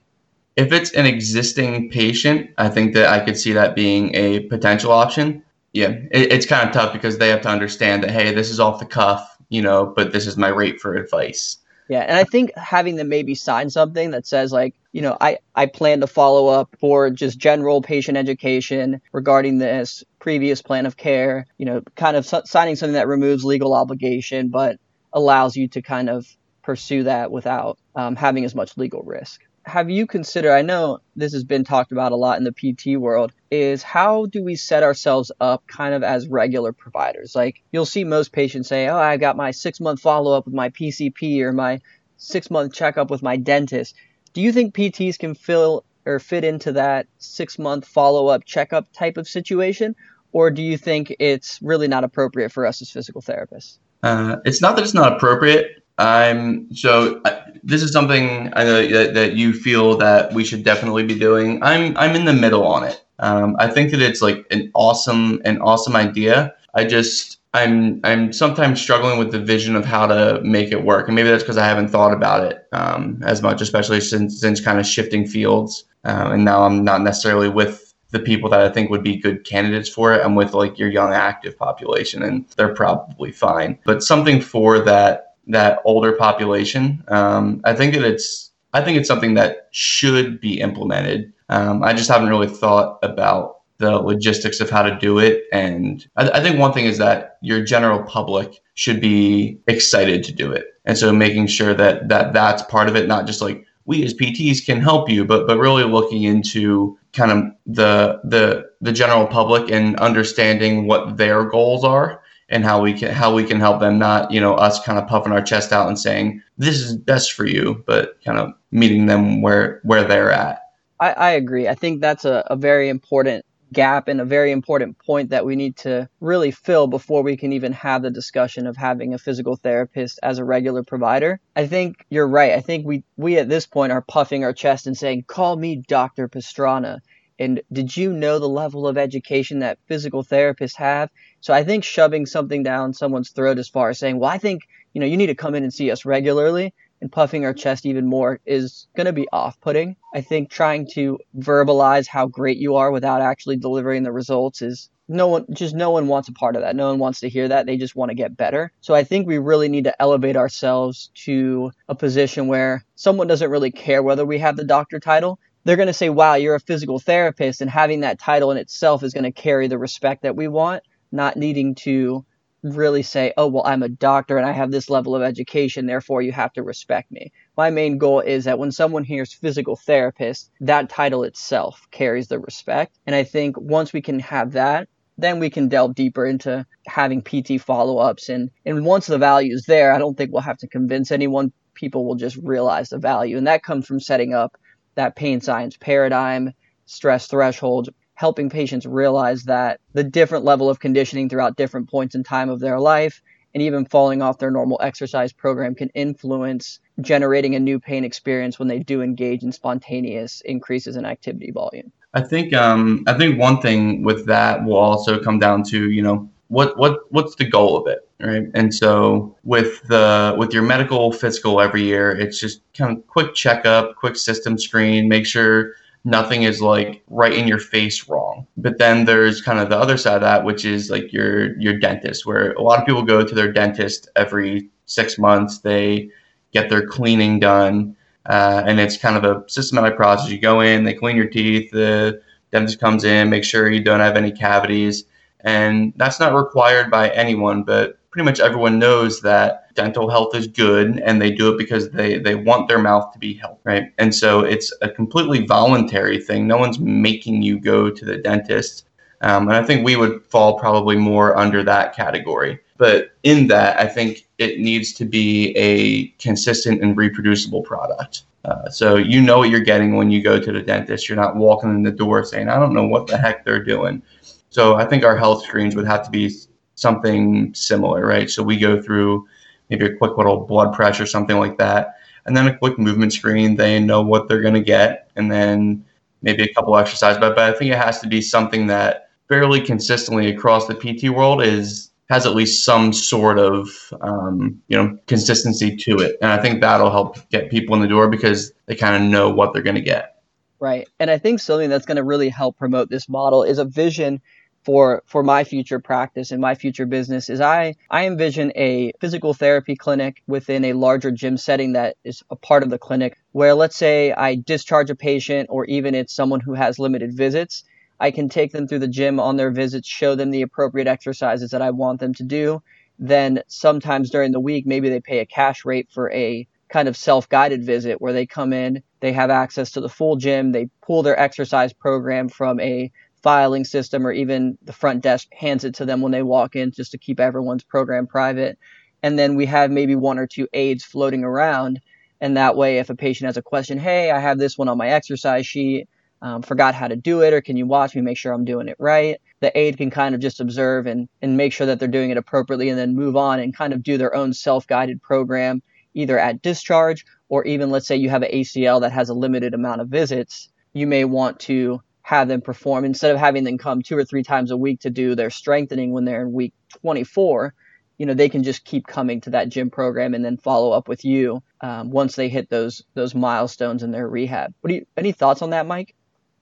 If 0.56 0.74
it's 0.74 0.92
an 0.94 1.06
existing 1.06 1.92
patient, 1.92 2.50
I 2.58 2.70
think 2.70 2.94
that 2.96 3.10
I 3.10 3.24
could 3.24 3.38
see 3.38 3.54
that 3.54 3.76
being 3.76 4.16
a 4.16 4.42
potential 4.42 4.92
option 4.92 5.44
yeah, 5.74 5.90
it, 6.12 6.32
it's 6.32 6.46
kind 6.46 6.68
of 6.68 6.74
tough 6.74 6.94
because 6.94 7.18
they 7.18 7.30
have 7.30 7.42
to 7.42 7.50
understand 7.50 8.04
that 8.04 8.12
hey, 8.12 8.34
this 8.34 8.50
is 8.50 8.60
off 8.60 8.80
the 8.80 8.86
cuff, 8.86 9.38
you 9.50 9.62
know, 9.62 9.94
but 9.96 10.12
this 10.12 10.28
is 10.28 10.38
my 10.38 10.50
rate 10.50 10.80
for 10.80 10.96
advice. 10.96 11.58
Yeah, 11.88 12.02
and 12.02 12.18
I 12.18 12.24
think 12.24 12.52
having 12.56 12.96
them 12.96 13.10
maybe 13.10 13.36
sign 13.36 13.70
something 13.70 14.12
that 14.12 14.26
says 14.26 14.52
like, 14.52 14.76
you 14.94 15.02
know, 15.02 15.18
I 15.20 15.40
I 15.56 15.66
plan 15.66 16.00
to 16.02 16.08
follow 16.08 16.48
up 16.48 16.76
for 16.80 17.10
just 17.10 17.38
general 17.38 17.82
patient 17.82 18.18
education 18.18 19.02
regarding 19.12 19.58
this 19.58 20.04
previous 20.20 20.62
plan 20.62 20.86
of 20.86 20.96
care, 20.98 21.48
you 21.58 21.66
know, 21.66 21.82
kind 21.96 22.16
of 22.16 22.26
signing 22.26 22.76
something 22.76 22.94
that 22.94 23.08
removes 23.08 23.44
legal 23.44 23.74
obligation 23.74 24.50
but 24.50 24.78
allows 25.14 25.58
you 25.58 25.68
to 25.70 25.82
kind 25.82 26.10
of 26.10 26.26
pursue 26.64 27.04
that 27.04 27.32
without 27.32 27.78
um, 27.96 28.16
having 28.16 28.46
as 28.46 28.56
much 28.56 28.78
legal 28.78 29.02
risk 29.04 29.42
have 29.64 29.90
you 29.90 30.08
considered 30.08 30.52
i 30.52 30.62
know 30.62 31.00
this 31.16 31.34
has 31.34 31.44
been 31.44 31.64
talked 31.64 31.92
about 31.92 32.12
a 32.12 32.16
lot 32.16 32.38
in 32.38 32.44
the 32.44 32.52
pt 32.52 32.98
world 33.00 33.32
is 33.52 33.84
how 33.84 34.26
do 34.28 34.44
we 34.44 34.56
set 34.56 34.82
ourselves 34.82 35.32
up 35.42 35.68
kind 35.68 35.94
of 35.94 36.04
as 36.04 36.28
regular 36.30 36.72
providers? 36.72 37.36
Like 37.36 37.62
you'll 37.72 37.86
see 37.86 38.06
most 38.06 38.32
patients 38.32 38.70
say 38.70 38.88
oh 38.88 38.98
I've 38.98 39.20
got 39.20 39.36
my 39.36 39.52
six 39.52 39.80
month 39.80 40.00
follow-up 40.00 40.46
with 40.46 40.56
my 40.56 40.70
pcp 40.70 41.42
or 41.42 41.52
my 41.52 41.82
six 42.18 42.50
month 42.50 42.74
checkup 42.74 43.12
with 43.12 43.22
my 43.22 43.36
dentist. 43.36 43.96
Do 44.34 44.42
you 44.42 44.54
think 44.54 44.74
pts 44.74 45.20
can 45.20 45.36
fill 45.36 45.84
or 46.06 46.18
fit 46.20 46.46
into 46.46 46.72
that 46.72 47.08
six 47.18 47.60
month 47.60 47.86
follow-up 47.86 48.46
checkup 48.46 48.92
type 48.94 49.18
of 49.18 49.28
situation? 49.28 49.96
Or 50.32 50.50
do 50.50 50.62
you 50.62 50.78
think 50.78 51.14
it's 51.20 51.62
really 51.62 51.90
not 51.90 52.06
appropriate 52.06 52.54
for 52.54 52.66
us 52.66 52.82
as 52.82 52.90
physical 52.90 53.22
therapists? 53.22 53.80
Uh, 54.02 54.38
it's 54.46 54.62
not 54.62 54.78
that 54.78 54.84
it's 54.84 54.94
not 54.94 55.12
appropriate 55.12 55.81
I'm 55.98 56.74
so 56.74 57.22
uh, 57.26 57.42
this 57.64 57.84
is 57.84 57.92
something 57.92 58.52
I 58.54 58.64
know 58.64 58.88
that, 58.88 59.14
that 59.14 59.34
you 59.34 59.54
feel 59.54 59.98
that 59.98 60.34
we 60.34 60.44
should 60.44 60.64
definitely 60.64 61.04
be 61.04 61.18
doing. 61.18 61.62
I'm 61.64 61.96
I'm 61.98 62.16
in 62.16 62.26
the 62.26 62.34
middle 62.34 62.66
on 62.66 62.84
it. 62.84 63.04
Um, 63.20 63.56
I 63.60 63.68
think 63.68 63.92
that 63.92 64.02
it's 64.02 64.22
like 64.22 64.46
an 64.52 64.72
awesome 64.74 65.42
an 65.46 65.62
awesome 65.62 65.96
idea. 65.96 66.56
I 66.74 66.86
just 66.86 67.40
I'm 67.54 68.00
I'm 68.04 68.34
sometimes 68.34 68.82
struggling 68.82 69.20
with 69.20 69.32
the 69.32 69.40
vision 69.40 69.76
of 69.76 69.86
how 69.86 70.08
to 70.08 70.42
make 70.42 70.72
it 70.72 70.84
work, 70.84 71.08
and 71.08 71.16
maybe 71.16 71.30
that's 71.30 71.44
because 71.44 71.58
I 71.58 71.66
haven't 71.66 71.90
thought 71.90 72.14
about 72.14 72.46
it 72.46 72.66
um, 72.72 73.22
as 73.24 73.42
much, 73.42 73.62
especially 73.62 74.02
since 74.02 74.40
since 74.40 74.62
kind 74.62 74.80
of 74.80 74.86
shifting 74.86 75.28
fields, 75.28 75.84
uh, 76.06 76.30
and 76.32 76.46
now 76.46 76.64
I'm 76.64 76.84
not 76.84 77.02
necessarily 77.02 77.50
with 77.50 77.94
the 78.12 78.20
people 78.20 78.50
that 78.50 78.62
I 78.62 78.70
think 78.70 78.90
would 78.90 79.04
be 79.04 79.18
good 79.18 79.46
candidates 79.46 79.90
for 79.90 80.14
it. 80.14 80.22
I'm 80.24 80.36
with 80.36 80.54
like 80.54 80.80
your 80.80 80.90
young 80.90 81.14
active 81.14 81.58
population, 81.58 82.24
and 82.24 82.46
they're 82.56 82.74
probably 82.74 83.32
fine. 83.32 83.78
But 83.86 84.02
something 84.02 84.42
for 84.42 84.80
that 84.80 85.31
that 85.48 85.80
older 85.86 86.14
population, 86.14 87.04
um, 87.08 87.62
I 87.64 87.74
think 87.74 87.94
that 87.94 88.04
it's 88.04 88.52
I 88.74 88.82
think 88.82 88.98
it's 88.98 89.08
something 89.08 89.34
that 89.34 89.68
should 89.72 90.40
be 90.40 90.60
implemented. 90.62 91.34
Um, 91.50 91.84
I 91.84 91.94
just 91.94 92.10
haven't 92.10 92.30
really 92.30 92.48
thought 92.48 93.00
about 93.04 93.58
the 93.82 94.00
logistics 94.00 94.62
of 94.62 94.70
how 94.70 94.84
to 94.84 94.98
do 94.98 95.20
it. 95.20 95.44
And 95.52 96.08
I, 96.16 96.30
I, 96.30 96.42
think 96.42 96.60
one 96.60 96.72
thing 96.72 96.86
is 96.86 97.00
that 97.00 97.38
your 97.42 97.64
general 97.64 98.04
public 98.04 98.62
should 98.76 99.02
be 99.02 99.60
excited 99.68 100.24
to 100.26 100.32
do 100.32 100.52
it. 100.52 100.68
And 100.86 100.98
so 100.98 101.12
making 101.12 101.48
sure 101.48 101.74
that 101.74 102.08
that 102.08 102.32
that's 102.32 102.62
part 102.64 102.88
of 102.88 102.96
it, 102.96 103.08
not 103.08 103.26
just 103.26 103.42
like 103.42 103.66
we 103.86 104.04
as 104.04 104.14
PTs 104.14 104.66
can 104.66 104.80
help 104.80 105.10
you, 105.10 105.26
but 105.26 105.48
but 105.48 105.58
really 105.58 105.84
looking 105.84 106.24
into 106.24 106.98
kind 107.14 107.32
of 107.32 107.44
the 107.66 108.22
the 108.24 108.70
the 108.82 108.92
general 108.92 109.28
public 109.28 109.72
and 109.72 110.00
understanding 110.00 110.88
what 110.88 111.18
their 111.18 111.44
goals 111.44 111.84
are 111.84 112.21
and 112.52 112.64
how 112.64 112.82
we 112.82 112.94
can 112.94 113.12
how 113.12 113.34
we 113.34 113.44
can 113.44 113.60
help 113.60 113.80
them 113.80 113.98
not 113.98 114.30
you 114.32 114.40
know 114.40 114.54
us 114.54 114.84
kind 114.84 115.00
of 115.00 115.08
puffing 115.08 115.32
our 115.32 115.42
chest 115.42 115.72
out 115.72 115.88
and 115.88 115.98
saying 115.98 116.42
this 116.58 116.76
is 116.80 116.96
best 116.96 117.34
for 117.34 117.46
you 117.46 117.84
but 117.88 118.18
kind 118.24 118.38
of 118.38 118.52
meeting 118.72 119.08
them 119.08 119.42
where 119.42 119.80
where 119.84 120.04
they're 120.04 120.32
at 120.32 120.62
i, 121.00 121.12
I 121.12 121.30
agree 121.32 121.68
i 121.68 121.74
think 121.74 122.02
that's 122.02 122.26
a, 122.26 122.44
a 122.48 122.56
very 122.56 122.90
important 122.90 123.46
gap 123.74 124.08
and 124.08 124.20
a 124.20 124.26
very 124.26 124.52
important 124.52 124.98
point 125.00 125.30
that 125.30 125.46
we 125.46 125.56
need 125.56 125.78
to 125.78 126.08
really 126.20 126.52
fill 126.52 126.88
before 126.88 127.24
we 127.24 127.38
can 127.38 127.54
even 127.54 127.72
have 127.72 128.02
the 128.02 128.12
discussion 128.12 128.68
of 128.68 128.76
having 128.76 129.14
a 129.14 129.18
physical 129.18 129.56
therapist 129.56 130.20
as 130.24 130.38
a 130.38 130.46
regular 130.46 130.84
provider. 130.84 131.40
I 131.56 131.68
think 131.68 132.06
you're 132.10 132.28
right. 132.28 132.52
I 132.52 132.62
think 132.62 132.86
we 132.86 133.04
we 133.18 133.38
at 133.38 133.50
this 133.50 133.66
point 133.66 133.92
are 133.92 134.02
puffing 134.02 134.44
our 134.44 134.54
chest 134.54 134.88
and 134.88 134.98
saying, 134.98 135.24
"Call 135.28 135.56
me 135.56 135.78
Dr. 135.88 136.28
Pastrana." 136.28 137.00
And 137.42 137.60
did 137.74 137.98
you 137.98 138.14
know 138.14 138.38
the 138.38 138.48
level 138.48 138.88
of 138.88 139.00
education 139.00 139.60
that 139.60 139.80
physical 139.88 140.24
therapists 140.24 140.76
have? 140.76 141.10
So 141.40 141.56
I 141.56 141.64
think 141.64 141.84
shoving 141.84 142.28
something 142.28 142.62
down 142.62 142.94
someone's 142.94 143.32
throat 143.32 143.58
as 143.58 143.68
far 143.68 143.90
as 143.90 143.98
saying, 143.98 144.20
well, 144.20 144.30
I 144.30 144.38
think, 144.38 144.62
you 144.94 145.02
know, 145.02 145.08
you 145.08 145.18
need 145.18 145.26
to 145.26 145.34
come 145.34 145.56
in 145.56 145.64
and 145.64 145.74
see 145.74 145.90
us 145.90 146.06
regularly 146.06 146.72
and 147.02 147.12
puffing 147.12 147.44
our 147.44 147.54
chest 147.56 147.88
even 147.88 148.06
more 148.06 148.40
is 148.46 148.86
going 148.96 149.08
to 149.08 149.12
be 149.14 149.28
off 149.34 149.60
putting. 149.60 149.96
I 150.14 150.22
think 150.22 150.52
trying 150.52 150.88
to 150.94 151.18
verbalize 151.36 152.06
how 152.06 152.28
great 152.28 152.58
you 152.58 152.76
are 152.76 152.92
without 152.92 153.22
actually 153.22 153.58
delivering 153.58 154.04
the 154.04 154.12
results 154.12 154.62
is 154.62 154.92
no 155.08 155.28
one 155.28 155.46
just 155.52 155.74
no 155.74 155.90
one 155.90 156.08
wants 156.08 156.30
a 156.30 156.34
part 156.34 156.56
of 156.56 156.62
that. 156.62 156.76
No 156.76 156.90
one 156.90 157.00
wants 157.00 157.22
to 157.22 157.30
hear 157.30 157.48
that. 157.48 157.66
They 157.66 157.76
just 157.76 157.96
want 157.96 158.10
to 158.10 158.16
get 158.16 158.38
better. 158.38 158.72
So 158.82 158.94
I 158.94 159.04
think 159.04 159.26
we 159.26 159.40
really 159.40 159.68
need 159.68 159.86
to 159.86 160.00
elevate 160.00 160.38
ourselves 160.38 161.10
to 161.26 161.72
a 161.90 161.96
position 161.96 162.46
where 162.46 162.86
someone 162.96 163.26
doesn't 163.26 163.50
really 163.50 163.72
care 163.72 164.04
whether 164.04 164.26
we 164.26 164.38
have 164.38 164.56
the 164.56 164.64
doctor 164.64 165.00
title 165.00 165.40
they're 165.64 165.76
going 165.76 165.88
to 165.88 165.94
say, 165.94 166.10
wow, 166.10 166.36
you're 166.36 166.56
a 166.56 166.60
physical 166.60 167.00
therapist. 167.00 167.62
And 167.62 167.70
having 167.70 168.02
that 168.02 168.20
title 168.20 168.52
in 168.52 168.58
itself 168.58 169.04
is 169.04 169.14
going 169.14 169.24
to 169.24 169.32
carry 169.32 169.68
the 169.68 169.78
respect 169.78 170.24
that 170.24 170.36
we 170.36 170.48
want, 170.48 170.84
not 171.12 171.38
needing 171.38 171.76
to 171.76 172.26
really 172.64 173.02
say, 173.02 173.34
oh, 173.38 173.48
well, 173.48 173.66
I'm 173.66 173.84
a 173.84 173.90
doctor 173.90 174.38
and 174.38 174.46
I 174.46 174.52
have 174.52 174.72
this 174.72 174.90
level 174.90 175.16
of 175.16 175.22
education, 175.22 175.88
therefore 175.88 176.22
you 176.22 176.32
have 176.32 176.54
to 176.54 176.64
respect 176.64 177.12
me. 177.12 177.32
My 177.58 177.70
main 177.70 177.98
goal 177.98 178.20
is 178.20 178.46
that 178.46 178.60
when 178.60 178.72
someone 178.72 179.04
hears 179.04 179.34
physical 179.34 179.76
therapist, 179.76 180.52
that 180.62 180.90
title 180.90 181.24
itself 181.24 181.88
carries 181.92 182.28
the 182.28 182.40
respect. 182.40 183.00
And 183.08 183.16
I 183.16 183.24
think 183.24 183.60
once 183.60 183.94
we 183.94 184.02
can 184.02 184.20
have 184.20 184.52
that, 184.52 184.88
then 185.18 185.40
we 185.40 185.50
can 185.50 185.68
delve 185.68 185.96
deeper 185.96 186.26
into 186.26 186.66
having 186.88 187.22
PT 187.22 187.60
follow 187.62 187.98
ups. 187.98 188.30
And, 188.30 188.50
and 188.66 188.86
once 188.86 189.08
the 189.08 189.18
value 189.18 189.54
is 189.54 189.66
there, 189.66 189.94
I 189.94 190.00
don't 190.00 190.18
think 190.18 190.32
we'll 190.32 190.42
have 190.42 190.58
to 190.60 190.68
convince 190.68 191.12
anyone. 191.12 191.52
People 191.74 192.06
will 192.06 192.16
just 192.16 192.38
realize 192.38 192.90
the 192.90 192.98
value. 192.98 193.38
And 193.38 193.48
that 193.48 193.64
comes 193.64 193.86
from 193.86 194.00
setting 194.00 194.34
up 194.34 194.58
that 195.02 195.16
pain 195.16 195.42
science 195.42 195.76
paradigm, 195.78 196.54
stress 196.86 197.28
thresholds, 197.28 197.90
helping 198.14 198.50
patients 198.52 198.86
realize 198.86 199.44
that 199.44 199.80
the 199.94 200.04
different 200.04 200.46
level 200.46 200.70
of 200.70 200.80
conditioning 200.80 201.28
throughout 201.28 201.58
different 201.58 201.90
points 201.90 202.14
in 202.14 202.24
time 202.24 202.50
of 202.50 202.60
their 202.60 202.80
life 202.80 203.22
and 203.54 203.64
even 203.64 203.84
falling 203.84 204.22
off 204.22 204.38
their 204.38 204.52
normal 204.52 204.80
exercise 204.82 205.34
program 205.34 205.74
can 205.74 205.90
influence 205.90 206.80
generating 207.02 207.56
a 207.56 207.60
new 207.60 207.80
pain 207.80 208.04
experience 208.04 208.60
when 208.60 208.68
they 208.68 208.78
do 208.78 209.02
engage 209.02 209.42
in 209.42 209.52
spontaneous 209.52 210.42
increases 210.42 210.96
in 210.96 211.04
activity 211.04 211.52
volume. 211.52 211.92
I 212.14 212.22
think 212.22 212.54
um, 212.54 213.04
I 213.08 213.14
think 213.18 213.40
one 213.40 213.60
thing 213.60 214.04
with 214.04 214.28
that 214.28 214.64
will 214.64 214.78
also 214.78 215.20
come 215.20 215.40
down 215.40 215.64
to 215.64 215.90
you 215.90 216.04
know 216.04 216.30
what 216.50 216.78
what 216.78 217.12
what's 217.12 217.36
the 217.36 217.46
goal 217.50 217.76
of 217.76 217.88
it 217.88 218.08
right? 218.22 218.48
And 218.54 218.74
so 218.74 219.36
with 219.44 219.82
the 219.84 220.36
with 220.38 220.54
your 220.54 220.64
medical 220.64 221.12
physical 221.12 221.60
every 221.62 221.84
year 221.84 222.12
it's 222.12 222.40
just 222.40 222.62
kind 222.74 222.98
of 222.98 223.08
quick 223.08 223.34
checkup 223.34 223.96
quick 223.96 224.16
system 224.16 224.58
screen 224.58 225.08
make 225.08 225.26
sure 225.26 225.74
nothing 226.04 226.44
is 226.44 226.62
like 226.62 227.04
right 227.10 227.34
in 227.34 227.48
your 227.48 227.60
face 227.60 228.08
wrong. 228.08 228.48
But 228.58 228.78
then 228.80 229.06
there's 229.06 229.42
kind 229.42 229.60
of 229.60 229.70
the 229.70 229.78
other 229.78 229.98
side 229.98 230.16
of 230.16 230.22
that 230.22 230.44
which 230.44 230.66
is 230.66 230.90
like 230.90 231.12
your 231.14 231.58
your 231.60 231.78
dentist 231.78 232.26
where 232.26 232.54
a 232.54 232.62
lot 232.62 232.80
of 232.80 232.86
people 232.86 233.04
go 233.04 233.24
to 233.24 233.36
their 233.36 233.52
dentist 233.52 234.10
every 234.16 234.70
six 234.86 235.18
months. 235.18 235.60
They 235.60 236.10
get 236.54 236.70
their 236.70 236.86
cleaning 236.86 237.40
done 237.40 237.96
uh, 238.28 238.64
and 238.66 238.80
it's 238.80 238.98
kind 238.98 239.18
of 239.18 239.24
a 239.24 239.44
systematic 239.50 239.96
process. 239.96 240.30
You 240.30 240.40
go 240.40 240.62
in 240.62 240.84
they 240.84 240.94
clean 240.94 241.16
your 241.16 241.30
teeth 241.30 241.72
the 241.72 242.22
dentist 242.52 242.80
comes 242.80 243.04
in 243.04 243.30
make 243.30 243.44
sure 243.44 243.70
you 243.70 243.84
don't 243.84 244.00
have 244.00 244.18
any 244.18 244.32
cavities. 244.32 245.06
And 245.44 245.94
that's 245.96 246.20
not 246.20 246.36
required 246.36 246.92
by 246.92 247.10
anyone, 247.10 247.64
but 247.64 247.98
pretty 248.12 248.26
much 248.26 248.40
everyone 248.40 248.78
knows 248.78 249.22
that 249.22 249.74
dental 249.74 250.10
health 250.10 250.36
is 250.36 250.46
good 250.46 251.00
and 251.00 251.22
they 251.22 251.32
do 251.32 251.54
it 251.54 251.58
because 251.58 251.90
they, 251.92 252.20
they 252.20 252.36
want 252.36 252.68
their 252.68 252.78
mouth 252.78 253.12
to 253.14 253.20
be 253.20 253.34
healthy, 253.34 253.62
right? 253.64 253.94
And 253.98 254.14
so 254.14 254.42
it's 254.42 254.74
a 254.82 254.90
completely 254.90 255.46
voluntary 255.46 256.20
thing. 256.20 256.46
No 256.46 256.58
one's 256.58 256.78
making 256.78 257.42
you 257.42 257.58
go 257.58 257.90
to 257.90 258.06
the 258.06 258.18
dentist. 258.18 258.86
Um, 259.22 259.48
and 259.48 259.56
I 259.56 259.64
think 259.64 259.86
we 259.86 259.96
would 259.96 260.24
fall 260.26 260.60
probably 260.60 260.98
more 260.98 261.38
under 261.38 261.64
that 261.64 261.96
category. 261.96 262.60
But 262.78 263.12
in 263.24 263.48
that, 263.48 263.80
I 263.80 263.88
think 263.88 264.28
it 264.40 264.60
needs 264.60 264.92
to 264.94 265.06
be 265.06 265.56
a 265.56 266.08
consistent 266.22 266.82
and 266.82 266.98
reproducible 266.98 267.62
product. 267.62 268.24
Uh, 268.44 268.70
so 268.70 268.96
you 268.96 269.22
know 269.22 269.38
what 269.38 269.52
you're 269.52 269.60
getting 269.60 269.96
when 269.96 270.10
you 270.10 270.22
go 270.22 270.40
to 270.40 270.52
the 270.52 270.62
dentist. 270.62 271.08
You're 271.08 271.16
not 271.16 271.36
walking 271.36 271.70
in 271.70 271.84
the 271.84 271.92
door 271.92 272.26
saying, 272.26 272.50
I 272.50 272.60
don't 272.60 272.74
know 272.74 272.88
what 272.88 273.08
the 273.08 273.18
heck 273.18 273.46
they're 273.46 273.64
doing. 273.64 274.02
So 274.50 274.76
I 274.76 274.86
think 274.86 275.06
our 275.06 275.16
health 275.16 275.44
screens 275.46 275.76
would 275.76 275.86
have 275.86 276.04
to 276.04 276.12
be 276.12 276.34
something 276.82 277.54
similar, 277.54 278.06
right? 278.06 278.30
So 278.30 278.44
we 278.44 278.58
go 278.58 278.82
through 278.82 279.28
maybe 279.70 279.86
a 279.86 279.96
quick 279.96 280.18
little 280.18 280.46
blood 280.46 280.74
pressure, 280.74 281.06
something 281.06 281.38
like 281.38 281.58
that, 281.58 281.96
and 282.26 282.36
then 282.36 282.48
a 282.48 282.58
quick 282.58 282.78
movement 282.78 283.14
screen. 283.14 283.56
They 283.56 283.80
know 283.80 284.02
what 284.02 284.28
they're 284.28 284.42
going 284.42 284.56
to 284.56 284.62
get, 284.62 285.10
and 285.16 285.32
then 285.32 285.86
maybe 286.22 286.44
a 286.44 286.54
couple 286.54 286.76
exercises. 286.78 287.20
But, 287.20 287.36
but 287.36 287.54
I 287.54 287.58
think 287.58 287.72
it 287.72 287.78
has 287.78 288.00
to 288.02 288.08
be 288.08 288.22
something 288.22 288.68
that 288.68 289.10
fairly 289.28 289.62
consistently 289.62 290.30
across 290.30 290.68
the 290.68 290.76
PT 290.76 291.10
world 291.10 291.42
is 291.42 291.90
has 292.10 292.26
at 292.26 292.36
least 292.36 292.66
some 292.66 292.92
sort 292.92 293.40
of 293.40 293.70
um, 294.02 294.62
you 294.68 294.78
know 294.78 294.98
consistency 295.08 295.78
to 295.78 295.98
it, 296.00 296.18
and 296.22 296.32
I 296.32 296.42
think 296.42 296.62
that'll 296.62 296.92
help 296.92 297.18
get 297.30 297.50
people 297.50 297.76
in 297.76 297.82
the 297.82 297.88
door 297.88 298.10
because 298.10 298.52
they 298.66 298.76
kind 298.76 298.96
of 298.96 299.10
know 299.10 299.30
what 299.30 299.54
they're 299.54 299.62
going 299.62 299.76
to 299.76 299.82
get. 299.82 300.22
Right, 300.60 300.88
and 301.00 301.10
I 301.10 301.18
think 301.18 301.40
something 301.40 301.70
that's 301.70 301.86
going 301.86 301.96
to 301.96 302.04
really 302.04 302.30
help 302.30 302.58
promote 302.58 302.90
this 302.90 303.08
model 303.08 303.44
is 303.44 303.58
a 303.58 303.66
vision 303.66 304.22
for 304.64 305.04
for 305.06 305.24
my 305.24 305.44
future 305.44 305.80
practice 305.80 306.32
and 306.32 306.42
my 306.42 306.56
future 306.56 306.86
business 306.86 307.30
is 307.30 307.42
I 307.42 307.76
I 307.90 308.06
envision 308.06 308.52
a 308.56 308.92
physical 309.00 309.34
therapy 309.34 309.76
clinic 309.76 310.22
within 310.28 310.66
a 310.66 310.74
larger 310.74 311.12
gym 311.12 311.38
setting 311.38 311.74
that 311.74 311.98
is 312.04 312.24
a 312.30 312.36
part 312.36 312.64
of 312.64 312.70
the 312.70 312.78
clinic 312.78 313.18
where 313.32 313.56
let's 313.56 313.76
say 313.76 314.12
I 314.12 314.36
discharge 314.36 314.90
a 314.90 314.96
patient 314.96 315.48
or 315.52 315.66
even 315.66 315.96
it's 315.96 316.14
someone 316.14 316.42
who 316.42 316.54
has 316.54 316.80
limited 316.80 317.14
visits 317.14 317.64
I 318.02 318.10
can 318.10 318.30
take 318.30 318.52
them 318.52 318.68
through 318.68 318.80
the 318.80 318.88
gym 318.88 319.20
on 319.20 319.38
their 319.38 319.52
visits 319.52 319.88
show 319.88 320.16
them 320.16 320.32
the 320.32 320.42
appropriate 320.42 320.88
exercises 320.88 321.52
that 321.52 321.62
I 321.62 321.70
want 321.70 322.00
them 322.00 322.16
to 322.16 322.24
do. 322.24 322.64
Then 322.98 323.44
sometimes 323.48 324.10
during 324.10 324.32
the 324.32 324.40
week 324.40 324.66
maybe 324.66 324.90
they 324.90 325.00
pay 325.00 325.20
a 325.20 325.26
cash 325.26 325.66
rate 325.66 325.88
for 325.94 326.12
a 326.12 326.48
kind 326.68 326.88
of 326.88 326.98
self-guided 326.98 327.64
visit 327.64 328.02
where 328.02 328.14
they 328.14 328.26
come 328.26 328.54
in 328.54 328.82
they 329.02 329.12
have 329.12 329.30
access 329.30 329.72
to 329.72 329.82
the 329.82 329.90
full 329.90 330.16
gym 330.16 330.52
they 330.52 330.70
pull 330.82 331.04
their 331.04 331.20
exercise 331.20 331.74
program 331.74 332.30
from 332.30 332.60
a 332.62 332.90
filing 333.22 333.64
system 333.64 334.06
or 334.06 334.12
even 334.12 334.58
the 334.64 334.74
front 334.74 335.04
desk 335.04 335.28
hands 335.34 335.64
it 335.64 335.76
to 335.76 335.86
them 335.86 336.02
when 336.02 336.12
they 336.12 336.24
walk 336.24 336.56
in 336.56 336.72
just 336.72 336.92
to 336.92 336.98
keep 336.98 337.20
everyone's 337.20 337.64
program 337.64 338.08
private. 338.08 338.58
And 339.04 339.18
then 339.18 339.36
we 339.36 339.46
have 339.48 339.72
maybe 339.72 339.96
one 339.96 340.20
or 340.20 340.28
two 340.28 340.48
aides 340.54 340.84
floating 340.84 341.24
around. 341.24 341.80
And 342.20 342.38
that 342.38 342.56
way, 342.56 342.78
if 342.78 342.90
a 342.90 342.96
patient 342.96 343.28
has 343.28 343.38
a 343.38 343.42
question, 343.42 343.80
hey, 343.80 344.12
I 344.12 344.20
have 344.20 344.38
this 344.38 344.58
one 344.58 344.68
on 344.68 344.78
my 344.78 344.90
exercise 344.90 345.48
sheet, 345.48 345.88
um, 346.22 346.44
forgot 346.44 346.76
how 346.76 346.88
to 346.88 346.96
do 346.96 347.22
it, 347.22 347.34
or 347.34 347.42
can 347.42 347.58
you 347.58 347.66
watch 347.66 347.96
me 347.96 348.02
make 348.02 348.18
sure 348.18 348.32
I'm 348.32 348.46
doing 348.46 348.68
it 348.68 348.76
right? 348.78 349.20
The 349.40 349.58
aide 349.58 349.78
can 349.78 349.90
kind 349.90 350.14
of 350.14 350.22
just 350.22 350.40
observe 350.40 350.86
and, 350.86 351.10
and 351.22 351.36
make 351.36 351.52
sure 351.52 351.66
that 351.66 351.80
they're 351.80 351.88
doing 351.88 352.12
it 352.12 352.18
appropriately 352.18 352.70
and 352.70 352.78
then 352.78 352.96
move 352.96 353.16
on 353.16 353.40
and 353.40 353.56
kind 353.56 353.74
of 353.74 353.82
do 353.82 353.98
their 353.98 354.14
own 354.14 354.34
self 354.34 354.68
guided 354.68 355.02
program, 355.02 355.64
either 355.96 356.20
at 356.20 356.44
discharge 356.44 357.06
or 357.30 357.44
even 357.46 357.72
let's 357.72 357.88
say 357.88 357.96
you 357.96 358.10
have 358.10 358.22
an 358.22 358.32
ACL 358.32 358.82
that 358.82 358.92
has 358.92 359.10
a 359.10 359.16
limited 359.16 359.56
amount 359.56 359.82
of 359.82 359.88
visits. 359.88 360.50
You 360.74 360.86
may 360.86 361.06
want 361.06 361.40
to 361.42 361.82
have 362.12 362.28
them 362.28 362.42
perform 362.42 362.86
instead 362.86 363.12
of 363.12 363.18
having 363.18 363.44
them 363.44 363.58
come 363.58 363.82
two 363.82 363.98
or 363.98 364.06
three 364.06 364.24
times 364.24 364.52
a 364.52 364.58
week 364.58 364.80
to 364.82 364.90
do 364.90 365.16
their 365.16 365.30
strengthening 365.30 365.92
when 365.92 366.06
they're 366.06 366.22
in 366.22 366.32
week 366.32 366.54
24 366.82 367.54
you 367.98 368.06
know 368.06 368.14
they 368.14 368.30
can 368.30 368.44
just 368.44 368.64
keep 368.66 368.86
coming 368.86 369.22
to 369.22 369.30
that 369.30 369.50
gym 369.50 369.70
program 369.70 370.14
and 370.14 370.24
then 370.24 370.38
follow 370.38 370.72
up 370.72 370.88
with 370.88 371.06
you 371.06 371.42
um, 371.62 371.90
once 371.90 372.16
they 372.16 372.30
hit 372.30 372.50
those 372.50 372.84
those 372.94 373.16
milestones 373.16 373.82
in 373.82 373.92
their 373.92 374.08
rehab 374.08 374.54
what 374.62 374.70
do 374.70 374.76
you 374.76 374.86
any 374.98 375.12
thoughts 375.12 375.42
on 375.42 375.52
that 375.52 375.66
mike 375.66 375.96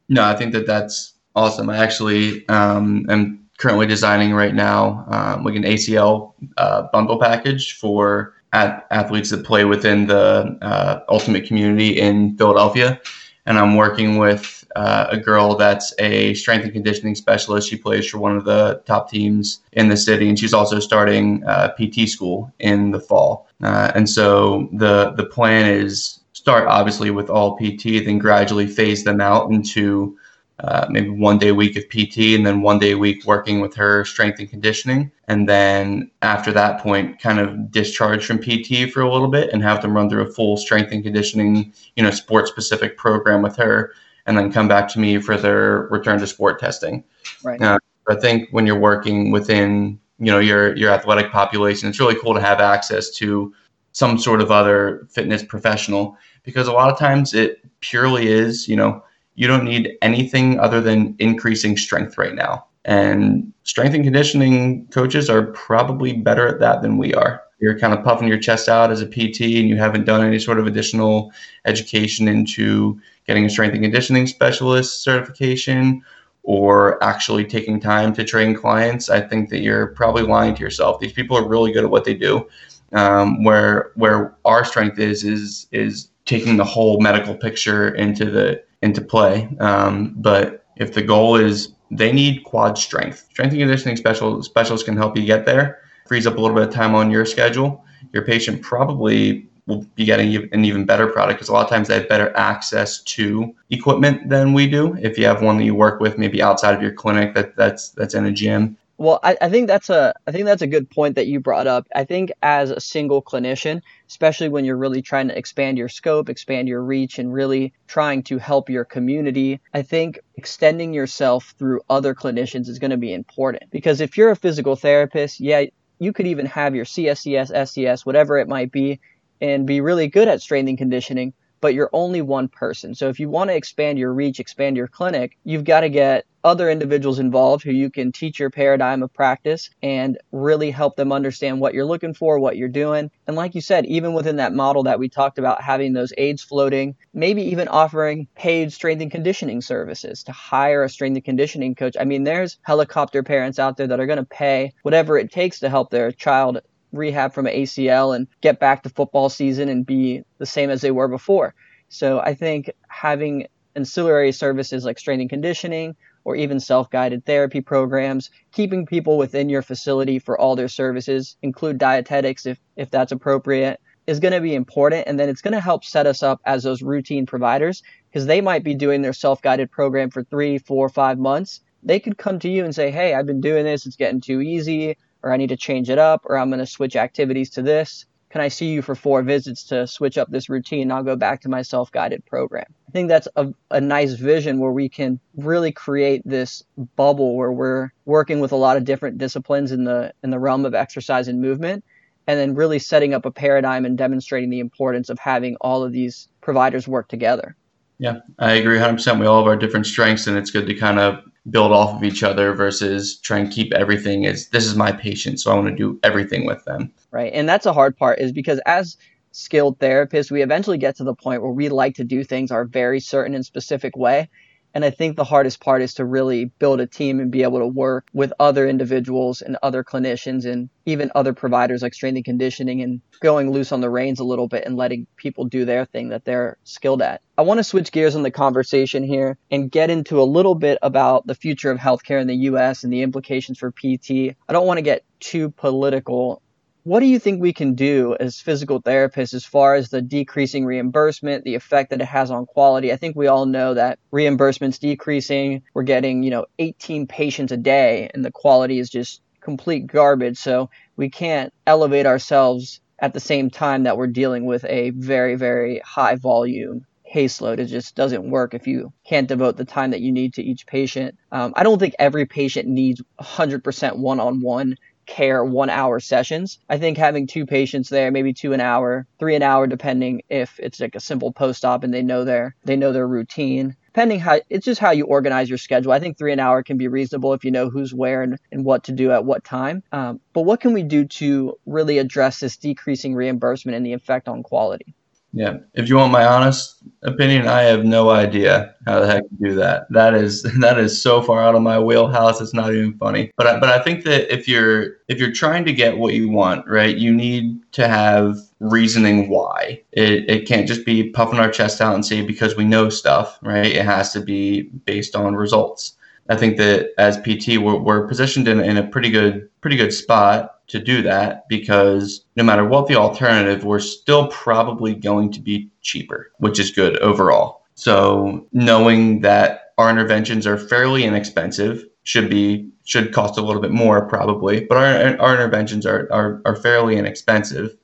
no 0.10 0.24
i 0.24 0.36
think 0.36 0.54
that 0.54 0.66
that's 0.66 1.14
Awesome. 1.36 1.70
I 1.70 1.78
actually 1.78 2.48
um, 2.50 3.06
am 3.10 3.48
currently 3.60 3.86
designing 3.86 4.34
right 4.34 4.54
now 4.54 5.06
um, 5.08 5.44
like 5.44 5.56
an 5.56 5.64
ACL 5.64 6.34
uh, 6.58 6.84
bundle 6.92 7.20
package 7.20 7.78
for 7.78 8.34
at 8.52 8.88
athletes 8.90 9.30
that 9.30 9.46
play 9.46 9.64
within 9.64 10.08
the 10.08 10.58
uh, 10.62 11.02
ultimate 11.08 11.46
community 11.46 12.00
in 12.00 12.36
Philadelphia. 12.38 13.00
And 13.46 13.58
I'm 13.58 13.76
working 13.76 14.18
with 14.18 14.59
uh, 14.76 15.08
a 15.10 15.18
girl 15.18 15.56
that's 15.56 15.94
a 16.00 16.34
strength 16.36 16.64
and 16.64 16.74
conditioning 16.74 17.16
specialist. 17.16 17.70
She 17.70 17.78
plays 17.78 18.08
for 18.08 18.20
one 18.20 18.36
of 18.36 18.46
the 18.46 18.82
top 18.86 19.10
teams 19.10 19.62
in 19.74 19.90
the 19.90 19.98
city, 19.98 20.30
and 20.30 20.38
she's 20.38 20.54
also 20.54 20.80
starting 20.80 21.44
uh, 21.46 21.70
PT 21.70 22.08
school 22.08 22.54
in 22.60 22.92
the 22.92 23.00
fall. 23.00 23.48
Uh, 23.62 23.92
and 23.96 24.10
so 24.10 24.70
the 24.74 25.12
the 25.12 25.26
plan 25.26 25.66
is 25.66 26.20
start 26.34 26.68
obviously 26.68 27.12
with 27.12 27.30
all 27.30 27.58
PT, 27.58 28.06
then 28.06 28.18
gradually 28.18 28.68
phase 28.68 29.04
them 29.04 29.20
out 29.20 29.52
into 29.52 30.18
uh, 30.62 30.86
maybe 30.90 31.10
one 31.10 31.38
day 31.38 31.50
a 31.50 31.56
week 31.56 31.78
of 31.78 31.88
PT 31.90 32.36
and 32.36 32.46
then 32.46 32.62
one 32.62 32.80
day 32.80 32.92
a 32.92 32.98
week 32.98 33.26
working 33.26 33.62
with 33.62 33.74
her 33.76 34.04
strength 34.04 34.40
and 34.40 34.50
conditioning. 34.50 35.12
And 35.28 35.48
then 35.48 36.12
after 36.22 36.52
that 36.52 36.82
point, 36.82 37.20
kind 37.20 37.40
of 37.40 37.72
discharge 37.72 38.26
from 38.26 38.40
PT 38.40 38.92
for 38.92 39.02
a 39.02 39.12
little 39.12 39.30
bit 39.30 39.52
and 39.54 39.64
have 39.64 39.82
them 39.82 39.96
run 39.96 40.10
through 40.10 40.24
a 40.24 40.32
full 40.32 40.58
strength 40.58 40.92
and 40.92 41.04
conditioning, 41.04 41.74
you 41.96 42.04
know, 42.04 42.12
sports 42.12 42.50
specific 42.50 42.98
program 42.98 43.42
with 43.42 43.56
her 43.56 43.94
and 44.26 44.38
then 44.38 44.52
come 44.52 44.68
back 44.68 44.88
to 44.90 45.00
me 45.00 45.20
for 45.20 45.38
their 45.38 45.88
return 45.90 46.20
to 46.20 46.28
sport 46.28 46.60
testing. 46.60 47.04
Right. 47.44 47.62
Uh, 47.62 47.80
I 48.08 48.16
think 48.16 48.50
when 48.52 48.66
you're 48.66 48.80
working 48.80 49.32
within, 49.32 50.00
you 50.18 50.32
know, 50.32 50.40
your, 50.40 50.76
your 50.76 50.92
athletic 50.92 51.32
population, 51.32 51.90
it's 51.90 52.00
really 52.00 52.20
cool 52.20 52.34
to 52.34 52.42
have 52.42 52.60
access 52.60 53.10
to 53.12 53.54
some 53.92 54.18
sort 54.18 54.42
of 54.42 54.52
other 54.52 55.08
fitness 55.10 55.44
professional 55.44 56.18
because 56.44 56.68
a 56.68 56.72
lot 56.72 56.92
of 56.92 56.98
times 56.98 57.34
it 57.34 57.60
purely 57.82 58.28
is, 58.28 58.68
you 58.68 58.76
know, 58.76 59.04
you 59.36 59.48
don't 59.48 59.64
need 59.64 59.98
anything 60.02 60.60
other 60.60 60.82
than 60.82 61.16
increasing 61.20 61.78
strength 61.78 62.18
right 62.18 62.36
now. 62.36 62.66
And 62.86 63.54
strength 63.64 63.94
and 63.94 64.04
conditioning 64.04 64.88
coaches 64.88 65.30
are 65.30 65.48
probably 65.48 66.14
better 66.14 66.48
at 66.48 66.60
that 66.60 66.82
than 66.82 66.98
we 66.98 67.14
are. 67.14 67.42
You're 67.60 67.78
kind 67.78 67.94
of 67.94 68.04
puffing 68.04 68.28
your 68.28 68.38
chest 68.38 68.70
out 68.70 68.92
as 68.92 69.02
a 69.02 69.06
PT 69.06 69.42
and 69.42 69.70
you 69.70 69.76
haven't 69.76 70.06
done 70.06 70.26
any 70.26 70.40
sort 70.40 70.60
of 70.60 70.68
additional 70.68 71.32
education 71.66 72.28
into 72.28 73.00
getting 73.30 73.46
a 73.46 73.50
strength 73.50 73.74
and 73.74 73.84
conditioning 73.84 74.26
specialist 74.26 75.04
certification 75.04 76.02
or 76.42 77.02
actually 77.04 77.46
taking 77.46 77.80
time 77.80 78.12
to 78.12 78.24
train 78.24 78.56
clients. 78.56 79.08
I 79.08 79.22
think 79.22 79.52
that 79.52 79.60
you're 79.60 79.90
probably 79.90 80.24
lying 80.24 80.56
to 80.56 80.62
yourself. 80.62 81.00
These 81.00 81.14
people 81.14 81.38
are 81.38 81.48
really 81.48 81.72
good 81.72 81.84
at 81.84 81.92
what 81.92 82.06
they 82.06 82.16
do. 82.16 82.48
Um, 82.92 83.44
where 83.44 83.92
where 83.94 84.36
our 84.46 84.66
strength 84.66 84.98
is 84.98 85.24
is 85.24 85.68
is 85.72 86.10
taking 86.26 86.58
the 86.58 86.64
whole 86.64 87.00
medical 87.02 87.36
picture 87.36 87.94
into 87.94 88.26
the 88.26 88.64
into 88.82 89.00
play. 89.00 89.48
Um, 89.60 90.16
but 90.18 90.66
if 90.78 90.96
the 90.96 91.04
goal 91.04 91.36
is 91.36 91.72
they 91.92 92.12
need 92.12 92.44
quad 92.46 92.80
strength, 92.80 93.28
strength 93.30 93.52
and 93.52 93.62
conditioning 93.62 93.96
special 93.96 94.42
specialists 94.42 94.86
can 94.86 94.98
help 94.98 95.16
you 95.16 95.24
get 95.24 95.46
there. 95.46 95.82
Frees 96.08 96.26
up 96.26 96.36
a 96.36 96.42
little 96.42 96.56
bit 96.56 96.68
of 96.68 96.74
time 96.74 96.96
on 96.96 97.12
your 97.12 97.26
schedule. 97.28 97.86
Your 98.12 98.26
patient 98.26 98.64
probably 98.64 99.48
will 99.70 99.86
be 99.96 100.04
getting 100.04 100.36
an 100.52 100.66
even 100.66 100.86
better 100.86 101.08
product 101.08 101.38
because 101.38 101.48
a 101.48 101.54
lot 101.54 101.64
of 101.64 101.70
times 101.70 101.88
they 101.88 101.94
have 101.94 102.10
better 102.10 102.36
access 102.36 103.02
to 103.04 103.56
equipment 103.70 104.28
than 104.28 104.52
we 104.52 104.68
do. 104.68 104.96
If 104.96 105.18
you 105.18 105.26
have 105.26 105.42
one 105.42 105.58
that 105.58 105.64
you 105.64 105.76
work 105.76 106.02
with, 106.02 106.18
maybe 106.18 106.42
outside 106.42 106.76
of 106.76 106.82
your 106.82 106.92
clinic 106.92 107.36
that 107.36 107.56
that's 107.56 107.90
that's 107.90 108.14
in 108.14 108.26
a 108.26 108.32
gym, 108.32 108.78
well, 109.00 109.22
I, 109.24 109.38
I 109.40 109.50
think 109.50 109.68
that's 109.68 109.90
a 109.90 110.14
I 110.28 110.34
think 110.34 110.44
that's 110.44 110.62
a 110.62 110.68
good 110.68 110.90
point 110.90 111.16
that 111.16 111.28
you 111.28 111.40
brought 111.40 111.68
up. 111.68 111.88
I 111.96 112.04
think 112.04 112.34
as 112.44 112.70
a 112.70 112.82
single 112.82 113.22
clinician, 113.22 113.82
especially 114.10 114.50
when 114.50 114.66
you're 114.66 114.76
really 114.76 115.02
trying 115.02 115.30
to 115.30 115.38
expand 115.38 115.78
your 115.78 115.88
scope, 115.88 116.28
expand 116.28 116.68
your 116.68 116.84
reach, 116.84 117.18
and 117.18 117.34
really 117.34 117.72
trying 117.88 118.24
to 118.24 118.38
help 118.38 118.70
your 118.70 118.84
community, 118.84 119.62
I 119.74 119.84
think 119.84 120.20
extending 120.36 120.94
yourself 120.94 121.56
through 121.58 121.80
other 121.90 122.14
clinicians 122.14 122.68
is 122.68 122.78
going 122.78 122.92
to 122.92 122.98
be 122.98 123.14
important. 123.14 123.72
Because 123.72 124.02
if 124.02 124.18
you're 124.18 124.32
a 124.32 124.36
physical 124.36 124.76
therapist, 124.76 125.40
yeah, 125.40 125.64
you 126.00 126.12
could 126.12 126.28
even 126.28 126.46
have 126.48 126.76
your 126.76 126.86
CSCS, 126.86 127.54
SCS, 127.54 128.06
whatever 128.06 128.38
it 128.38 128.50
might 128.50 128.70
be, 128.70 129.00
and 129.42 129.66
be 129.66 129.82
really 129.82 130.08
good 130.08 130.28
at 130.28 130.42
strength 130.42 130.70
and 130.70 130.78
conditioning 130.78 131.34
but 131.62 131.74
you're 131.74 131.90
only 131.94 132.22
one 132.22 132.48
person. 132.48 132.96
So 132.96 133.10
if 133.10 133.20
you 133.20 133.30
want 133.30 133.50
to 133.50 133.56
expand 133.56 134.00
your 134.00 134.14
reach, 134.14 134.40
expand 134.40 134.78
your 134.78 134.88
clinic, 134.88 135.38
you've 135.44 135.64
got 135.64 135.82
to 135.82 135.90
get 135.90 136.26
other 136.42 136.70
individuals 136.70 137.20
involved 137.20 137.66
who 137.66 137.72
you 137.72 137.90
can 137.90 138.14
teach 138.14 138.40
your 138.40 138.50
paradigm 138.50 139.04
of 139.04 139.14
practice 139.14 139.70
and 139.84 140.18
really 140.32 140.72
help 140.72 140.96
them 140.96 141.12
understand 141.12 141.60
what 141.60 141.74
you're 141.74 141.86
looking 141.86 142.14
for, 142.14 142.40
what 142.40 142.56
you're 142.56 142.70
doing. 142.70 143.12
And 143.28 143.36
like 143.36 143.56
you 143.56 143.62
said, 143.62 143.86
even 143.88 144.14
within 144.14 144.38
that 144.38 144.54
model 144.54 144.84
that 144.84 145.00
we 145.00 145.10
talked 145.10 145.38
about, 145.38 145.62
having 145.62 145.92
those 145.92 146.14
aides 146.18 146.42
floating, 146.42 146.96
maybe 147.14 147.42
even 147.44 147.68
offering 147.68 148.28
paid 148.36 148.72
strength 148.72 149.02
and 149.02 149.12
conditioning 149.12 149.60
services 149.62 150.24
to 150.24 150.32
hire 150.32 150.84
a 150.84 150.90
strength 150.90 151.18
and 151.18 151.26
conditioning 151.26 151.76
coach. 151.76 151.98
I 152.00 152.06
mean, 152.06 152.24
there's 152.24 152.58
helicopter 152.62 153.22
parents 153.22 153.60
out 153.60 153.76
there 153.76 153.88
that 153.88 154.00
are 154.00 154.08
going 154.08 154.18
to 154.18 154.26
pay 154.26 154.72
whatever 154.84 155.18
it 155.18 155.34
takes 155.34 155.60
to 155.60 155.70
help 155.70 155.90
their 155.90 156.14
child 156.14 156.62
rehab 156.92 157.34
from 157.34 157.46
ACL 157.46 158.16
and 158.16 158.28
get 158.42 158.60
back 158.60 158.84
to 158.84 158.90
football 158.90 159.30
season 159.30 159.70
and 159.70 159.86
be 159.86 160.24
the 160.38 160.46
same 160.46 160.70
as 160.70 160.82
they 160.82 160.92
were 160.92 161.08
before. 161.08 161.54
So 161.90 162.20
I 162.20 162.34
think 162.34 162.72
having 162.88 163.48
ancillary 163.76 164.32
services 164.32 164.86
like 164.86 165.00
strength 165.00 165.22
and 165.22 165.30
conditioning 165.30 165.96
or 166.24 166.36
even 166.36 166.60
self-guided 166.60 167.26
therapy 167.26 167.62
programs, 167.62 168.30
keeping 168.52 168.86
people 168.86 169.18
within 169.18 169.50
your 169.50 169.62
facility 169.62 170.20
for 170.20 170.40
all 170.40 170.56
their 170.56 170.68
services, 170.68 171.38
include 171.42 171.78
dietetics 171.78 172.46
if, 172.46 172.60
if 172.76 172.92
that's 172.92 173.12
appropriate, 173.12 173.80
is 174.06 174.20
going 174.20 174.34
to 174.34 174.42
be 174.42 174.56
important. 174.56 175.08
And 175.08 175.20
then 175.20 175.30
it's 175.30 175.42
going 175.42 175.54
to 175.54 175.62
help 175.62 175.84
set 175.86 176.06
us 176.06 176.22
up 176.22 176.42
as 176.46 176.64
those 176.64 176.82
routine 176.82 177.26
providers 177.26 177.84
because 178.10 178.26
they 178.26 178.42
might 178.42 178.64
be 178.64 178.76
doing 178.76 179.02
their 179.02 179.14
self-guided 179.14 179.72
program 179.72 180.10
for 180.10 180.24
three, 180.24 180.58
four, 180.58 180.90
five 180.90 181.18
months. 181.18 181.62
They 181.82 182.00
could 182.00 182.18
come 182.18 182.40
to 182.40 182.50
you 182.50 182.66
and 182.66 182.76
say, 182.76 182.92
Hey, 182.92 183.14
I've 183.14 183.26
been 183.26 183.42
doing 183.42 183.64
this. 183.64 183.86
It's 183.86 183.96
getting 183.96 184.20
too 184.20 184.42
easy 184.42 184.98
or 185.24 185.34
I 185.34 185.38
need 185.38 185.50
to 185.50 185.58
change 185.58 185.90
it 185.90 185.98
up, 185.98 186.22
or 186.26 186.38
I'm 186.38 186.50
going 186.50 186.60
to 186.60 186.66
switch 186.66 186.96
activities 186.96 187.50
to 187.52 187.62
this. 187.62 188.06
Can 188.30 188.42
I 188.42 188.48
see 188.48 188.68
you 188.68 188.84
for 188.84 188.94
four 188.94 189.24
visits 189.24 189.64
to 189.66 189.88
switch 189.88 190.18
up 190.18 190.30
this 190.30 190.50
routine? 190.50 190.84
And 190.84 190.94
I'll 190.94 191.04
go 191.04 191.16
back 191.16 191.42
to 191.42 191.50
my 191.50 191.64
self 191.64 191.92
guided 191.92 192.26
program. 192.26 192.66
I 192.88 192.92
think 192.92 193.10
that's 193.10 193.28
a, 193.36 193.52
a 193.72 193.82
nice 193.82 194.14
vision 194.14 194.60
where 194.60 194.72
we 194.72 194.88
can 194.88 195.20
really 195.36 195.72
create 195.72 196.22
this 196.26 196.64
bubble 196.96 197.36
where 197.36 197.52
we're 197.52 197.90
working 198.06 198.40
with 198.40 198.52
a 198.52 198.56
lot 198.56 198.78
of 198.78 198.84
different 198.86 199.18
disciplines 199.18 199.72
in 199.72 199.84
the 199.84 200.14
in 200.24 200.30
the 200.30 200.40
realm 200.40 200.66
of 200.66 200.76
exercise 200.76 201.28
and 201.28 201.42
movement 201.42 201.84
and 202.30 202.40
then 202.40 202.54
really 202.54 202.78
setting 202.78 203.16
up 203.16 203.26
a 203.26 203.32
paradigm 203.32 203.86
and 203.86 203.98
demonstrating 203.98 204.52
the 204.52 204.60
importance 204.60 205.10
of 205.10 205.18
having 205.18 205.56
all 205.62 205.82
of 205.82 205.92
these 205.92 206.28
providers 206.42 206.88
work 206.88 207.08
together. 207.08 207.56
Yeah, 207.98 208.20
I 208.38 208.52
agree 208.52 208.78
100%. 208.78 209.20
We 209.20 209.26
all 209.26 209.40
have 209.40 209.48
our 209.48 209.56
different 209.56 209.88
strengths, 209.88 210.28
and 210.28 210.38
it's 210.38 210.52
good 210.52 210.68
to 210.68 210.76
kind 210.76 211.00
of 211.00 211.24
build 211.50 211.72
off 211.72 211.96
of 211.96 212.04
each 212.04 212.24
other 212.24 212.54
versus 212.54 213.18
try 213.20 213.38
and 213.40 213.52
keep 213.52 213.74
everything 213.74 214.26
as 214.26 214.50
this 214.50 214.66
is 214.66 214.76
my 214.76 214.92
patient, 214.92 215.40
so 215.40 215.52
I 215.52 215.56
want 215.56 215.68
to 215.68 215.76
do 215.76 216.00
everything 216.04 216.46
with 216.46 216.64
them. 216.66 216.92
Right. 217.12 217.32
And 217.34 217.48
that's 217.48 217.66
a 217.66 217.74
hard 217.74 217.98
part 217.98 218.20
is 218.20 218.32
because 218.32 218.60
as 218.66 218.98
skilled 219.32 219.80
therapists, 219.80 220.32
we 220.32 220.42
eventually 220.42 220.78
get 220.78 220.96
to 220.98 221.04
the 221.04 221.16
point 221.16 221.42
where 221.42 221.52
we 221.52 221.70
like 221.70 221.96
to 221.96 222.04
do 222.04 222.24
things 222.24 222.52
our 222.52 222.66
very 222.66 223.00
certain 223.00 223.36
and 223.36 223.46
specific 223.46 223.96
way. 223.96 224.30
And 224.74 224.86
I 224.86 224.92
think 224.92 225.16
the 225.16 225.24
hardest 225.24 225.60
part 225.60 225.82
is 225.82 225.96
to 225.96 226.06
really 226.06 226.46
build 226.46 226.80
a 226.80 226.88
team 226.88 227.20
and 227.20 227.32
be 227.32 227.44
able 227.44 227.60
to 227.60 227.68
work 227.68 228.08
with 228.14 228.34
other 228.40 228.68
individuals 228.68 229.42
and 229.42 229.58
other 229.64 229.84
clinicians 229.84 230.46
and 230.46 230.70
even 230.86 231.12
other 231.16 231.34
providers 231.34 231.82
like 231.82 231.94
strength 231.94 232.18
and 232.18 232.26
conditioning 232.26 232.82
and 232.82 233.02
going 233.20 233.52
loose 233.52 233.72
on 233.72 233.82
the 233.82 233.90
reins 233.90 234.20
a 234.20 234.24
little 234.24 234.48
bit 234.48 234.66
and 234.66 234.78
letting 234.78 235.08
people 235.18 235.46
do 235.46 235.66
their 235.66 235.86
thing 235.86 236.10
that 236.10 236.24
they're 236.24 236.58
skilled 236.64 237.02
at. 237.02 237.22
I 237.38 237.42
want 237.42 237.58
to 237.60 237.64
switch 237.64 237.92
gears 237.92 238.16
in 238.16 238.24
the 238.24 238.32
conversation 238.32 239.04
here 239.04 239.38
and 239.50 239.72
get 239.72 239.90
into 239.90 240.22
a 240.22 240.24
little 240.24 240.56
bit 240.56 240.78
about 240.82 241.26
the 241.26 241.36
future 241.36 241.72
of 241.72 241.80
healthcare 241.80 242.22
in 242.22 242.28
the 242.28 242.36
US 242.36 242.84
and 242.84 242.94
the 242.94 243.02
implications 243.02 243.58
for 243.58 243.72
PT. 243.72 244.36
I 244.48 244.54
don't 244.54 244.68
want 244.68 244.78
to 244.78 244.84
get 244.84 245.04
too 245.20 245.50
political 245.52 246.42
what 246.84 247.02
do 247.02 247.06
you 247.06 247.20
think 247.20 247.42
we 247.42 247.54
can 247.54 247.76
do 247.76 248.16
as 248.20 248.40
physical 248.40 248.82
therapists 248.82 249.34
as 249.34 249.46
far 249.46 249.76
as 249.76 249.90
the 249.90 250.02
decreasing 250.02 250.66
reimbursement, 250.66 251.44
the 251.44 251.56
effect 251.56 251.90
that 251.90 252.02
it 252.02 252.06
has 252.06 252.32
on 252.32 252.46
quality? 252.46 252.92
I 252.92 252.96
think 252.96 253.16
we 253.16 253.28
all 253.28 253.46
know 253.46 253.74
that 253.74 254.00
reimbursement's 254.12 254.80
decreasing. 254.80 255.64
We're 255.74 255.84
getting, 255.84 256.24
you 256.24 256.32
know, 256.32 256.46
18 256.58 257.08
patients 257.08 257.52
a 257.52 257.58
day 257.58 258.10
and 258.14 258.24
the 258.24 258.32
quality 258.32 258.80
is 258.80 258.90
just 258.90 259.22
complete 259.42 259.88
garbage. 259.88 260.38
So 260.38 260.70
we 260.96 261.10
can't 261.10 261.54
elevate 261.68 262.06
ourselves 262.06 262.82
at 263.00 263.14
the 263.14 263.20
same 263.20 263.50
time 263.50 263.84
that 263.84 263.98
we're 263.98 264.08
dealing 264.08 264.46
with 264.46 264.66
a 264.66 264.92
very, 264.92 265.36
very 265.36 265.80
high 265.80 266.16
volume 266.16 266.86
caseload. 267.14 267.60
It 267.60 267.66
just 267.66 267.96
doesn't 267.96 268.30
work 268.30 268.54
if 268.54 268.68
you 268.68 268.94
can't 269.06 269.28
devote 269.28 269.58
the 269.58 269.66
time 269.66 269.92
that 269.92 270.02
you 270.02 270.12
need 270.12 270.34
to 270.36 270.44
each 270.44 270.68
patient. 270.68 271.18
Um, 271.32 271.54
I 271.56 271.64
don't 271.64 271.80
think 271.80 271.96
every 271.98 272.26
patient 272.26 272.68
needs 272.68 273.02
100% 273.20 273.98
one 273.98 274.20
on 274.20 274.42
one 274.42 274.78
care 275.10 275.44
one 275.44 275.70
hour 275.70 276.00
sessions. 276.00 276.60
I 276.70 276.78
think 276.78 276.98
having 276.98 277.28
two 277.28 277.46
patients 277.46 277.90
there, 277.90 278.12
maybe 278.12 278.34
two 278.34 278.54
an 278.54 278.62
hour, 278.62 279.08
three 279.18 279.36
an 279.36 279.44
hour, 279.44 279.68
depending 279.68 280.22
if 280.30 280.60
it's 280.60 280.80
like 280.80 280.96
a 280.96 281.00
simple 281.00 281.34
post 281.34 281.66
op 281.66 281.84
and 281.84 281.94
they 281.94 282.04
know 282.04 282.24
their 282.24 282.56
they 282.64 282.76
know 282.76 282.94
their 282.94 283.08
routine. 283.08 283.76
Depending 283.88 284.20
how 284.20 284.40
it's 284.50 284.66
just 284.66 284.80
how 284.80 284.92
you 284.92 285.06
organize 285.06 285.50
your 285.50 285.58
schedule. 285.58 285.92
I 285.92 286.00
think 286.00 286.18
three 286.18 286.32
an 286.32 286.40
hour 286.40 286.62
can 286.62 286.78
be 286.78 286.88
reasonable 286.88 287.34
if 287.34 287.44
you 287.44 287.52
know 287.52 287.70
who's 287.70 287.94
where 287.94 288.22
and, 288.22 288.38
and 288.52 288.64
what 288.64 288.84
to 288.86 288.92
do 288.92 289.12
at 289.12 289.26
what 289.26 289.44
time. 289.44 289.84
Um, 289.92 290.22
but 290.32 290.44
what 290.44 290.62
can 290.62 290.74
we 290.74 290.84
do 290.84 291.06
to 291.06 291.58
really 291.66 291.98
address 291.98 292.40
this 292.40 292.56
decreasing 292.56 293.16
reimbursement 293.16 293.76
and 293.76 293.86
the 293.86 293.94
effect 293.94 294.28
on 294.28 294.44
quality? 294.44 294.94
Yeah. 295.32 295.58
If 295.76 295.88
you 295.88 295.96
want 295.96 296.12
my 296.12 296.26
honest 296.26 296.78
opinion, 297.04 297.48
I 297.48 297.62
have 297.62 297.86
no 297.86 298.10
idea 298.10 298.74
how 298.86 299.00
the 299.00 299.08
heck 299.08 299.24
to 299.30 299.36
do 299.40 299.56
that. 299.56 299.86
That 299.92 300.16
is 300.16 300.44
that 300.60 300.80
is 300.80 301.02
so 301.02 301.22
far 301.22 301.42
out 301.42 301.56
of 301.56 301.62
my 301.62 301.80
wheelhouse. 301.80 302.42
It's 302.42 302.54
not 302.54 302.74
even 302.74 302.98
funny. 302.98 303.32
But 303.38 303.48
I, 303.48 303.60
but 303.60 303.70
I 303.70 303.84
think 303.84 304.06
that 304.06 304.34
if 304.34 304.48
you're 304.48 304.98
if 305.08 305.20
you're 305.20 305.32
trying 305.32 305.66
to 305.66 305.74
get 305.74 305.98
what 305.98 306.14
you 306.14 306.30
want, 306.30 306.68
right, 306.68 306.98
you 306.98 307.14
need 307.14 307.60
to 307.74 307.88
have 307.88 308.38
reasoning 308.60 309.30
why. 309.30 309.82
It 309.92 310.30
it 310.30 310.48
can't 310.48 310.68
just 310.68 310.86
be 310.86 311.10
puffing 311.12 311.40
our 311.40 311.52
chest 311.52 311.80
out 311.80 311.94
and 311.94 312.06
say 312.06 312.22
because 312.22 312.56
we 312.56 312.66
know 312.66 312.90
stuff, 312.90 313.38
right? 313.44 313.68
It 313.68 313.86
has 313.86 314.12
to 314.14 314.22
be 314.22 314.64
based 314.64 315.16
on 315.16 315.36
results. 315.36 315.96
I 316.32 316.36
think 316.38 316.58
that 316.58 316.92
as 317.00 317.18
PT, 317.18 317.58
we're, 317.58 317.76
we're 317.76 318.08
positioned 318.08 318.48
in, 318.48 318.60
in 318.60 318.78
a 318.78 318.86
pretty 318.88 319.10
good 319.10 319.50
pretty 319.62 319.78
good 319.78 319.94
spot 319.94 320.59
to 320.70 320.80
do 320.80 321.02
that 321.02 321.48
because 321.50 322.26
no 322.36 322.44
matter 322.44 322.66
what 322.66 322.88
the 322.88 322.96
alternative, 322.96 323.64
we're 323.64 323.80
still 323.80 324.28
probably 324.28 324.94
going 324.96 325.32
to 325.34 325.42
be 325.42 325.70
cheaper, 325.82 326.32
which 326.38 326.60
is 326.60 326.72
good 326.72 326.98
overall. 327.00 327.66
So 327.76 328.48
knowing 328.52 329.22
that 329.22 329.74
our 329.78 329.90
interventions 329.90 330.46
are 330.46 330.58
fairly 330.58 331.06
inexpensive 331.06 331.86
should 332.04 332.30
be 332.30 332.70
should 332.86 333.14
cost 333.14 333.38
a 333.38 333.42
little 333.42 333.62
bit 333.62 333.72
more 333.72 334.08
probably, 334.08 334.66
but 334.66 334.78
our, 334.78 335.20
our 335.22 335.34
interventions 335.36 335.86
are, 335.86 336.08
are, 336.12 336.42
are 336.44 336.56
fairly 336.56 336.98
inexpensive 336.98 337.78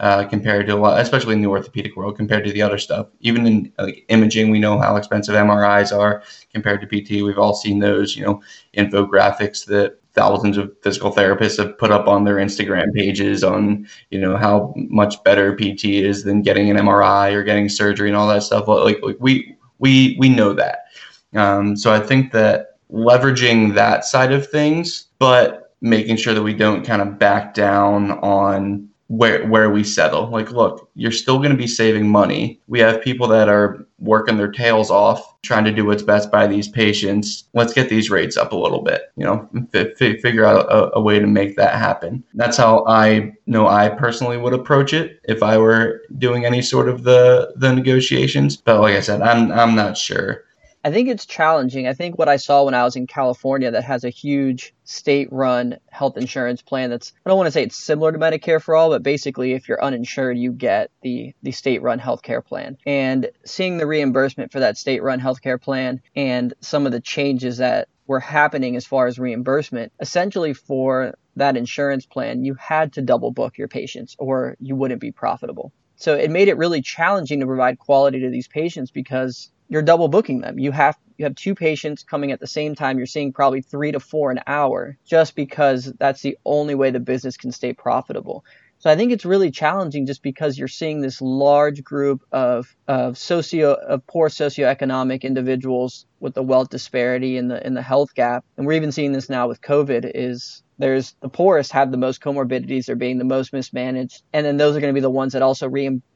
uh, 0.00 0.24
compared 0.24 0.66
to 0.66 0.74
a 0.74 0.76
lot, 0.76 1.00
especially 1.00 1.34
in 1.34 1.42
the 1.42 1.48
orthopedic 1.48 1.96
world 1.96 2.16
compared 2.16 2.44
to 2.44 2.52
the 2.52 2.62
other 2.62 2.78
stuff. 2.78 3.08
Even 3.20 3.46
in 3.46 3.72
like 3.78 4.04
imaging, 4.08 4.50
we 4.50 4.58
know 4.58 4.78
how 4.78 4.96
expensive 4.96 5.34
MRIs 5.34 5.96
are 5.96 6.22
compared 6.52 6.80
to 6.80 6.86
PT. 6.86 7.22
We've 7.22 7.38
all 7.38 7.54
seen 7.54 7.78
those, 7.78 8.16
you 8.16 8.24
know, 8.24 8.40
infographics 8.76 9.64
that 9.66 9.97
thousands 10.18 10.56
of 10.56 10.72
physical 10.82 11.12
therapists 11.12 11.58
have 11.58 11.78
put 11.78 11.92
up 11.92 12.08
on 12.08 12.24
their 12.24 12.36
Instagram 12.36 12.92
pages 12.92 13.44
on, 13.44 13.86
you 14.10 14.18
know, 14.18 14.36
how 14.36 14.74
much 14.76 15.22
better 15.22 15.54
PT 15.54 15.84
is 15.84 16.24
than 16.24 16.42
getting 16.42 16.68
an 16.68 16.76
MRI 16.76 17.32
or 17.32 17.44
getting 17.44 17.68
surgery 17.68 18.08
and 18.08 18.16
all 18.16 18.26
that 18.26 18.42
stuff. 18.42 18.66
Like, 18.66 19.00
like 19.02 19.16
we 19.20 19.56
we 19.78 20.16
we 20.18 20.28
know 20.28 20.52
that. 20.54 20.86
Um, 21.34 21.76
so 21.76 21.92
I 21.92 22.00
think 22.00 22.32
that 22.32 22.78
leveraging 22.90 23.74
that 23.74 24.04
side 24.04 24.32
of 24.32 24.48
things, 24.50 25.06
but 25.20 25.74
making 25.80 26.16
sure 26.16 26.34
that 26.34 26.42
we 26.42 26.54
don't 26.54 26.84
kind 26.84 27.00
of 27.00 27.18
back 27.18 27.54
down 27.54 28.12
on 28.18 28.88
where 29.06 29.46
where 29.46 29.70
we 29.70 29.84
settle. 29.84 30.28
Like, 30.28 30.50
look, 30.50 30.90
you're 30.94 31.12
still 31.12 31.38
going 31.38 31.50
to 31.52 31.56
be 31.56 31.68
saving 31.68 32.08
money. 32.08 32.60
We 32.66 32.80
have 32.80 33.02
people 33.02 33.28
that 33.28 33.48
are 33.48 33.86
working 33.98 34.36
their 34.36 34.50
tails 34.50 34.90
off 34.90 35.34
trying 35.42 35.64
to 35.64 35.72
do 35.72 35.84
what's 35.84 36.02
best 36.02 36.30
by 36.30 36.46
these 36.46 36.68
patients. 36.68 37.44
Let's 37.54 37.72
get 37.72 37.88
these 37.88 38.10
rates 38.10 38.36
up 38.36 38.52
a 38.52 38.56
little 38.56 38.82
bit. 38.82 39.12
You 39.16 39.24
know, 39.24 39.48
f- 39.74 39.88
f- 40.00 40.20
figure 40.20 40.44
out 40.44 40.66
a, 40.70 40.96
a, 40.96 41.00
way 41.00 41.18
to 41.18 41.26
make 41.26 41.56
that 41.56 41.74
happen. 41.74 42.22
That's 42.34 42.56
how 42.56 42.84
I 42.86 43.32
know 43.46 43.68
I 43.68 43.88
personally 43.88 44.36
would 44.36 44.52
approach 44.52 44.92
it 44.92 45.20
if 45.24 45.42
I 45.42 45.58
were 45.58 46.02
doing 46.18 46.44
any 46.44 46.62
sort 46.62 46.88
of 46.88 47.04
the 47.04 47.52
the 47.56 47.72
negotiations. 47.72 48.56
But 48.56 48.80
like 48.80 48.96
I 48.96 49.00
said, 49.00 49.22
I'm 49.22 49.50
I'm 49.52 49.74
not 49.74 49.96
sure. 49.96 50.44
I 50.84 50.92
think 50.92 51.08
it's 51.08 51.26
challenging. 51.26 51.86
I 51.86 51.92
think 51.92 52.18
what 52.18 52.28
I 52.28 52.36
saw 52.36 52.64
when 52.64 52.74
I 52.74 52.84
was 52.84 52.96
in 52.96 53.06
California 53.06 53.70
that 53.70 53.84
has 53.84 54.04
a 54.04 54.10
huge 54.10 54.74
state 54.84 55.28
run 55.32 55.78
health 55.90 56.16
insurance 56.16 56.62
plan 56.62 56.90
that's 56.90 57.12
I 57.24 57.28
don't 57.28 57.36
want 57.36 57.48
to 57.48 57.52
say 57.52 57.64
it's 57.64 57.76
similar 57.76 58.12
to 58.12 58.18
Medicare 58.18 58.62
for 58.62 58.76
all, 58.76 58.90
but 58.90 59.02
basically 59.02 59.52
if 59.52 59.68
you're 59.68 59.82
uninsured 59.82 60.38
you 60.38 60.52
get 60.52 60.90
the 61.02 61.34
the 61.42 61.52
state 61.52 61.82
run 61.82 61.98
healthcare 61.98 62.44
plan. 62.44 62.78
And 62.86 63.30
seeing 63.44 63.78
the 63.78 63.86
reimbursement 63.86 64.52
for 64.52 64.60
that 64.60 64.78
state 64.78 65.02
run 65.02 65.20
healthcare 65.20 65.60
plan 65.60 66.00
and 66.14 66.54
some 66.60 66.86
of 66.86 66.92
the 66.92 67.00
changes 67.00 67.58
that 67.58 67.88
were 68.06 68.20
happening 68.20 68.74
as 68.76 68.86
far 68.86 69.06
as 69.06 69.18
reimbursement, 69.18 69.92
essentially 70.00 70.54
for 70.54 71.14
that 71.36 71.56
insurance 71.56 72.06
plan, 72.06 72.44
you 72.44 72.54
had 72.54 72.92
to 72.94 73.02
double 73.02 73.30
book 73.30 73.58
your 73.58 73.68
patients 73.68 74.16
or 74.18 74.56
you 74.60 74.74
wouldn't 74.74 75.00
be 75.00 75.12
profitable. 75.12 75.72
So 75.96 76.14
it 76.14 76.30
made 76.30 76.48
it 76.48 76.56
really 76.56 76.80
challenging 76.80 77.40
to 77.40 77.46
provide 77.46 77.78
quality 77.78 78.20
to 78.20 78.30
these 78.30 78.48
patients 78.48 78.90
because 78.90 79.50
you're 79.68 79.82
double 79.82 80.08
booking 80.08 80.40
them. 80.40 80.58
You 80.58 80.72
have 80.72 80.96
you 81.16 81.24
have 81.24 81.34
two 81.34 81.54
patients 81.54 82.02
coming 82.02 82.32
at 82.32 82.40
the 82.40 82.46
same 82.46 82.74
time. 82.74 82.96
You're 82.96 83.06
seeing 83.06 83.32
probably 83.32 83.60
three 83.60 83.92
to 83.92 84.00
four 84.00 84.30
an 84.30 84.40
hour 84.46 84.96
just 85.04 85.34
because 85.34 85.92
that's 85.98 86.22
the 86.22 86.38
only 86.44 86.74
way 86.74 86.90
the 86.90 87.00
business 87.00 87.36
can 87.36 87.52
stay 87.52 87.72
profitable. 87.72 88.44
So 88.80 88.88
I 88.88 88.94
think 88.94 89.10
it's 89.10 89.24
really 89.24 89.50
challenging 89.50 90.06
just 90.06 90.22
because 90.22 90.56
you're 90.56 90.68
seeing 90.68 91.00
this 91.00 91.20
large 91.20 91.82
group 91.82 92.22
of 92.30 92.74
of 92.86 93.18
socio 93.18 93.72
of 93.74 94.06
poor 94.06 94.28
socioeconomic 94.28 95.22
individuals 95.22 96.06
with 96.20 96.34
the 96.34 96.44
wealth 96.44 96.70
disparity 96.70 97.36
and 97.36 97.50
the 97.50 97.64
in 97.66 97.74
the 97.74 97.82
health 97.82 98.14
gap. 98.14 98.44
And 98.56 98.66
we're 98.66 98.74
even 98.74 98.92
seeing 98.92 99.12
this 99.12 99.28
now 99.28 99.48
with 99.48 99.60
COVID 99.60 100.10
is 100.14 100.62
there's 100.78 101.16
the 101.20 101.28
poorest 101.28 101.72
have 101.72 101.90
the 101.90 101.96
most 101.96 102.20
comorbidities, 102.20 102.86
they're 102.86 102.94
being 102.94 103.18
the 103.18 103.24
most 103.24 103.52
mismanaged, 103.52 104.22
and 104.32 104.46
then 104.46 104.58
those 104.58 104.76
are 104.76 104.80
going 104.80 104.94
to 104.94 104.98
be 104.98 105.02
the 105.02 105.10
ones 105.10 105.32
that 105.32 105.42
also 105.42 105.66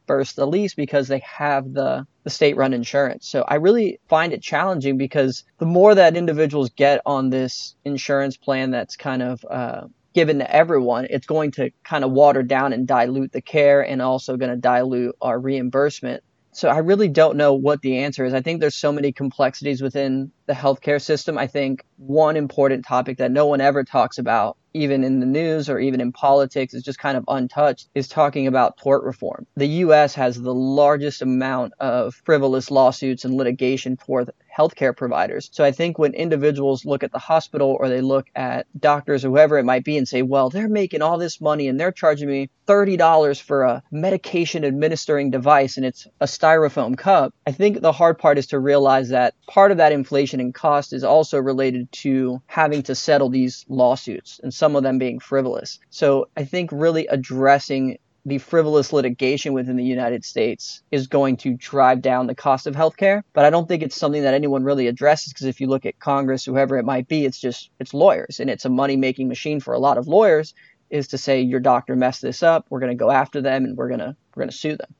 reimburse 0.06 0.32
the 0.34 0.46
least 0.46 0.76
because 0.76 1.08
they 1.08 1.20
have 1.20 1.72
the 1.72 2.06
the 2.24 2.30
state 2.30 2.56
run 2.56 2.72
insurance. 2.72 3.28
So 3.28 3.42
I 3.42 3.56
really 3.56 3.98
find 4.08 4.32
it 4.32 4.42
challenging 4.42 4.96
because 4.96 5.44
the 5.58 5.66
more 5.66 5.94
that 5.94 6.16
individuals 6.16 6.70
get 6.70 7.00
on 7.04 7.30
this 7.30 7.74
insurance 7.84 8.36
plan 8.36 8.70
that's 8.70 8.96
kind 8.96 9.22
of 9.22 9.44
uh, 9.50 9.82
given 10.14 10.38
to 10.38 10.54
everyone, 10.54 11.08
it's 11.10 11.26
going 11.26 11.50
to 11.52 11.70
kind 11.82 12.04
of 12.04 12.12
water 12.12 12.44
down 12.44 12.72
and 12.72 12.86
dilute 12.86 13.32
the 13.32 13.42
care 13.42 13.80
and 13.84 14.00
also 14.00 14.36
going 14.36 14.52
to 14.52 14.56
dilute 14.56 15.16
our 15.20 15.38
reimbursement. 15.38 16.22
So 16.52 16.68
I 16.68 16.78
really 16.78 17.08
don't 17.08 17.36
know 17.36 17.54
what 17.54 17.80
the 17.80 17.98
answer 17.98 18.24
is. 18.24 18.34
I 18.34 18.42
think 18.42 18.60
there's 18.60 18.76
so 18.76 18.92
many 18.92 19.10
complexities 19.10 19.82
within 19.82 20.30
the 20.46 20.52
healthcare 20.52 21.00
system. 21.00 21.38
I 21.38 21.48
think 21.48 21.84
one 21.96 22.36
important 22.36 22.84
topic 22.84 23.18
that 23.18 23.32
no 23.32 23.46
one 23.46 23.60
ever 23.60 23.82
talks 23.82 24.18
about 24.18 24.56
even 24.74 25.04
in 25.04 25.20
the 25.20 25.26
news 25.26 25.68
or 25.68 25.78
even 25.78 26.00
in 26.00 26.12
politics 26.12 26.74
is 26.74 26.82
just 26.82 26.98
kind 26.98 27.16
of 27.16 27.24
untouched 27.28 27.88
is 27.94 28.08
talking 28.08 28.46
about 28.46 28.76
tort 28.78 29.04
reform. 29.04 29.46
The 29.56 29.66
US 29.66 30.14
has 30.14 30.40
the 30.40 30.54
largest 30.54 31.22
amount 31.22 31.72
of 31.80 32.14
frivolous 32.24 32.70
lawsuits 32.70 33.24
and 33.24 33.34
litigation 33.34 33.96
for 33.96 34.24
healthcare 34.56 34.96
providers. 34.96 35.48
So 35.52 35.64
I 35.64 35.72
think 35.72 35.98
when 35.98 36.14
individuals 36.14 36.84
look 36.84 37.02
at 37.02 37.12
the 37.12 37.18
hospital 37.18 37.76
or 37.78 37.88
they 37.88 38.00
look 38.00 38.26
at 38.34 38.66
doctors 38.78 39.24
or 39.24 39.30
whoever 39.30 39.58
it 39.58 39.64
might 39.64 39.84
be 39.84 39.96
and 39.96 40.06
say, 40.06 40.22
well, 40.22 40.50
they're 40.50 40.68
making 40.68 41.02
all 41.02 41.18
this 41.18 41.40
money 41.40 41.68
and 41.68 41.78
they're 41.78 41.92
charging 41.92 42.28
me 42.28 42.50
$30 42.66 43.40
for 43.40 43.62
a 43.62 43.82
medication 43.90 44.64
administering 44.64 45.30
device 45.30 45.76
and 45.76 45.86
it's 45.86 46.06
a 46.20 46.26
styrofoam 46.26 46.96
cup. 46.96 47.34
I 47.46 47.52
think 47.52 47.80
the 47.80 47.92
hard 47.92 48.18
part 48.18 48.38
is 48.38 48.48
to 48.48 48.58
realize 48.58 49.08
that 49.08 49.34
part 49.46 49.70
of 49.70 49.78
that 49.78 49.92
inflation 49.92 50.40
and 50.40 50.54
cost 50.54 50.92
is 50.92 51.04
also 51.04 51.38
related 51.38 51.90
to 51.92 52.40
having 52.46 52.82
to 52.84 52.94
settle 52.94 53.30
these 53.30 53.64
lawsuits 53.68 54.40
and 54.42 54.52
some 54.52 54.76
of 54.76 54.82
them 54.82 54.98
being 54.98 55.18
frivolous. 55.18 55.78
So 55.90 56.28
I 56.36 56.44
think 56.44 56.70
really 56.72 57.06
addressing 57.06 57.98
the 58.24 58.38
frivolous 58.38 58.92
litigation 58.92 59.52
within 59.52 59.76
the 59.76 59.84
United 59.84 60.24
States 60.24 60.82
is 60.92 61.08
going 61.08 61.36
to 61.38 61.54
drive 61.54 62.00
down 62.02 62.28
the 62.28 62.34
cost 62.34 62.68
of 62.68 62.74
healthcare. 62.76 63.22
But 63.32 63.44
I 63.44 63.50
don't 63.50 63.66
think 63.66 63.82
it's 63.82 63.96
something 63.96 64.22
that 64.22 64.34
anyone 64.34 64.62
really 64.62 64.86
addresses 64.86 65.32
because 65.32 65.46
if 65.46 65.60
you 65.60 65.66
look 65.66 65.86
at 65.86 65.98
Congress, 65.98 66.44
whoever 66.44 66.78
it 66.78 66.84
might 66.84 67.08
be, 67.08 67.24
it's 67.24 67.40
just 67.40 67.70
it's 67.80 67.92
lawyers 67.92 68.38
and 68.38 68.48
it's 68.48 68.64
a 68.64 68.70
money 68.70 68.96
making 68.96 69.28
machine 69.28 69.58
for 69.58 69.74
a 69.74 69.78
lot 69.78 69.98
of 69.98 70.06
lawyers 70.06 70.54
is 70.88 71.08
to 71.08 71.18
say 71.18 71.40
your 71.40 71.58
doctor 71.58 71.96
messed 71.96 72.22
this 72.22 72.42
up, 72.42 72.66
we're 72.68 72.78
going 72.78 72.96
to 72.96 73.02
go 73.02 73.10
after 73.10 73.40
them 73.40 73.64
and 73.64 73.76
we're 73.76 73.88
going 73.88 74.00
to 74.00 74.14
we're 74.34 74.42
going 74.42 74.50
to 74.50 74.56
sue 74.56 74.76
them. 74.76 74.94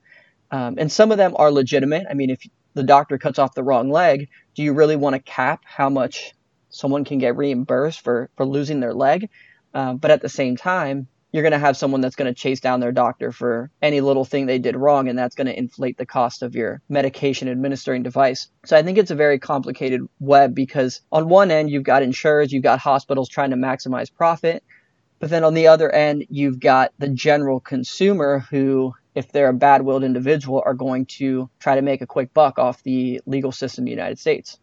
Um, 0.50 0.74
and 0.78 0.90
some 0.90 1.12
of 1.12 1.18
them 1.18 1.34
are 1.36 1.50
legitimate. 1.50 2.06
I 2.10 2.14
mean, 2.14 2.30
if 2.30 2.42
the 2.74 2.82
doctor 2.82 3.18
cuts 3.18 3.38
off 3.38 3.54
the 3.54 3.62
wrong 3.62 3.90
leg, 3.90 4.28
do 4.54 4.62
you 4.62 4.72
really 4.72 4.96
want 4.96 5.14
to 5.14 5.20
cap 5.20 5.62
how 5.64 5.88
much 5.88 6.32
someone 6.70 7.04
can 7.04 7.18
get 7.18 7.36
reimbursed 7.36 8.00
for 8.00 8.30
for 8.36 8.44
losing 8.44 8.80
their 8.80 8.94
leg? 8.94 9.28
Uh, 9.72 9.94
but 9.94 10.10
at 10.10 10.22
the 10.22 10.28
same 10.28 10.56
time, 10.56 11.06
you're 11.32 11.42
going 11.42 11.52
to 11.52 11.58
have 11.58 11.76
someone 11.76 12.02
that's 12.02 12.14
going 12.14 12.32
to 12.32 12.38
chase 12.38 12.60
down 12.60 12.80
their 12.80 12.92
doctor 12.92 13.32
for 13.32 13.70
any 13.80 14.00
little 14.00 14.24
thing 14.24 14.46
they 14.46 14.58
did 14.58 14.76
wrong, 14.76 15.08
and 15.08 15.18
that's 15.18 15.34
going 15.34 15.46
to 15.46 15.58
inflate 15.58 15.96
the 15.96 16.06
cost 16.06 16.42
of 16.42 16.54
your 16.54 16.82
medication 16.88 17.48
administering 17.48 18.02
device. 18.02 18.48
So 18.66 18.76
I 18.76 18.82
think 18.82 18.98
it's 18.98 19.10
a 19.10 19.16
very 19.16 19.38
complicated 19.38 20.02
web 20.20 20.54
because 20.54 21.00
on 21.10 21.28
one 21.28 21.50
end, 21.50 21.70
you've 21.70 21.84
got 21.84 22.02
insurers, 22.02 22.52
you've 22.52 22.62
got 22.62 22.78
hospitals 22.78 23.28
trying 23.28 23.50
to 23.50 23.56
maximize 23.56 24.12
profit. 24.14 24.62
But 25.20 25.30
then 25.30 25.44
on 25.44 25.54
the 25.54 25.68
other 25.68 25.90
end, 25.90 26.26
you've 26.28 26.60
got 26.60 26.92
the 26.98 27.08
general 27.08 27.60
consumer 27.60 28.40
who, 28.50 28.92
if 29.14 29.30
they're 29.30 29.48
a 29.48 29.54
bad 29.54 29.82
willed 29.82 30.04
individual, 30.04 30.62
are 30.66 30.74
going 30.74 31.06
to 31.06 31.48
try 31.60 31.76
to 31.76 31.82
make 31.82 32.02
a 32.02 32.06
quick 32.06 32.34
buck 32.34 32.58
off 32.58 32.82
the 32.82 33.20
legal 33.24 33.52
system 33.52 33.82
in 33.82 33.86
the 33.86 33.90
United 33.92 34.18
States. 34.18 34.58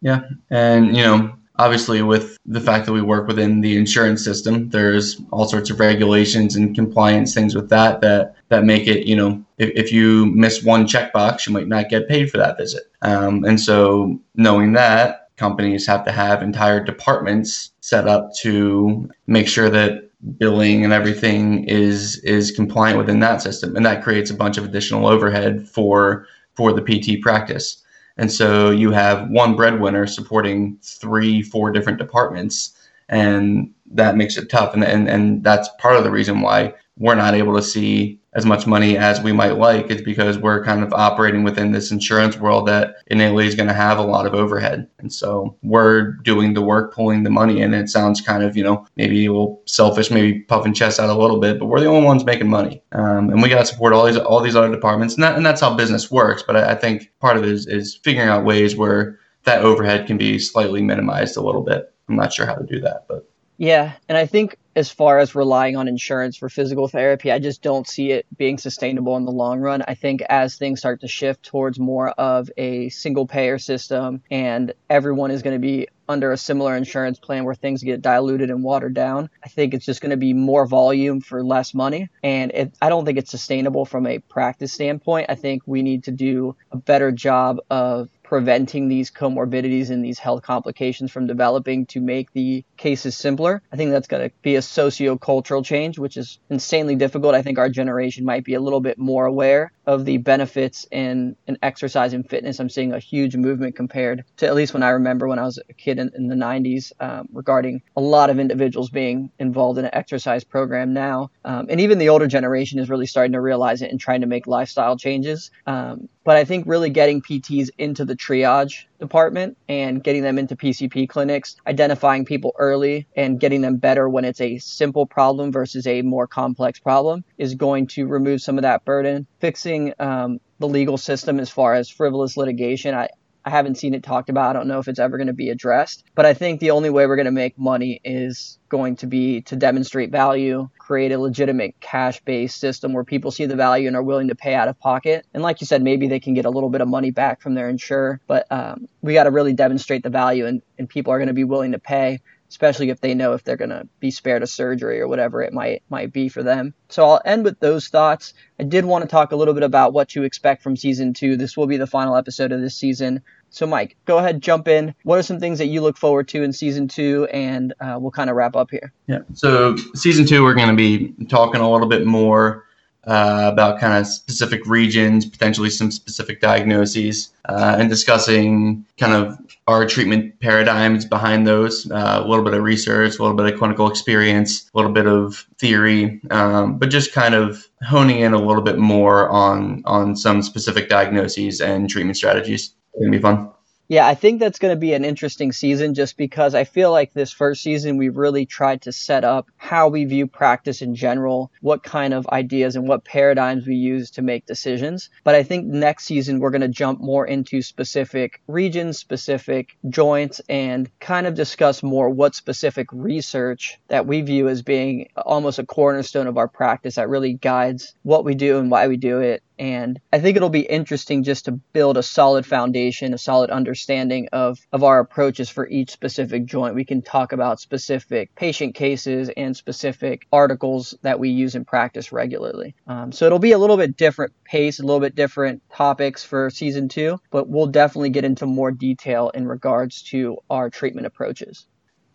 Yeah. 0.00 0.22
And, 0.50 0.96
you 0.96 1.02
know, 1.02 1.36
obviously 1.58 2.02
with 2.02 2.38
the 2.46 2.60
fact 2.60 2.86
that 2.86 2.92
we 2.92 3.02
work 3.02 3.26
within 3.26 3.60
the 3.60 3.76
insurance 3.76 4.24
system 4.24 4.68
there's 4.70 5.20
all 5.30 5.46
sorts 5.46 5.70
of 5.70 5.80
regulations 5.80 6.56
and 6.56 6.74
compliance 6.74 7.34
things 7.34 7.54
with 7.54 7.68
that 7.68 8.00
that 8.00 8.34
that 8.48 8.64
make 8.64 8.86
it 8.86 9.06
you 9.06 9.16
know 9.16 9.44
if, 9.58 9.70
if 9.74 9.92
you 9.92 10.26
miss 10.26 10.62
one 10.62 10.86
checkbox 10.86 11.46
you 11.46 11.52
might 11.52 11.68
not 11.68 11.88
get 11.88 12.08
paid 12.08 12.30
for 12.30 12.38
that 12.38 12.56
visit. 12.56 12.84
Um, 13.02 13.44
and 13.44 13.60
so 13.60 14.18
knowing 14.34 14.72
that 14.72 15.28
companies 15.36 15.86
have 15.86 16.04
to 16.04 16.12
have 16.12 16.42
entire 16.42 16.82
departments 16.82 17.72
set 17.80 18.08
up 18.08 18.34
to 18.36 19.08
make 19.26 19.46
sure 19.46 19.70
that 19.70 20.10
billing 20.38 20.84
and 20.84 20.92
everything 20.92 21.64
is 21.64 22.16
is 22.18 22.50
compliant 22.50 22.98
within 22.98 23.20
that 23.20 23.40
system. 23.40 23.76
And 23.76 23.86
that 23.86 24.02
creates 24.02 24.30
a 24.30 24.34
bunch 24.34 24.58
of 24.58 24.64
additional 24.64 25.06
overhead 25.06 25.68
for 25.68 26.26
for 26.54 26.72
the 26.72 26.82
pt 26.82 27.22
practice 27.22 27.82
and 28.18 28.30
so 28.30 28.70
you 28.70 28.90
have 28.90 29.28
one 29.30 29.54
breadwinner 29.54 30.06
supporting 30.06 30.78
three, 30.82 31.40
four 31.40 31.70
different 31.70 31.98
departments, 31.98 32.76
and 33.08 33.72
that 33.92 34.16
makes 34.16 34.36
it 34.36 34.50
tough. 34.50 34.74
And, 34.74 34.84
and, 34.84 35.08
and 35.08 35.42
that's 35.42 35.68
part 35.78 35.96
of 35.96 36.04
the 36.04 36.10
reason 36.10 36.40
why 36.40 36.74
we're 36.98 37.14
not 37.14 37.34
able 37.34 37.54
to 37.56 37.62
see 37.62 38.20
as 38.38 38.46
much 38.46 38.68
money 38.68 38.96
as 38.96 39.20
we 39.20 39.32
might 39.32 39.58
like. 39.58 39.90
It's 39.90 40.00
because 40.00 40.38
we're 40.38 40.64
kind 40.64 40.84
of 40.84 40.92
operating 40.92 41.42
within 41.42 41.72
this 41.72 41.90
insurance 41.90 42.36
world 42.38 42.68
that 42.68 42.94
innately 43.08 43.48
is 43.48 43.56
going 43.56 43.66
to 43.66 43.74
have 43.74 43.98
a 43.98 44.02
lot 44.02 44.26
of 44.26 44.32
overhead. 44.32 44.88
And 45.00 45.12
so 45.12 45.56
we're 45.62 46.12
doing 46.22 46.54
the 46.54 46.62
work, 46.62 46.94
pulling 46.94 47.24
the 47.24 47.30
money 47.30 47.60
in. 47.60 47.74
It 47.74 47.88
sounds 47.88 48.20
kind 48.20 48.44
of, 48.44 48.56
you 48.56 48.62
know, 48.62 48.86
maybe 48.96 49.26
a 49.26 49.32
little 49.32 49.60
selfish, 49.66 50.12
maybe 50.12 50.38
puffing 50.40 50.72
chest 50.72 51.00
out 51.00 51.10
a 51.10 51.20
little 51.20 51.40
bit, 51.40 51.58
but 51.58 51.66
we're 51.66 51.80
the 51.80 51.86
only 51.86 52.06
ones 52.06 52.24
making 52.24 52.48
money. 52.48 52.80
Um, 52.92 53.28
and 53.30 53.42
we 53.42 53.48
got 53.48 53.58
to 53.58 53.66
support 53.66 53.92
all 53.92 54.06
these, 54.06 54.16
all 54.16 54.40
these 54.40 54.56
other 54.56 54.70
departments. 54.70 55.14
And, 55.14 55.24
that, 55.24 55.36
and 55.36 55.44
that's 55.44 55.60
how 55.60 55.74
business 55.74 56.08
works. 56.08 56.44
But 56.46 56.56
I, 56.56 56.70
I 56.70 56.74
think 56.76 57.10
part 57.20 57.36
of 57.36 57.42
it 57.42 57.50
is, 57.50 57.66
is 57.66 57.96
figuring 57.96 58.28
out 58.28 58.44
ways 58.44 58.76
where 58.76 59.18
that 59.42 59.62
overhead 59.62 60.06
can 60.06 60.16
be 60.16 60.38
slightly 60.38 60.80
minimized 60.80 61.36
a 61.36 61.42
little 61.42 61.62
bit. 61.62 61.92
I'm 62.08 62.14
not 62.14 62.32
sure 62.32 62.46
how 62.46 62.54
to 62.54 62.64
do 62.64 62.80
that, 62.82 63.06
but 63.08 63.28
yeah, 63.58 63.94
and 64.08 64.16
I 64.16 64.26
think 64.26 64.56
as 64.76 64.88
far 64.88 65.18
as 65.18 65.34
relying 65.34 65.76
on 65.76 65.88
insurance 65.88 66.36
for 66.36 66.48
physical 66.48 66.86
therapy, 66.86 67.32
I 67.32 67.40
just 67.40 67.62
don't 67.62 67.88
see 67.88 68.12
it 68.12 68.24
being 68.36 68.56
sustainable 68.58 69.16
in 69.16 69.24
the 69.24 69.32
long 69.32 69.58
run. 69.58 69.82
I 69.88 69.94
think 69.94 70.22
as 70.22 70.54
things 70.54 70.78
start 70.78 71.00
to 71.00 71.08
shift 71.08 71.42
towards 71.42 71.80
more 71.80 72.10
of 72.10 72.48
a 72.56 72.88
single 72.90 73.26
payer 73.26 73.58
system 73.58 74.22
and 74.30 74.72
everyone 74.88 75.32
is 75.32 75.42
going 75.42 75.56
to 75.56 75.60
be 75.60 75.88
under 76.08 76.30
a 76.30 76.36
similar 76.36 76.76
insurance 76.76 77.18
plan 77.18 77.44
where 77.44 77.56
things 77.56 77.82
get 77.82 78.00
diluted 78.00 78.50
and 78.50 78.62
watered 78.62 78.94
down, 78.94 79.28
I 79.44 79.48
think 79.48 79.74
it's 79.74 79.84
just 79.84 80.00
going 80.00 80.10
to 80.10 80.16
be 80.16 80.32
more 80.32 80.64
volume 80.64 81.20
for 81.20 81.42
less 81.44 81.74
money. 81.74 82.08
And 82.22 82.52
it, 82.52 82.74
I 82.80 82.88
don't 82.88 83.04
think 83.04 83.18
it's 83.18 83.32
sustainable 83.32 83.84
from 83.84 84.06
a 84.06 84.20
practice 84.20 84.72
standpoint. 84.72 85.26
I 85.28 85.34
think 85.34 85.64
we 85.66 85.82
need 85.82 86.04
to 86.04 86.12
do 86.12 86.54
a 86.70 86.76
better 86.76 87.10
job 87.10 87.58
of 87.68 88.08
preventing 88.28 88.88
these 88.88 89.10
comorbidities 89.10 89.88
and 89.88 90.04
these 90.04 90.18
health 90.18 90.42
complications 90.42 91.10
from 91.10 91.26
developing 91.26 91.86
to 91.86 91.98
make 91.98 92.30
the 92.34 92.62
cases 92.76 93.16
simpler. 93.16 93.62
I 93.72 93.76
think 93.76 93.90
that's 93.90 94.06
going 94.06 94.28
to 94.28 94.34
be 94.42 94.56
a 94.56 94.60
socio-cultural 94.60 95.62
change, 95.62 95.98
which 95.98 96.18
is 96.18 96.38
insanely 96.50 96.94
difficult. 96.94 97.34
I 97.34 97.40
think 97.40 97.58
our 97.58 97.70
generation 97.70 98.26
might 98.26 98.44
be 98.44 98.52
a 98.52 98.60
little 98.60 98.80
bit 98.80 98.98
more 98.98 99.24
aware 99.24 99.72
of 99.86 100.04
the 100.04 100.18
benefits 100.18 100.86
in, 100.90 101.36
in 101.46 101.56
exercise 101.62 102.12
and 102.12 102.28
fitness. 102.28 102.60
I'm 102.60 102.68
seeing 102.68 102.92
a 102.92 102.98
huge 102.98 103.34
movement 103.34 103.74
compared 103.74 104.26
to 104.36 104.46
at 104.46 104.54
least 104.54 104.74
when 104.74 104.82
I 104.82 104.90
remember 104.90 105.26
when 105.26 105.38
I 105.38 105.44
was 105.44 105.58
a 105.66 105.72
kid 105.72 105.98
in, 105.98 106.10
in 106.14 106.28
the 106.28 106.34
90s 106.34 106.92
um, 107.00 107.30
regarding 107.32 107.80
a 107.96 108.02
lot 108.02 108.28
of 108.28 108.38
individuals 108.38 108.90
being 108.90 109.30
involved 109.38 109.78
in 109.78 109.86
an 109.86 109.94
exercise 109.94 110.44
program 110.44 110.92
now. 110.92 111.30
Um, 111.46 111.68
and 111.70 111.80
even 111.80 111.96
the 111.96 112.10
older 112.10 112.26
generation 112.26 112.78
is 112.78 112.90
really 112.90 113.06
starting 113.06 113.32
to 113.32 113.40
realize 113.40 113.80
it 113.80 113.90
and 113.90 113.98
trying 113.98 114.20
to 114.20 114.26
make 114.26 114.46
lifestyle 114.46 114.98
changes. 114.98 115.50
Um, 115.66 116.10
but 116.28 116.36
I 116.36 116.44
think 116.44 116.66
really 116.66 116.90
getting 116.90 117.22
PTs 117.22 117.70
into 117.78 118.04
the 118.04 118.14
triage 118.14 118.84
department 119.00 119.56
and 119.66 120.04
getting 120.04 120.20
them 120.20 120.38
into 120.38 120.56
PCP 120.56 121.08
clinics, 121.08 121.56
identifying 121.66 122.26
people 122.26 122.54
early 122.58 123.06
and 123.16 123.40
getting 123.40 123.62
them 123.62 123.78
better 123.78 124.10
when 124.10 124.26
it's 124.26 124.42
a 124.42 124.58
simple 124.58 125.06
problem 125.06 125.50
versus 125.50 125.86
a 125.86 126.02
more 126.02 126.26
complex 126.26 126.78
problem 126.80 127.24
is 127.38 127.54
going 127.54 127.86
to 127.86 128.06
remove 128.06 128.42
some 128.42 128.58
of 128.58 128.62
that 128.62 128.84
burden. 128.84 129.26
Fixing 129.40 129.94
um, 130.00 130.38
the 130.58 130.68
legal 130.68 130.98
system 130.98 131.40
as 131.40 131.48
far 131.48 131.72
as 131.72 131.88
frivolous 131.88 132.36
litigation, 132.36 132.94
I, 132.94 133.08
I 133.48 133.50
haven't 133.50 133.76
seen 133.76 133.94
it 133.94 134.02
talked 134.02 134.28
about. 134.28 134.50
I 134.50 134.52
don't 134.52 134.68
know 134.68 134.78
if 134.78 134.88
it's 134.88 134.98
ever 134.98 135.16
going 135.16 135.28
to 135.28 135.32
be 135.32 135.48
addressed. 135.48 136.04
But 136.14 136.26
I 136.26 136.34
think 136.34 136.60
the 136.60 136.72
only 136.72 136.90
way 136.90 137.06
we're 137.06 137.16
going 137.16 137.24
to 137.24 137.30
make 137.30 137.58
money 137.58 137.98
is 138.04 138.58
going 138.68 138.96
to 138.96 139.06
be 139.06 139.40
to 139.42 139.56
demonstrate 139.56 140.10
value, 140.10 140.68
create 140.76 141.12
a 141.12 141.18
legitimate 141.18 141.80
cash 141.80 142.20
based 142.20 142.60
system 142.60 142.92
where 142.92 143.04
people 143.04 143.30
see 143.30 143.46
the 143.46 143.56
value 143.56 143.86
and 143.86 143.96
are 143.96 144.02
willing 144.02 144.28
to 144.28 144.34
pay 144.34 144.54
out 144.54 144.68
of 144.68 144.78
pocket. 144.78 145.24
And 145.32 145.42
like 145.42 145.62
you 145.62 145.66
said, 145.66 145.82
maybe 145.82 146.08
they 146.08 146.20
can 146.20 146.34
get 146.34 146.44
a 146.44 146.50
little 146.50 146.68
bit 146.68 146.82
of 146.82 146.88
money 146.88 147.10
back 147.10 147.40
from 147.40 147.54
their 147.54 147.70
insurer. 147.70 148.20
But 148.26 148.46
um, 148.52 148.86
we 149.00 149.14
got 149.14 149.24
to 149.24 149.30
really 149.30 149.54
demonstrate 149.54 150.02
the 150.02 150.10
value, 150.10 150.44
and, 150.44 150.60
and 150.78 150.86
people 150.86 151.14
are 151.14 151.18
going 151.18 151.28
to 151.28 151.32
be 151.32 151.44
willing 151.44 151.72
to 151.72 151.78
pay 151.78 152.20
especially 152.48 152.90
if 152.90 153.00
they 153.00 153.14
know 153.14 153.34
if 153.34 153.44
they're 153.44 153.56
going 153.56 153.70
to 153.70 153.86
be 154.00 154.10
spared 154.10 154.42
a 154.42 154.46
surgery 154.46 155.00
or 155.00 155.08
whatever 155.08 155.42
it 155.42 155.52
might 155.52 155.82
might 155.88 156.12
be 156.12 156.28
for 156.28 156.42
them. 156.42 156.74
So 156.88 157.04
I'll 157.04 157.20
end 157.24 157.44
with 157.44 157.60
those 157.60 157.88
thoughts. 157.88 158.34
I 158.58 158.64
did 158.64 158.84
want 158.84 159.02
to 159.02 159.08
talk 159.08 159.32
a 159.32 159.36
little 159.36 159.54
bit 159.54 159.62
about 159.62 159.92
what 159.92 160.08
to 160.10 160.24
expect 160.24 160.62
from 160.62 160.76
season 160.76 161.12
2. 161.12 161.36
This 161.36 161.56
will 161.56 161.66
be 161.66 161.76
the 161.76 161.86
final 161.86 162.16
episode 162.16 162.52
of 162.52 162.60
this 162.60 162.76
season. 162.76 163.22
So 163.50 163.66
Mike, 163.66 163.96
go 164.04 164.18
ahead, 164.18 164.40
jump 164.40 164.68
in. 164.68 164.94
What 165.04 165.18
are 165.18 165.22
some 165.22 165.40
things 165.40 165.58
that 165.58 165.66
you 165.66 165.80
look 165.80 165.96
forward 165.96 166.28
to 166.28 166.42
in 166.42 166.52
season 166.52 166.88
2 166.88 167.28
and 167.32 167.72
uh, 167.80 167.96
we'll 168.00 168.10
kind 168.10 168.30
of 168.30 168.36
wrap 168.36 168.56
up 168.56 168.70
here. 168.70 168.92
Yeah. 169.06 169.20
So 169.34 169.76
season 169.94 170.26
2 170.26 170.42
we're 170.42 170.54
going 170.54 170.68
to 170.68 170.76
be 170.76 171.14
talking 171.26 171.60
a 171.60 171.70
little 171.70 171.88
bit 171.88 172.06
more 172.06 172.64
uh, 173.08 173.48
about 173.50 173.80
kind 173.80 173.94
of 173.94 174.06
specific 174.06 174.66
regions, 174.66 175.24
potentially 175.24 175.70
some 175.70 175.90
specific 175.90 176.42
diagnoses, 176.42 177.32
uh, 177.48 177.76
and 177.78 177.88
discussing 177.88 178.84
kind 178.98 179.14
of 179.14 179.38
our 179.66 179.86
treatment 179.86 180.38
paradigms 180.40 181.06
behind 181.06 181.46
those, 181.46 181.90
uh, 181.90 182.20
a 182.22 182.28
little 182.28 182.44
bit 182.44 182.52
of 182.52 182.62
research, 182.62 183.18
a 183.18 183.22
little 183.22 183.36
bit 183.36 183.50
of 183.50 183.58
clinical 183.58 183.88
experience, 183.88 184.70
a 184.74 184.76
little 184.76 184.92
bit 184.92 185.06
of 185.06 185.46
theory, 185.58 186.20
um, 186.30 186.76
but 186.78 186.90
just 186.90 187.14
kind 187.14 187.34
of 187.34 187.66
honing 187.82 188.20
in 188.20 188.34
a 188.34 188.38
little 188.38 188.62
bit 188.62 188.76
more 188.78 189.30
on 189.30 189.82
on 189.86 190.14
some 190.14 190.42
specific 190.42 190.90
diagnoses 190.90 191.62
and 191.62 191.88
treatment 191.88 192.16
strategies. 192.16 192.74
Gonna 192.96 193.10
be 193.10 193.18
fun. 193.18 193.52
Yeah, 193.90 194.06
I 194.06 194.14
think 194.14 194.38
that's 194.38 194.58
going 194.58 194.72
to 194.72 194.78
be 194.78 194.92
an 194.92 195.06
interesting 195.06 195.50
season 195.50 195.94
just 195.94 196.18
because 196.18 196.54
I 196.54 196.64
feel 196.64 196.92
like 196.92 197.14
this 197.14 197.32
first 197.32 197.62
season 197.62 197.96
we 197.96 198.10
really 198.10 198.44
tried 198.44 198.82
to 198.82 198.92
set 198.92 199.24
up 199.24 199.48
how 199.56 199.88
we 199.88 200.04
view 200.04 200.26
practice 200.26 200.82
in 200.82 200.94
general, 200.94 201.50
what 201.62 201.82
kind 201.82 202.12
of 202.12 202.28
ideas 202.28 202.76
and 202.76 202.86
what 202.86 203.06
paradigms 203.06 203.66
we 203.66 203.76
use 203.76 204.10
to 204.10 204.22
make 204.22 204.44
decisions. 204.44 205.08
But 205.24 205.36
I 205.36 205.42
think 205.42 205.64
next 205.64 206.04
season 206.04 206.38
we're 206.38 206.50
going 206.50 206.60
to 206.60 206.68
jump 206.68 207.00
more 207.00 207.26
into 207.26 207.62
specific 207.62 208.42
regions, 208.46 208.98
specific 208.98 209.78
joints, 209.88 210.42
and 210.50 210.90
kind 211.00 211.26
of 211.26 211.34
discuss 211.34 211.82
more 211.82 212.10
what 212.10 212.34
specific 212.34 212.88
research 212.92 213.78
that 213.88 214.06
we 214.06 214.20
view 214.20 214.48
as 214.48 214.60
being 214.60 215.08
almost 215.16 215.58
a 215.58 215.64
cornerstone 215.64 216.26
of 216.26 216.36
our 216.36 216.48
practice 216.48 216.96
that 216.96 217.08
really 217.08 217.32
guides 217.32 217.94
what 218.02 218.26
we 218.26 218.34
do 218.34 218.58
and 218.58 218.70
why 218.70 218.86
we 218.86 218.98
do 218.98 219.20
it 219.20 219.42
and 219.58 220.00
I 220.12 220.20
think 220.20 220.36
it'll 220.36 220.48
be 220.48 220.60
interesting 220.60 221.22
just 221.22 221.46
to 221.46 221.52
build 221.52 221.96
a 221.96 222.02
solid 222.02 222.46
foundation, 222.46 223.14
a 223.14 223.18
solid 223.18 223.50
understanding 223.50 224.28
of, 224.32 224.58
of 224.72 224.84
our 224.84 225.00
approaches 225.00 225.48
for 225.48 225.68
each 225.68 225.90
specific 225.90 226.46
joint. 226.46 226.74
We 226.74 226.84
can 226.84 227.02
talk 227.02 227.32
about 227.32 227.60
specific 227.60 228.34
patient 228.34 228.74
cases 228.74 229.30
and 229.36 229.56
specific 229.56 230.26
articles 230.32 230.94
that 231.02 231.18
we 231.18 231.30
use 231.30 231.54
in 231.54 231.64
practice 231.64 232.12
regularly. 232.12 232.74
Um, 232.86 233.12
so 233.12 233.26
it'll 233.26 233.38
be 233.38 233.52
a 233.52 233.58
little 233.58 233.76
bit 233.76 233.96
different 233.96 234.32
pace, 234.44 234.80
a 234.80 234.82
little 234.82 235.00
bit 235.00 235.14
different 235.14 235.62
topics 235.74 236.24
for 236.24 236.50
season 236.50 236.88
two, 236.88 237.18
but 237.30 237.48
we'll 237.48 237.66
definitely 237.66 238.10
get 238.10 238.24
into 238.24 238.46
more 238.46 238.70
detail 238.70 239.30
in 239.30 239.46
regards 239.46 240.02
to 240.04 240.38
our 240.48 240.70
treatment 240.70 241.06
approaches. 241.06 241.66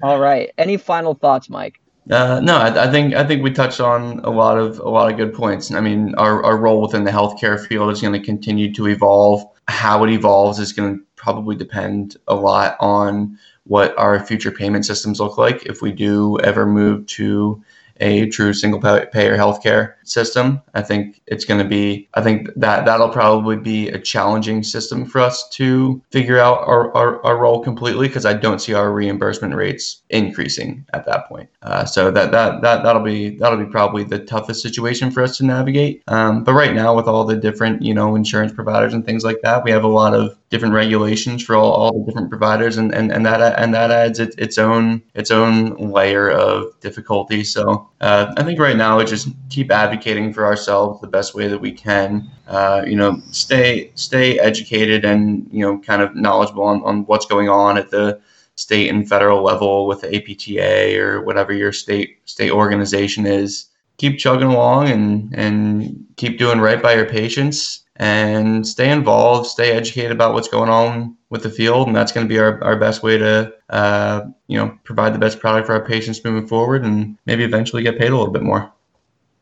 All 0.01 0.19
right. 0.19 0.51
Any 0.57 0.77
final 0.77 1.13
thoughts, 1.13 1.49
Mike? 1.49 1.79
Uh, 2.09 2.41
no, 2.43 2.57
I, 2.57 2.87
I, 2.87 2.91
think 2.91 3.13
I 3.13 3.25
think 3.25 3.43
we 3.43 3.51
touched 3.51 3.79
on 3.79 4.19
a 4.19 4.29
lot 4.29 4.57
of 4.57 4.79
a 4.79 4.89
lot 4.89 5.09
of 5.09 5.17
good 5.17 5.33
points. 5.33 5.71
I 5.71 5.79
mean, 5.79 6.15
our, 6.15 6.43
our 6.43 6.57
role 6.57 6.81
within 6.81 7.05
the 7.05 7.11
healthcare 7.11 7.65
field 7.65 7.91
is 7.91 8.01
going 8.01 8.13
to 8.13 8.19
continue 8.19 8.73
to 8.73 8.87
evolve. 8.87 9.45
How 9.69 10.03
it 10.03 10.09
evolves 10.11 10.59
is 10.59 10.73
going 10.73 10.97
to 10.97 11.03
probably 11.15 11.55
depend 11.55 12.17
a 12.27 12.35
lot 12.35 12.75
on 12.81 13.39
what 13.63 13.97
our 13.97 14.19
future 14.19 14.51
payment 14.51 14.85
systems 14.85 15.21
look 15.21 15.37
like. 15.37 15.65
If 15.65 15.81
we 15.81 15.93
do 15.93 16.37
ever 16.41 16.65
move 16.65 17.05
to 17.07 17.63
a 17.97 18.27
true 18.29 18.53
single 18.53 18.79
payer 18.79 19.37
healthcare 19.37 19.93
system. 20.03 20.61
I 20.73 20.81
think 20.81 21.21
it's 21.27 21.45
going 21.45 21.61
to 21.61 21.67
be, 21.67 22.09
I 22.13 22.21
think 22.21 22.49
that 22.55 22.85
that'll 22.85 23.09
probably 23.09 23.57
be 23.57 23.89
a 23.89 23.99
challenging 23.99 24.63
system 24.63 25.05
for 25.05 25.19
us 25.21 25.47
to 25.49 26.01
figure 26.11 26.39
out 26.39 26.59
our, 26.67 26.95
our, 26.95 27.23
our 27.25 27.37
role 27.37 27.63
completely 27.63 28.07
because 28.07 28.25
I 28.25 28.33
don't 28.33 28.59
see 28.59 28.73
our 28.73 28.91
reimbursement 28.91 29.55
rates 29.55 30.01
increasing 30.09 30.85
at 30.93 31.05
that 31.05 31.27
point. 31.27 31.49
Uh, 31.61 31.85
so 31.85 32.11
that, 32.11 32.31
that, 32.31 32.61
that, 32.61 32.83
that'll 32.83 33.03
be, 33.03 33.37
that'll 33.37 33.63
be 33.63 33.71
probably 33.71 34.03
the 34.03 34.19
toughest 34.19 34.61
situation 34.61 35.11
for 35.11 35.23
us 35.23 35.37
to 35.37 35.45
navigate. 35.45 36.03
Um, 36.07 36.43
but 36.43 36.53
right 36.53 36.73
now 36.73 36.95
with 36.95 37.07
all 37.07 37.25
the 37.25 37.35
different, 37.35 37.81
you 37.81 37.93
know, 37.93 38.15
insurance 38.15 38.51
providers 38.51 38.93
and 38.93 39.05
things 39.05 39.23
like 39.23 39.41
that, 39.43 39.63
we 39.63 39.71
have 39.71 39.83
a 39.83 39.87
lot 39.87 40.13
of 40.13 40.37
different 40.53 40.75
regulations 40.75 41.41
for 41.41 41.55
all, 41.55 41.71
all 41.71 41.99
the 41.99 42.05
different 42.05 42.29
providers 42.29 42.77
and, 42.77 42.93
and, 42.93 43.11
and 43.11 43.25
that, 43.25 43.59
and 43.59 43.73
that 43.73 43.89
adds 43.89 44.19
its, 44.19 44.35
its 44.35 44.59
own, 44.59 45.01
its 45.15 45.31
own 45.31 45.75
layer 45.91 46.29
of 46.29 46.79
difficulty. 46.79 47.43
So 47.43 47.89
uh, 48.01 48.31
I 48.37 48.43
think 48.43 48.59
right 48.59 48.77
now 48.77 48.99
it's 48.99 49.09
just 49.09 49.29
keep 49.49 49.71
advocating 49.71 50.31
for 50.31 50.45
ourselves 50.45 51.01
the 51.01 51.07
best 51.07 51.33
way 51.33 51.47
that 51.47 51.57
we 51.57 51.71
can. 51.71 52.29
Uh, 52.47 52.83
you 52.85 52.95
know, 52.95 53.19
stay 53.31 53.91
stay 53.95 54.37
educated 54.37 55.05
and 55.05 55.49
you 55.51 55.65
know 55.65 55.79
kind 55.79 56.03
of 56.03 56.15
knowledgeable 56.15 56.65
on, 56.65 56.83
on 56.83 57.03
what's 57.07 57.25
going 57.25 57.49
on 57.49 57.79
at 57.79 57.89
the 57.89 58.21
state 58.53 58.89
and 58.91 59.09
federal 59.09 59.41
level 59.41 59.87
with 59.87 60.01
the 60.01 60.15
APTA 60.15 60.99
or 60.99 61.21
whatever 61.23 61.51
your 61.51 61.71
state 61.71 62.19
state 62.25 62.51
organization 62.51 63.25
is. 63.25 63.69
Keep 63.97 64.19
chugging 64.19 64.49
along 64.49 64.89
and 64.89 65.33
and 65.33 66.05
keep 66.15 66.37
doing 66.37 66.59
right 66.59 66.83
by 66.83 66.93
your 66.93 67.09
patients 67.09 67.82
and 67.95 68.67
stay 68.67 68.91
involved, 68.91 69.47
stay 69.47 69.71
educated 69.71 70.11
about 70.11 70.33
what's 70.33 70.47
going 70.47 70.69
on 70.69 71.15
with 71.29 71.43
the 71.43 71.49
field, 71.49 71.87
and 71.87 71.95
that's 71.95 72.11
going 72.11 72.27
to 72.27 72.29
be 72.29 72.39
our, 72.39 72.63
our 72.63 72.77
best 72.77 73.03
way 73.03 73.17
to 73.17 73.53
uh, 73.69 74.21
you 74.47 74.57
know 74.57 74.77
provide 74.83 75.13
the 75.13 75.19
best 75.19 75.39
product 75.39 75.67
for 75.67 75.73
our 75.73 75.85
patients 75.85 76.23
moving 76.23 76.47
forward, 76.47 76.83
and 76.83 77.17
maybe 77.25 77.43
eventually 77.43 77.83
get 77.83 77.99
paid 77.99 78.11
a 78.11 78.17
little 78.17 78.33
bit 78.33 78.43
more. 78.43 78.71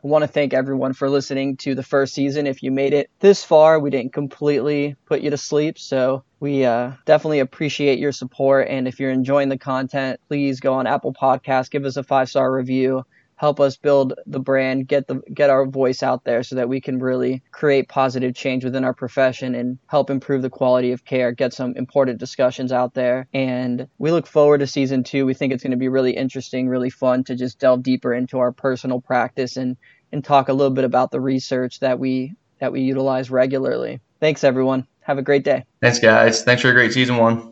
I 0.04 0.08
want 0.08 0.24
to 0.24 0.28
thank 0.28 0.54
everyone 0.54 0.94
for 0.94 1.10
listening 1.10 1.58
to 1.58 1.76
the 1.76 1.84
first 1.84 2.16
season. 2.16 2.48
If 2.48 2.64
you 2.64 2.72
made 2.72 2.94
it 2.94 3.12
this 3.20 3.44
far, 3.44 3.80
we 3.80 3.92
didn't 3.92 4.14
completely 4.14 4.96
put 5.06 5.22
you 5.22 5.30
to 5.30 5.38
sleep, 5.38 5.78
so 5.78 6.24
we 6.40 6.66
uh, 6.66 6.94
definitely 7.06 7.40
appreciate 7.40 8.00
your 8.00 8.12
support. 8.12 8.68
And 8.68 8.88
if 8.88 9.00
you're 9.00 9.12
enjoying 9.12 9.50
the 9.50 9.60
content, 9.60 10.20
please 10.28 10.60
go 10.60 10.74
on 10.74 10.88
Apple 10.88 11.14
Podcasts, 11.14 11.70
give 11.70 11.86
us 11.86 11.98
a 11.98 12.04
five 12.04 12.30
star 12.30 12.52
review 12.52 13.06
help 13.42 13.60
us 13.60 13.76
build 13.76 14.14
the 14.28 14.40
brand, 14.40 14.88
get 14.88 15.08
the 15.08 15.16
get 15.34 15.50
our 15.50 15.66
voice 15.66 16.04
out 16.04 16.24
there 16.26 16.44
so 16.44 16.56
that 16.56 16.70
we 16.70 16.80
can 16.80 17.00
really 17.00 17.42
create 17.50 17.90
positive 17.90 18.36
change 18.36 18.64
within 18.64 18.84
our 18.84 18.94
profession 18.94 19.56
and 19.56 19.80
help 19.88 20.12
improve 20.12 20.44
the 20.44 20.50
quality 20.50 20.92
of 20.92 21.04
care, 21.06 21.32
get 21.32 21.52
some 21.52 21.76
important 21.76 22.20
discussions 22.20 22.72
out 22.72 22.94
there. 22.94 23.28
And 23.34 23.88
we 23.98 24.12
look 24.12 24.28
forward 24.28 24.60
to 24.60 24.68
season 24.68 25.04
2. 25.04 25.26
We 25.26 25.34
think 25.34 25.52
it's 25.52 25.64
going 25.64 25.72
to 25.72 25.78
be 25.78 25.90
really 25.90 26.16
interesting, 26.16 26.70
really 26.70 26.92
fun 26.92 27.24
to 27.24 27.36
just 27.36 27.58
delve 27.58 27.82
deeper 27.82 28.14
into 28.14 28.38
our 28.38 28.52
personal 28.52 29.02
practice 29.02 29.58
and 29.58 29.76
and 30.12 30.24
talk 30.24 30.48
a 30.48 30.54
little 30.54 30.76
bit 30.76 30.84
about 30.84 31.10
the 31.10 31.20
research 31.20 31.80
that 31.80 31.98
we 31.98 32.36
that 32.60 32.72
we 32.72 32.82
utilize 32.82 33.32
regularly. 33.32 34.02
Thanks 34.20 34.44
everyone. 34.44 34.86
Have 35.00 35.18
a 35.18 35.24
great 35.24 35.44
day. 35.44 35.66
Thanks 35.82 35.98
guys. 35.98 36.44
Thanks 36.44 36.62
for 36.62 36.70
a 36.70 36.74
great 36.74 36.94
season 36.94 37.18
1. 37.18 37.51